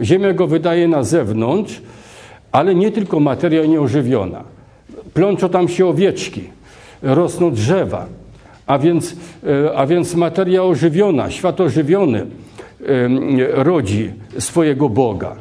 ziemia 0.00 0.32
go 0.32 0.46
wydaje 0.46 0.88
na 0.88 1.02
zewnątrz, 1.02 1.82
ale 2.52 2.74
nie 2.74 2.90
tylko 2.90 3.20
materia 3.20 3.66
nieożywiona. 3.66 4.44
Plączą 5.14 5.48
tam 5.48 5.68
się 5.68 5.86
owieczki, 5.86 6.42
rosną 7.02 7.50
drzewa, 7.50 8.06
a 8.72 8.78
więc, 8.78 9.16
e, 9.46 9.76
a 9.76 9.86
więc 9.86 10.14
materia 10.14 10.62
ożywiona, 10.62 11.30
świat 11.30 11.60
ożywiony 11.60 12.20
e, 12.20 12.24
rodzi 13.64 14.10
swojego 14.38 14.88
Boga. 14.88 15.36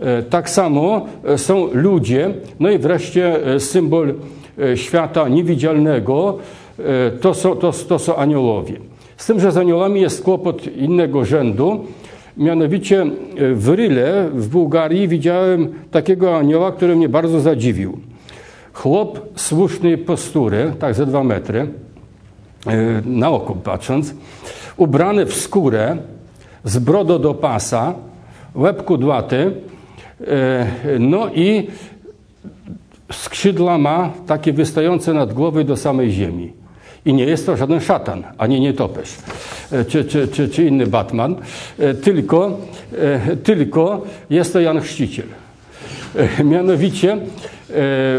E, 0.00 0.22
tak 0.22 0.50
samo 0.50 1.06
są 1.36 1.68
ludzie, 1.72 2.34
no 2.60 2.70
i 2.70 2.78
wreszcie 2.78 3.36
symbol 3.58 4.14
świata 4.74 5.28
niewidzialnego 5.28 6.38
to 7.20 7.34
są, 7.34 7.56
to, 7.56 7.72
to 7.72 7.98
są 7.98 8.16
aniołowie. 8.16 8.72
Z 9.16 9.26
tym, 9.26 9.40
że 9.40 9.52
z 9.52 9.56
aniołami 9.56 10.00
jest 10.00 10.24
kłopot 10.24 10.76
innego 10.76 11.24
rzędu. 11.24 11.84
Mianowicie 12.36 13.06
w 13.54 13.68
Ryle 13.68 14.30
w 14.34 14.48
Bułgarii 14.48 15.08
widziałem 15.08 15.68
takiego 15.90 16.38
anioła, 16.38 16.72
który 16.72 16.96
mnie 16.96 17.08
bardzo 17.08 17.40
zadziwił. 17.40 17.98
Chłop 18.72 19.20
słusznej 19.36 19.98
postury, 19.98 20.72
tak 20.78 20.94
ze 20.94 21.06
dwa 21.06 21.24
metry, 21.24 21.68
na 23.04 23.30
oko 23.30 23.54
patrząc, 23.54 24.14
ubrany 24.76 25.26
w 25.26 25.34
skórę, 25.34 25.96
z 26.64 26.78
brodo 26.78 27.18
do 27.18 27.34
pasa, 27.34 27.94
łeb 28.54 28.84
kudłaty, 28.84 29.52
no 30.98 31.28
i 31.28 31.66
skrzydła 33.12 33.78
ma 33.78 34.10
takie 34.26 34.52
wystające 34.52 35.14
nad 35.14 35.32
głowy 35.32 35.64
do 35.64 35.76
samej 35.76 36.10
ziemi. 36.10 36.52
I 37.04 37.14
nie 37.14 37.24
jest 37.24 37.46
to 37.46 37.56
żaden 37.56 37.80
szatan, 37.80 38.24
ani 38.38 38.60
nietoperz, 38.60 39.16
e, 39.72 39.84
czy, 39.84 40.04
czy, 40.04 40.28
czy, 40.28 40.48
czy 40.48 40.64
inny 40.64 40.86
Batman, 40.86 41.36
e, 41.78 41.94
tylko, 41.94 42.58
e, 42.98 43.36
tylko 43.36 44.02
jest 44.30 44.52
to 44.52 44.60
Jan 44.60 44.80
Chrzciciel. 44.80 45.26
Mianowicie 46.44 47.18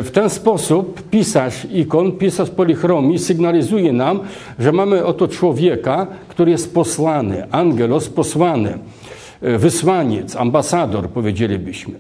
w 0.04 0.10
ten 0.14 0.30
sposób 0.30 1.10
pisarz 1.10 1.68
ikon, 1.72 2.12
pisarz 2.12 2.50
polichromii 2.50 3.20
sygnalizuje 3.20 3.94
nam, 3.94 4.20
że 4.60 4.72
mamy 4.72 5.06
oto 5.06 5.28
człowieka, 5.28 6.08
który 6.28 6.52
jest 6.52 6.74
posłany, 6.74 7.52
angelos 7.52 8.10
posłany, 8.10 8.78
wysłaniec, 9.42 10.36
ambasador 10.36 11.10
powiedzielibyśmy. 11.10 11.94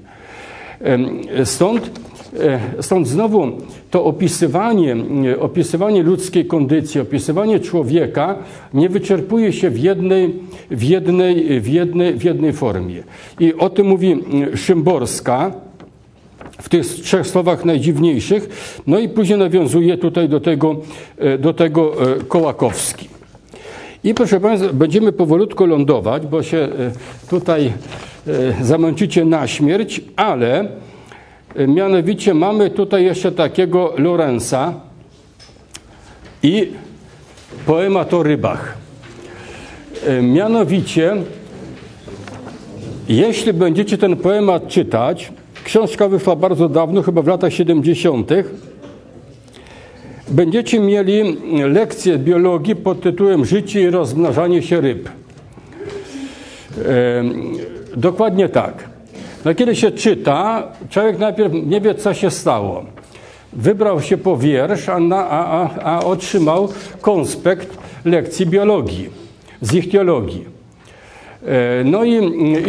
Stąd 1.43 1.91
E, 2.39 2.83
stąd 2.83 3.07
znowu 3.07 3.51
to 3.91 4.05
opisywanie, 4.05 4.95
e, 5.31 5.39
opisywanie 5.39 6.03
ludzkiej 6.03 6.45
kondycji, 6.45 7.01
opisywanie 7.01 7.59
człowieka 7.59 8.35
nie 8.73 8.89
wyczerpuje 8.89 9.53
się 9.53 9.69
w 9.69 9.79
jednej, 9.79 10.33
w 10.71 10.83
jednej, 10.83 11.61
w 11.61 11.67
jednej, 11.67 12.13
w 12.13 12.23
jednej 12.23 12.53
formie. 12.53 13.03
I 13.39 13.53
o 13.53 13.69
tym 13.69 13.87
mówi 13.87 14.23
Szymborska 14.55 15.51
w 16.61 16.69
tych 16.69 16.85
trzech 16.85 17.27
słowach 17.27 17.65
najdziwniejszych, 17.65 18.49
no 18.87 18.99
i 18.99 19.09
później 19.09 19.39
nawiązuje 19.39 19.97
tutaj 19.97 20.29
do 20.29 20.39
tego, 20.39 20.75
e, 21.17 21.37
do 21.37 21.53
tego 21.53 21.93
Kołakowski. 22.27 23.09
I 24.03 24.13
proszę 24.13 24.39
Państwa, 24.39 24.73
będziemy 24.73 25.11
powolutku 25.11 25.65
lądować, 25.65 26.27
bo 26.27 26.43
się 26.43 26.69
tutaj 27.29 27.73
zamęczycie 28.61 29.25
na 29.25 29.47
śmierć, 29.47 30.01
ale 30.15 30.67
E, 31.55 31.67
mianowicie 31.67 32.33
mamy 32.33 32.69
tutaj 32.69 33.03
jeszcze 33.03 33.31
takiego 33.31 33.93
Lorenza 33.97 34.73
i 36.43 36.71
poemat 37.65 38.13
o 38.13 38.23
rybach. 38.23 38.77
E, 40.07 40.21
mianowicie, 40.21 41.15
jeśli 43.07 43.53
będziecie 43.53 43.97
ten 43.97 44.17
poemat 44.17 44.67
czytać, 44.67 45.31
książka 45.63 46.07
wyszła 46.07 46.35
bardzo 46.35 46.69
dawno, 46.69 47.01
chyba 47.01 47.21
w 47.21 47.27
latach 47.27 47.53
70., 47.53 48.31
będziecie 50.29 50.79
mieli 50.79 51.37
lekcję 51.67 52.17
biologii 52.17 52.75
pod 52.75 53.01
tytułem 53.01 53.45
Życie 53.45 53.81
i 53.81 53.89
rozmnażanie 53.89 54.61
się 54.61 54.81
ryb. 54.81 55.09
Dokładnie 57.97 58.49
tak. 58.49 58.89
No 59.45 59.55
kiedy 59.55 59.75
się 59.75 59.91
czyta, 59.91 60.67
człowiek 60.89 61.19
najpierw 61.19 61.53
nie 61.53 61.81
wie, 61.81 61.95
co 61.95 62.13
się 62.13 62.31
stało. 62.31 62.85
Wybrał 63.53 64.01
się 64.01 64.17
po 64.17 64.37
wiersz, 64.37 64.89
a, 64.89 64.99
na, 64.99 65.29
a, 65.29 65.69
a 65.83 66.03
otrzymał 66.05 66.69
konspekt 67.01 67.77
lekcji 68.05 68.45
biologii, 68.45 69.09
z 69.61 69.73
ichtiologii. 69.73 70.60
E, 71.47 71.83
no 71.83 72.03
i, 72.03 72.19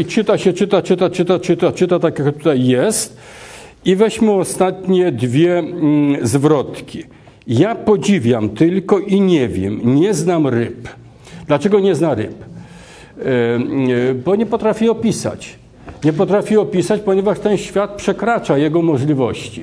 i 0.01 0.05
czyta 0.05 0.39
się, 0.39 0.53
czyta, 0.53 0.83
czyta, 0.83 1.11
czyta, 1.11 1.39
czyta, 1.39 1.73
czyta, 1.73 1.99
tak 1.99 2.18
jak 2.18 2.35
tutaj 2.35 2.66
jest. 2.66 3.16
I 3.85 3.97
weźmy 3.97 4.33
ostatnie 4.33 5.12
dwie 5.12 5.59
mm, 5.59 6.27
zwrotki. 6.27 7.03
Ja 7.47 7.75
podziwiam 7.75 8.49
tylko 8.49 8.99
i 8.99 9.20
nie 9.20 9.49
wiem, 9.49 9.81
nie 9.85 10.14
znam 10.14 10.47
ryb. 10.47 10.89
Dlaczego 11.47 11.81
nie 11.81 11.95
zna 11.95 12.14
ryb? 12.14 12.35
E, 13.18 13.25
e, 13.25 14.14
bo 14.14 14.37
nie 14.37 14.47
potrafi 14.47 14.89
opisać 14.89 15.62
nie 16.05 16.12
potrafi 16.12 16.57
opisać, 16.57 17.01
ponieważ 17.01 17.39
ten 17.39 17.57
świat 17.57 17.95
przekracza 17.97 18.59
jego 18.59 18.83
możliwości. 18.83 19.62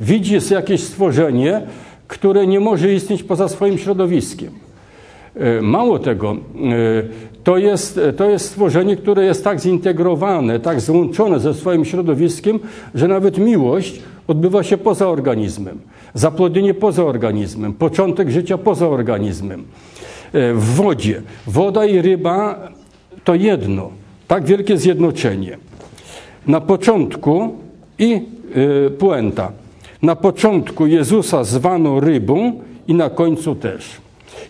Widzi 0.00 0.38
jakieś 0.50 0.82
stworzenie, 0.82 1.62
które 2.08 2.46
nie 2.46 2.60
może 2.60 2.92
istnieć 2.92 3.22
poza 3.22 3.48
swoim 3.48 3.78
środowiskiem. 3.78 4.52
Mało 5.62 5.98
tego, 5.98 6.36
to 7.46 7.58
jest, 7.58 8.00
to 8.16 8.30
jest 8.30 8.46
stworzenie, 8.46 8.96
które 8.96 9.24
jest 9.24 9.44
tak 9.44 9.60
zintegrowane, 9.60 10.60
tak 10.60 10.80
złączone 10.80 11.40
ze 11.40 11.54
swoim 11.54 11.84
środowiskiem, 11.84 12.58
że 12.94 13.08
nawet 13.08 13.38
miłość 13.38 14.02
odbywa 14.28 14.62
się 14.62 14.76
poza 14.76 15.08
organizmem, 15.08 15.78
zaplodnienie 16.14 16.74
poza 16.74 17.04
organizmem, 17.04 17.72
początek 17.72 18.30
życia 18.30 18.58
poza 18.58 18.88
organizmem. 18.88 19.64
E, 20.32 20.54
w 20.54 20.64
wodzie. 20.64 21.22
Woda 21.46 21.84
i 21.84 22.02
ryba 22.02 22.68
to 23.24 23.34
jedno. 23.34 23.90
Tak 24.28 24.44
wielkie 24.44 24.78
zjednoczenie. 24.78 25.58
Na 26.46 26.60
początku 26.60 27.54
i 27.98 28.20
y, 28.86 28.90
puenta. 28.90 29.52
Na 30.02 30.16
początku 30.16 30.86
Jezusa 30.86 31.44
zwano 31.44 32.00
rybą 32.00 32.60
i 32.88 32.94
na 32.94 33.10
końcu 33.10 33.54
też. 33.54 33.84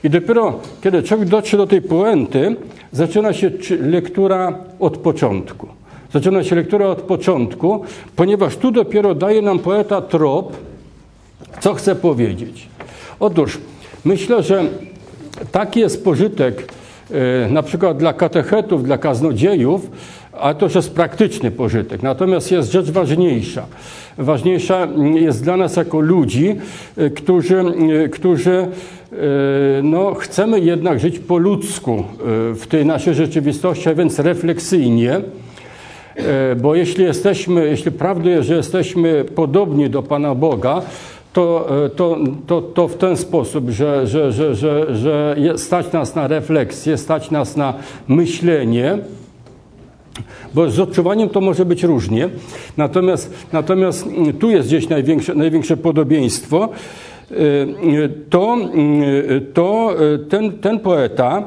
I 0.05 0.11
dopiero 0.11 0.61
kiedy 0.83 1.03
człowiek 1.03 1.29
dotrze 1.29 1.57
do 1.57 1.67
tej 1.67 1.83
puenty, 1.83 2.57
zaczyna 2.93 3.33
się 3.33 3.51
lektura 3.81 4.59
od 4.81 4.97
początku. 4.97 5.69
Zaczyna 6.13 6.45
się 6.45 6.57
lektura 6.57 6.87
od 6.87 7.03
początku, 7.03 7.85
ponieważ 8.17 8.57
tu 8.57 8.71
dopiero 8.71 9.15
daje 9.15 9.43
nam 9.43 9.59
poeta 9.59 10.01
trop, 10.01 10.57
co 11.61 11.75
chce 11.75 11.97
powiedzieć. 11.97 12.69
Otóż 13.21 13.59
myślę, 14.05 14.43
że 14.43 14.65
taki 15.53 15.81
jest 15.81 16.05
pożytek 16.05 16.73
E, 17.11 17.49
na 17.51 17.63
przykład 17.63 17.97
dla 17.99 18.13
katechetów, 18.13 18.85
dla 18.85 18.99
kaznodziejów, 18.99 19.91
a 20.33 20.55
to 20.55 20.67
już 20.67 20.75
jest 20.75 20.95
praktyczny 20.95 21.51
pożytek. 21.51 22.03
Natomiast 22.03 22.53
jest 22.53 22.73
rzecz 22.73 22.91
ważniejsza. 22.91 23.67
Ważniejsza 24.19 24.89
jest 25.15 25.45
dla 25.45 25.57
nas 25.57 25.77
jako 25.77 26.01
ludzi, 26.01 26.57
e, 26.97 27.11
którzy, 27.11 27.59
e, 28.05 28.09
którzy 28.09 28.67
no, 29.83 30.15
chcemy 30.15 30.61
jednak 30.61 31.01
żyć 31.01 31.19
po 31.19 31.39
ludzku 31.39 32.05
w 32.55 32.67
tej 32.69 32.87
naszej 32.87 33.15
rzeczywistości, 33.15 33.89
a 33.89 33.95
więc 33.95 34.19
refleksyjnie. 34.19 35.21
Bo 36.57 36.75
jeśli 36.75 37.05
jesteśmy, 37.05 37.67
jeśli 37.67 37.93
prawdą 37.93 38.29
jest, 38.29 38.49
że 38.49 38.57
jesteśmy 38.57 39.25
podobni 39.25 39.91
do 39.91 40.03
Pana 40.03 40.35
Boga, 40.35 40.83
to, 41.37 41.67
e, 41.85 41.91
to, 41.91 42.19
to, 42.47 42.63
to 42.63 42.89
w 42.89 42.97
ten 42.97 43.17
sposób, 43.17 43.71
że, 43.71 44.07
że, 44.07 44.33
że, 44.33 44.55
że, 44.55 44.97
że 44.97 45.37
stać 45.57 45.93
nas 45.93 46.15
na 46.15 46.29
refleksję, 46.29 46.97
stać 46.97 47.31
nas 47.31 47.57
na 47.57 47.75
myślenie, 48.09 48.99
bo 50.55 50.71
z 50.71 50.81
odczuwaniem 50.81 51.29
to 51.29 51.41
może 51.41 51.65
być 51.65 51.83
różnie. 51.83 52.29
Natomiast, 52.77 53.35
natomiast 53.53 54.07
mm, 54.07 54.33
tu 54.33 54.51
jest 54.51 54.69
gdzieś 54.69 54.89
największe, 54.89 55.35
największe 55.35 55.77
podobieństwo. 55.77 56.69
E, 57.31 58.09
to, 58.31 58.57
to 59.55 59.95
e, 60.15 60.19
ten, 60.19 60.53
ten 60.59 60.79
poeta 60.79 61.43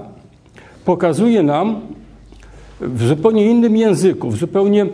pokazuje 0.85 1.43
nam, 1.43 1.81
w 2.81 3.07
zupełnie 3.07 3.45
innym 3.45 3.77
języku, 3.77 4.29
w 4.29 4.37
zupełnie 4.37 4.81
e, 4.83 4.87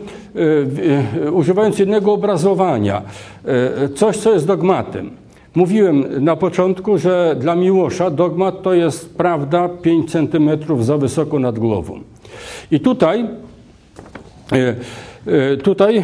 e, 1.27 1.31
używając 1.31 1.79
jednego 1.79 2.13
obrazowania, 2.13 3.01
e, 3.45 3.89
coś, 3.89 4.17
co 4.17 4.33
jest 4.33 4.47
dogmatem. 4.47 5.11
Mówiłem 5.55 6.23
na 6.23 6.35
początku, 6.35 6.97
że 6.97 7.35
dla 7.39 7.55
Miłosza 7.55 8.09
dogmat 8.09 8.61
to 8.61 8.73
jest 8.73 9.17
prawda 9.17 9.69
5 9.69 10.11
centymetrów 10.11 10.85
za 10.85 10.97
wysoko 10.97 11.39
nad 11.39 11.59
głową. 11.59 11.99
I 12.71 12.79
tutaj, 12.79 13.25
tutaj 15.63 16.03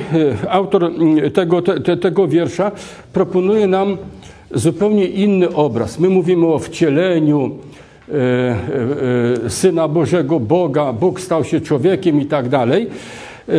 autor 0.50 0.92
tego, 1.34 1.62
te, 1.62 1.98
tego 1.98 2.28
wiersza 2.28 2.72
proponuje 3.14 3.68
nam 3.68 3.98
zupełnie 4.54 5.06
inny 5.06 5.54
obraz. 5.54 5.99
My 5.99 6.10
mówimy 6.10 6.47
o 6.47 6.60
wcieleniu, 6.60 7.52
E, 8.12 9.45
e, 9.45 9.49
Syna 9.49 9.88
Bożego 9.88 10.39
Boga, 10.39 10.93
Bóg 10.93 11.22
stał 11.22 11.43
się 11.43 11.62
człowiekiem 11.62 12.22
i 12.22 12.26
tak 12.26 12.49
dalej. 12.49 12.88
E, 13.49 13.54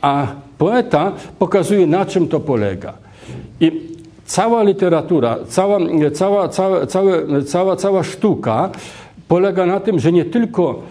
a 0.00 0.26
poeta 0.58 1.12
pokazuje, 1.38 1.86
na 1.86 2.06
czym 2.06 2.28
to 2.28 2.40
polega. 2.40 2.92
I 3.60 3.80
cała 4.26 4.62
literatura, 4.62 5.36
cała, 5.48 5.78
cała, 6.10 6.48
cała, 6.48 6.86
cała, 6.86 7.12
cała, 7.46 7.76
cała 7.76 8.02
sztuka 8.02 8.70
polega 9.28 9.66
na 9.66 9.80
tym, 9.80 9.98
że 9.98 10.12
nie 10.12 10.24
tylko 10.24 10.82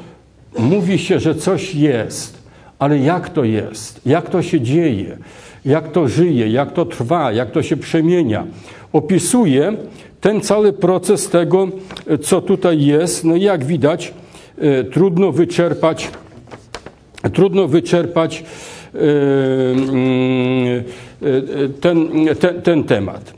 mówi 0.60 0.98
się, 0.98 1.20
że 1.20 1.36
coś 1.36 1.76
jest, 1.76 2.38
ale 2.80 2.98
jak 3.00 3.30
to 3.30 3.44
jest, 3.44 4.02
jak 4.06 4.30
to 4.30 4.42
się 4.42 4.62
dzieje, 4.62 5.18
jak 5.66 5.92
to 5.92 6.08
żyje, 6.08 6.48
jak 6.48 6.74
to 6.74 6.86
trwa, 6.86 7.32
jak 7.32 7.52
to 7.52 7.64
się 7.64 7.78
przemienia. 7.78 8.46
Opisuje 8.94 9.74
ten 10.22 10.42
cały 10.42 10.74
proces 10.74 11.30
tego, 11.30 11.68
co 12.22 12.42
tutaj 12.42 12.86
jest, 12.86 13.24
no 13.24 13.36
jak 13.36 13.66
widać, 13.66 14.14
e, 14.58 14.84
trudno 14.84 15.32
wyczerpać, 15.32 16.12
trudno 17.34 17.68
wyczerpać 17.68 18.44
e, 18.96 19.00
mm, 19.72 20.84
e, 21.22 21.70
ten, 21.82 22.10
ten, 22.40 22.62
ten 22.62 22.84
temat. 22.84 23.34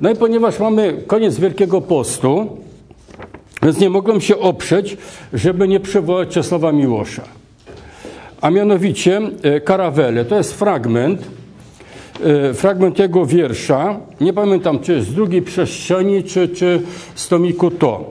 No 0.00 0.10
i 0.10 0.16
ponieważ 0.16 0.58
mamy 0.58 0.94
koniec 1.06 1.38
Wielkiego 1.38 1.80
Postu, 1.80 2.58
więc 3.62 3.80
nie 3.80 3.90
mogłem 3.90 4.20
się 4.20 4.38
oprzeć, 4.38 4.96
żeby 5.32 5.68
nie 5.68 5.80
przywołać 5.80 6.28
Czesława 6.28 6.72
Miłosza. 6.72 7.22
A 8.40 8.50
mianowicie 8.50 9.20
Karawele, 9.64 10.24
to 10.24 10.36
jest 10.36 10.54
fragment, 10.54 11.28
fragment 12.54 12.98
jego 12.98 13.26
wiersza, 13.26 14.00
nie 14.20 14.32
pamiętam 14.32 14.78
czy 14.78 15.02
z 15.02 15.14
drugiej 15.14 15.42
przestrzeni, 15.42 16.24
czy, 16.24 16.48
czy 16.48 16.82
z 17.14 17.28
tomiku 17.28 17.70
to. 17.70 18.04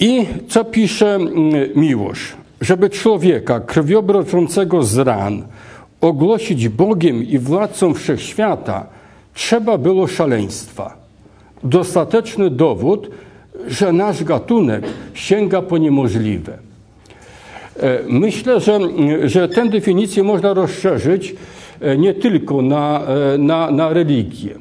I 0.00 0.26
co 0.48 0.64
pisze 0.64 1.18
Miłosz? 1.74 2.32
Żeby 2.60 2.90
człowieka 2.90 3.60
krwiobroczącego 3.60 4.82
z 4.82 4.98
ran 4.98 5.42
ogłosić 6.00 6.68
Bogiem 6.68 7.24
i 7.24 7.38
władcą 7.38 7.94
wszechświata, 7.94 8.86
trzeba 9.34 9.78
było 9.78 10.06
szaleństwa. 10.06 10.96
Dostateczny 11.64 12.50
dowód, 12.50 13.10
że 13.68 13.92
nasz 13.92 14.24
gatunek 14.24 14.84
sięga 15.14 15.62
po 15.62 15.78
niemożliwe. 15.78 16.58
E, 17.80 17.98
myślę, 18.08 18.60
że, 18.60 18.78
że 19.24 19.48
tę 19.48 19.68
definicję 19.68 20.22
można 20.22 20.54
rozszerzyć 20.54 21.30
e, 21.30 21.55
nie 21.98 22.14
tylko 22.14 22.62
na, 22.62 23.00
e, 23.34 23.38
na, 23.38 23.70
na 23.70 23.88
religię, 23.88 24.54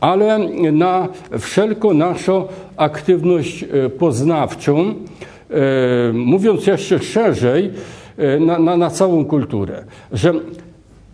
ale 0.00 0.38
na 0.72 1.08
wszelką 1.38 1.94
naszą 1.94 2.44
aktywność 2.76 3.64
poznawczą, 3.98 4.94
mówiąc 6.12 6.66
jeszcze 6.66 6.98
szerzej, 6.98 7.70
na, 8.40 8.58
na, 8.58 8.76
na 8.76 8.90
całą 8.90 9.24
kulturę. 9.24 9.84
Że 10.12 10.34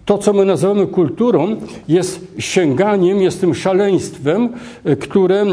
to, 0.05 0.18
co 0.18 0.32
my 0.32 0.45
nazywamy 0.45 0.86
kulturą, 0.86 1.57
jest 1.88 2.26
sięganiem, 2.38 3.22
jest 3.22 3.40
tym 3.40 3.55
szaleństwem, 3.55 4.49
które, 5.01 5.45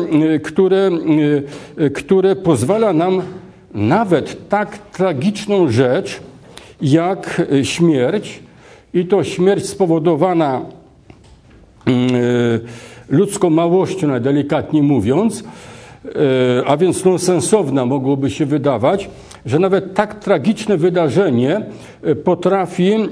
które, 0.44 0.92
które 1.94 2.36
pozwala 2.36 2.94
nam 2.94 3.22
nawet 3.74 4.50
tak 4.50 4.78
tragiczną 4.78 5.72
rzecz 5.72 6.20
jak 6.82 7.42
śmierć, 7.64 8.40
i 8.94 9.06
to 9.06 9.24
śmierć 9.24 9.66
spowodowana 9.66 10.62
ludzką 13.10 13.50
małością, 13.50 14.08
najdelikatniej 14.08 14.84
mówiąc, 14.84 15.44
a 16.66 16.78
więc 16.78 17.06
nonsensowna 17.06 17.86
mogłoby 17.86 18.30
się 18.30 18.46
wydawać, 18.46 19.10
że 19.46 19.60
nawet 19.60 19.94
tak 19.94 20.20
tragiczne 20.20 20.78
wydarzenie 20.78 21.62
e, 22.04 22.16
potrafi 22.16 22.94
mm, 22.94 23.10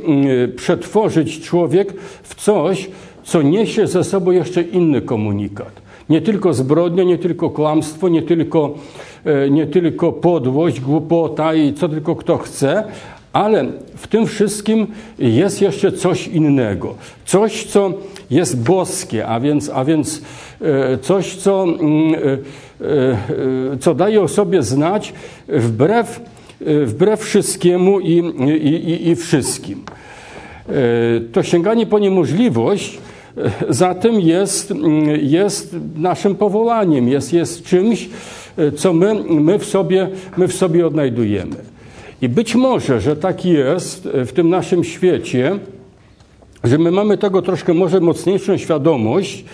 przetworzyć 0.56 1.42
człowiek 1.42 1.94
w 2.24 2.36
coś, 2.36 2.90
co 3.24 3.42
niesie 3.42 3.88
ze 3.88 4.04
sobą 4.04 4.32
jeszcze 4.32 4.62
inny 4.62 5.02
komunikat. 5.02 5.82
Nie 6.10 6.22
tylko 6.22 6.54
zbrodnia, 6.54 7.04
nie 7.04 7.18
tylko 7.18 7.50
kłamstwo, 7.50 8.10
nie 8.10 8.22
tylko, 8.22 8.76
e, 9.26 9.50
nie 9.50 9.68
tylko 9.68 10.12
podłość, 10.12 10.82
głupota 10.82 11.54
i 11.54 11.74
co 11.74 11.90
tylko 11.90 12.16
kto 12.16 12.38
chce, 12.38 12.84
ale 13.38 13.66
w 13.96 14.08
tym 14.08 14.28
wszystkim 14.28 14.88
jest 15.20 15.62
jeszcze 15.62 15.92
coś 15.92 16.28
innego. 16.28 16.96
Coś, 17.26 17.64
co 17.64 17.94
jest 18.32 18.64
boskie, 18.64 19.28
a 19.28 19.40
więc, 19.40 19.72
a 19.74 19.86
więc 19.86 20.22
e, 20.62 20.98
coś, 20.98 21.36
co, 21.36 21.64
mm, 21.64 22.16
e, 23.74 23.78
co 23.80 23.96
daje 23.96 24.22
o 24.22 24.28
sobie 24.28 24.64
znać 24.64 25.14
wbrew, 25.48 26.22
wbrew 26.86 27.20
wszystkiemu 27.20 28.00
i, 28.00 28.18
i, 28.64 29.10
i, 29.10 29.16
wszystkim. 29.16 29.84
To 31.32 31.44
sięganie 31.44 31.86
po 31.86 32.00
niemożliwość 32.00 32.98
zatem 33.70 34.20
jest, 34.22 34.74
jest 35.22 35.76
naszym 35.96 36.36
powołaniem, 36.36 37.08
jest, 37.08 37.34
jest 37.34 37.66
czymś, 37.66 38.10
co 38.76 38.94
my, 38.94 39.16
my, 39.24 39.60
w 39.60 39.66
sobie, 39.66 40.10
my 40.38 40.48
w 40.48 40.54
sobie 40.54 40.88
odnajdujemy. 40.88 41.77
I 42.22 42.30
być 42.30 42.56
może, 42.56 43.02
że 43.02 43.16
tak 43.16 43.46
jest 43.46 44.08
w 44.14 44.32
tym 44.32 44.50
naszym 44.50 44.84
świecie, 44.84 45.60
że 46.64 46.78
my 46.78 46.92
mamy 46.92 47.18
tego 47.18 47.42
troszkę 47.42 47.74
może 47.74 48.00
mocniejszą 48.00 48.58
świadomość, 48.58 49.46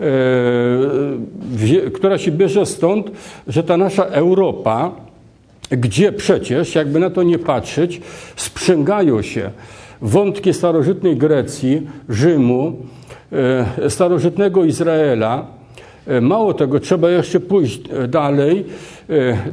e, 0.00 1.90
która 1.90 2.18
się 2.18 2.32
bierze 2.32 2.66
stąd, 2.66 3.10
że 3.48 3.62
ta 3.62 3.76
nasza 3.76 4.04
Europa, 4.04 4.90
gdzie 5.70 6.12
przecież, 6.12 6.74
jakby 6.74 7.00
na 7.00 7.10
to 7.10 7.22
nie 7.22 7.38
patrzeć, 7.38 8.00
sprzęgają 8.36 9.22
się 9.22 9.50
wątki 10.02 10.54
starożytnej 10.54 11.16
Grecji, 11.16 11.82
Rzymu, 12.08 12.76
e, 13.32 13.90
starożytnego 13.90 14.64
Izraela. 14.64 15.46
E, 16.06 16.20
mało 16.20 16.54
tego, 16.54 16.80
trzeba 16.80 17.10
jeszcze 17.10 17.40
pójść 17.40 17.80
dalej, 18.08 18.64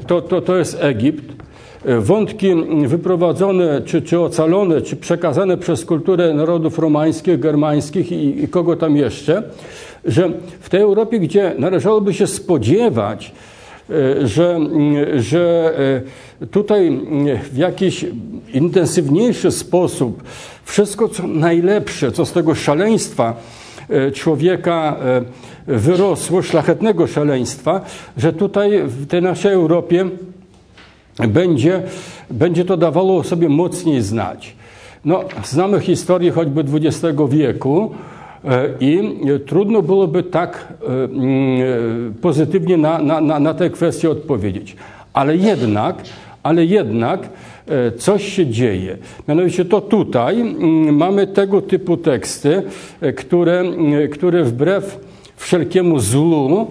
to, 0.07 0.21
to, 0.21 0.41
to 0.41 0.57
jest 0.57 0.77
Egipt 0.81 1.36
wątki 1.85 2.53
wyprowadzone, 2.87 3.81
czy, 3.81 4.01
czy 4.01 4.19
ocalone, 4.19 4.81
czy 4.81 4.95
przekazane 4.95 5.57
przez 5.57 5.85
kulturę 5.85 6.33
narodów 6.33 6.79
romańskich, 6.79 7.39
germańskich 7.39 8.11
i, 8.11 8.43
i 8.43 8.47
kogo 8.47 8.75
tam 8.75 8.97
jeszcze, 8.97 9.43
że 10.05 10.29
w 10.59 10.69
tej 10.69 10.81
Europie, 10.81 11.19
gdzie 11.19 11.55
należałoby 11.59 12.13
się 12.13 12.27
spodziewać, 12.27 13.31
e, 13.89 14.27
że, 14.27 14.59
że 15.17 15.73
e, 16.41 16.45
tutaj 16.47 17.01
w 17.51 17.57
jakiś 17.57 18.05
intensywniejszy 18.53 19.51
sposób 19.51 20.23
wszystko, 20.63 21.09
co 21.09 21.27
najlepsze, 21.27 22.11
co 22.11 22.25
z 22.25 22.31
tego 22.31 22.55
szaleństwa 22.55 23.33
e, 23.89 24.11
człowieka 24.11 24.95
wyrosło, 25.67 26.41
szlachetnego 26.41 27.07
szaleństwa, 27.07 27.81
że 28.17 28.33
tutaj 28.33 28.83
w 28.83 29.07
tej 29.07 29.21
naszej 29.21 29.53
Europie 29.53 30.05
będzie, 31.19 31.83
będzie 32.31 32.65
to 32.65 32.77
dawało 32.77 33.23
sobie 33.23 33.49
mocniej 33.49 34.01
znać. 34.01 34.55
No, 35.05 35.23
znamy 35.43 35.79
historię 35.79 36.31
choćby 36.31 36.63
XX 36.73 37.21
wieku 37.29 37.91
e, 38.45 38.69
i 38.79 39.17
trudno 39.45 39.81
byłoby 39.81 40.23
tak 40.23 40.73
e, 40.81 41.03
mm, 41.03 42.13
pozytywnie 42.21 42.77
na, 42.77 43.01
na, 43.21 43.39
na 43.39 43.53
tę 43.53 43.69
kwestię 43.69 44.09
odpowiedzieć. 44.09 44.75
Ale 45.13 45.37
jednak, 45.37 46.03
ale 46.43 46.65
jednak 46.65 47.29
e, 47.67 47.91
coś 47.91 48.33
się 48.33 48.47
dzieje. 48.47 48.97
Mianowicie 49.27 49.65
to 49.65 49.81
tutaj 49.81 50.41
mm, 50.41 50.95
mamy 50.95 51.27
tego 51.27 51.61
typu 51.61 51.97
teksty, 51.97 52.63
które, 53.15 53.63
które 54.11 54.43
wbrew 54.43 54.99
wszelkiemu 55.37 55.99
zlu 55.99 56.67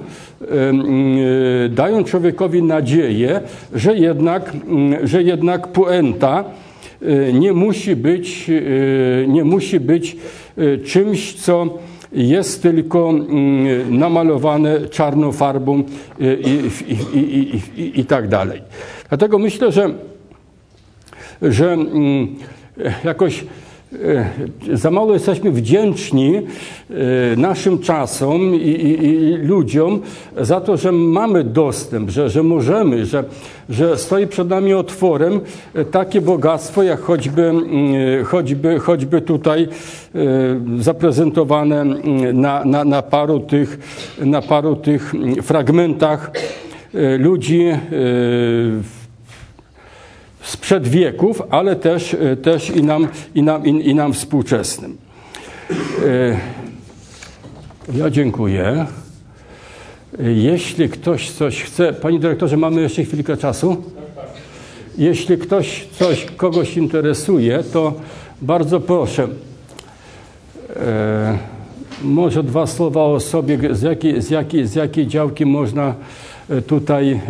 dają 1.70 2.04
człowiekowi 2.04 2.62
nadzieję, 2.62 3.40
że 3.74 3.96
jednak, 3.96 4.52
że 5.04 5.22
jednak 5.22 5.68
puenta 5.68 6.44
y, 7.02 7.32
nie 7.32 7.52
musi 7.52 7.96
być, 7.96 8.50
y, 8.50 9.24
nie 9.28 9.44
musi 9.44 9.80
być 9.80 10.16
czymś, 10.84 11.34
co 11.34 11.78
jest 12.12 12.62
tylko 12.62 13.12
namalowane 13.90 14.80
czarną 14.88 15.32
farbą 15.32 15.82
i, 16.20 17.18
i, 17.18 17.80
i, 17.80 18.00
i, 18.00 18.04
tak 18.04 18.28
dalej. 18.28 18.62
Dlatego 19.08 19.38
myślę, 19.38 19.72
że, 19.72 19.90
że 21.42 21.76
jakoś 23.04 23.44
E, 23.44 23.65
za 24.72 24.90
mało 24.90 25.12
jesteśmy 25.12 25.50
wdzięczni 25.50 26.36
e, 26.36 26.42
naszym 27.36 27.78
czasom 27.78 28.54
i, 28.54 28.58
i, 28.58 29.06
i, 29.06 29.36
ludziom 29.36 30.00
za 30.40 30.60
to, 30.60 30.76
że 30.76 30.92
mamy 30.92 31.44
dostęp, 31.44 32.10
że, 32.10 32.30
że 32.30 32.42
możemy, 32.42 33.06
że, 33.06 33.24
że 33.68 33.98
stoi 33.98 34.26
przed 34.26 34.48
nami 34.48 34.74
otworem 34.74 35.40
e, 35.74 35.84
takie 35.84 36.20
bogactwo, 36.20 36.82
jak 36.82 37.00
choćby, 37.00 37.52
choćby, 38.24 38.78
choćby 38.78 39.20
tutaj 39.20 39.68
zaprezentowane 40.78 41.84
na, 42.32 42.64
na, 42.64 42.84
na, 42.84 43.02
paru 43.02 43.40
tych, 43.40 43.78
na 44.18 44.42
paru 44.42 44.76
tych 44.76 45.12
fragmentach 45.42 46.30
ludzi 47.18 47.68
sprzed 50.46 50.88
wieków, 50.88 51.42
ale 51.50 51.76
też, 51.76 52.14
e, 52.14 52.36
też 52.36 52.70
i, 52.70 52.82
nam, 52.82 53.08
i, 53.34 53.42
nam, 53.42 53.66
i, 53.66 53.88
i 53.88 53.94
nam 53.94 54.12
współczesnym. 54.12 54.96
E, 56.06 56.36
ja 57.94 58.10
dziękuję. 58.10 58.86
Jeśli 60.18 60.88
ktoś 60.88 61.30
coś 61.30 61.62
chce, 61.62 61.92
panie 61.92 62.18
dyrektorze, 62.18 62.56
mamy 62.56 62.80
jeszcze 62.80 63.04
chwilkę 63.04 63.36
czasu? 63.36 63.76
Jeśli 64.98 65.38
ktoś 65.38 65.86
coś 65.92 66.24
kogoś 66.24 66.76
interesuje, 66.76 67.62
to 67.72 67.94
bardzo 68.42 68.80
proszę. 68.80 69.28
E, 70.76 71.38
może 72.02 72.42
dwa 72.42 72.66
słowa 72.66 73.02
o 73.02 73.20
sobie, 73.20 73.74
z 73.74 73.82
jakiej, 73.82 74.22
z 74.22 74.30
jakiej, 74.30 74.66
z 74.66 74.74
jakiej 74.74 75.06
działki 75.06 75.46
można 75.46 75.94
tutaj 76.66 77.20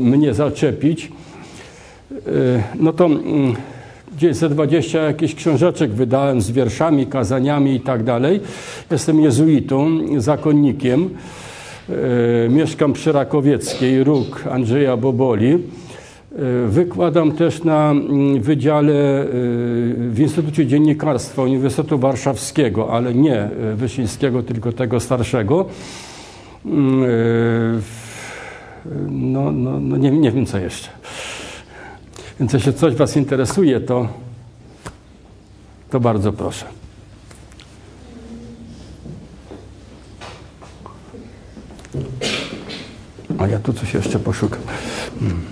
mnie 0.00 0.34
zaczepić. 0.34 1.10
E, 2.12 2.18
no 2.80 2.92
to 2.92 3.08
gdzieś 4.16 4.36
ze 4.36 4.48
20 4.48 4.98
jakichś 5.02 5.34
książeczek 5.34 5.90
wydałem 5.90 6.40
z 6.40 6.50
wierszami, 6.50 7.06
kazaniami 7.06 7.74
i 7.74 7.80
tak 7.80 8.04
dalej. 8.04 8.40
Jestem 8.90 9.20
jezuitą, 9.20 9.98
zakonnikiem. 10.16 11.10
E, 11.88 12.48
mieszkam 12.48 12.92
przy 12.92 13.12
Rakowieckiej, 13.12 14.04
róg 14.04 14.44
Andrzeja 14.50 14.96
Boboli. 14.96 15.54
E, 15.54 15.58
wykładam 16.68 17.32
też 17.32 17.64
na 17.64 17.90
mm, 17.90 18.40
wydziale 18.40 19.26
w 20.10 20.16
Instytucie 20.18 20.66
Dziennikarstwa 20.66 21.42
Uniwersytetu 21.42 21.98
Warszawskiego, 21.98 22.92
ale 22.92 23.14
nie 23.14 23.48
Wyszyńskiego, 23.74 24.42
tylko 24.42 24.72
tego 24.72 25.00
starszego. 25.00 25.66
Mm, 26.66 27.82
no, 29.10 29.52
no, 29.52 29.80
no 29.80 29.96
nie, 29.96 30.10
nie 30.10 30.30
wiem 30.30 30.46
co 30.46 30.58
jeszcze. 30.58 30.88
Więc 32.40 32.52
jeśli 32.52 32.74
coś 32.74 32.94
Was 32.94 33.16
interesuje, 33.16 33.80
to, 33.80 34.08
to 35.90 36.00
bardzo 36.00 36.32
proszę. 36.32 36.66
A 43.38 43.46
ja 43.46 43.58
tu 43.58 43.72
coś 43.72 43.94
jeszcze 43.94 44.18
poszukam. 44.18 44.60
Hmm. 45.20 45.44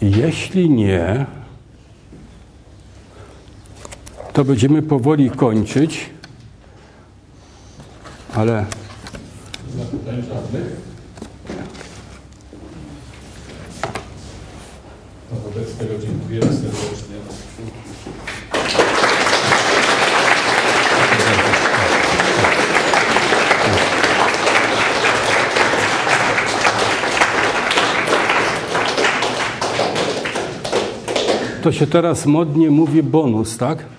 Jeśli 0.00 0.70
nie, 0.70 1.26
to 4.32 4.44
będziemy 4.44 4.82
powoli 4.82 5.30
kończyć, 5.30 6.10
ale. 8.38 8.66
To 31.62 31.72
się 31.72 31.86
teraz 31.86 32.26
modnie 32.26 32.70
mówi 32.70 33.02
bonus, 33.02 33.58
tak? 33.58 33.97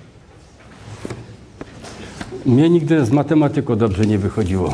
Mnie 2.50 2.70
nigdy 2.70 3.06
z 3.06 3.12
matematyką 3.12 3.76
dobrze 3.76 4.06
nie 4.06 4.18
wychodziło. 4.18 4.74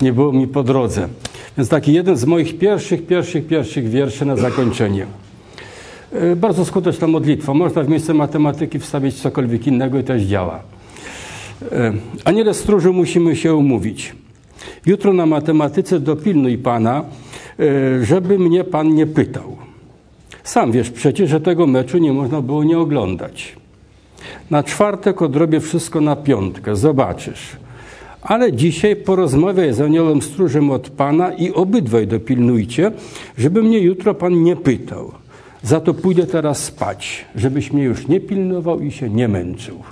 Nie 0.00 0.12
było 0.12 0.32
mi 0.32 0.46
po 0.46 0.62
drodze. 0.62 1.08
Więc 1.56 1.68
taki 1.68 1.92
jeden 1.92 2.16
z 2.16 2.24
moich 2.24 2.58
pierwszych, 2.58 3.06
pierwszych, 3.06 3.46
pierwszych 3.46 3.88
wierszy 3.88 4.24
na 4.24 4.36
zakończenie. 4.36 5.06
E, 6.12 6.36
bardzo 6.36 6.64
skuteczna 6.64 7.06
modlitwa. 7.06 7.54
Można 7.54 7.82
w 7.82 7.88
miejsce 7.88 8.14
matematyki 8.14 8.78
wstawić 8.78 9.14
cokolwiek 9.14 9.66
innego 9.66 9.98
i 9.98 10.04
też 10.04 10.22
działa. 10.22 10.60
E, 11.72 11.92
Aniele 12.24 12.54
stróżu 12.54 12.92
musimy 12.92 13.36
się 13.36 13.54
umówić. 13.54 14.14
Jutro 14.86 15.12
na 15.12 15.26
matematyce 15.26 16.00
dopilnuj 16.00 16.58
Pana, 16.58 17.04
e, 17.60 18.04
żeby 18.04 18.38
mnie 18.38 18.64
Pan 18.64 18.94
nie 18.94 19.06
pytał. 19.06 19.56
Sam 20.44 20.72
wiesz 20.72 20.90
przecież, 20.90 21.30
że 21.30 21.40
tego 21.40 21.66
meczu 21.66 21.98
nie 21.98 22.12
można 22.12 22.40
było 22.40 22.64
nie 22.64 22.78
oglądać. 22.78 23.56
Na 24.50 24.62
czwartek 24.62 25.22
odrobię 25.22 25.60
wszystko 25.60 26.00
na 26.00 26.16
piątkę, 26.16 26.76
zobaczysz. 26.76 27.56
Ale 28.22 28.52
dzisiaj 28.52 28.96
porozmawiaj 28.96 29.72
z 29.72 29.80
aniołem 29.80 30.22
stróżem 30.22 30.70
od 30.70 30.90
Pana 30.90 31.32
i 31.32 31.52
obydwaj 31.52 32.06
dopilnujcie, 32.06 32.92
żeby 33.38 33.62
mnie 33.62 33.78
jutro 33.78 34.14
Pan 34.14 34.42
nie 34.42 34.56
pytał. 34.56 35.12
Za 35.62 35.80
to 35.80 35.94
pójdę 35.94 36.26
teraz 36.26 36.64
spać, 36.64 37.24
żebyś 37.36 37.72
mnie 37.72 37.84
już 37.84 38.08
nie 38.08 38.20
pilnował 38.20 38.80
i 38.80 38.90
się 38.90 39.10
nie 39.10 39.28
męczył. 39.28 39.82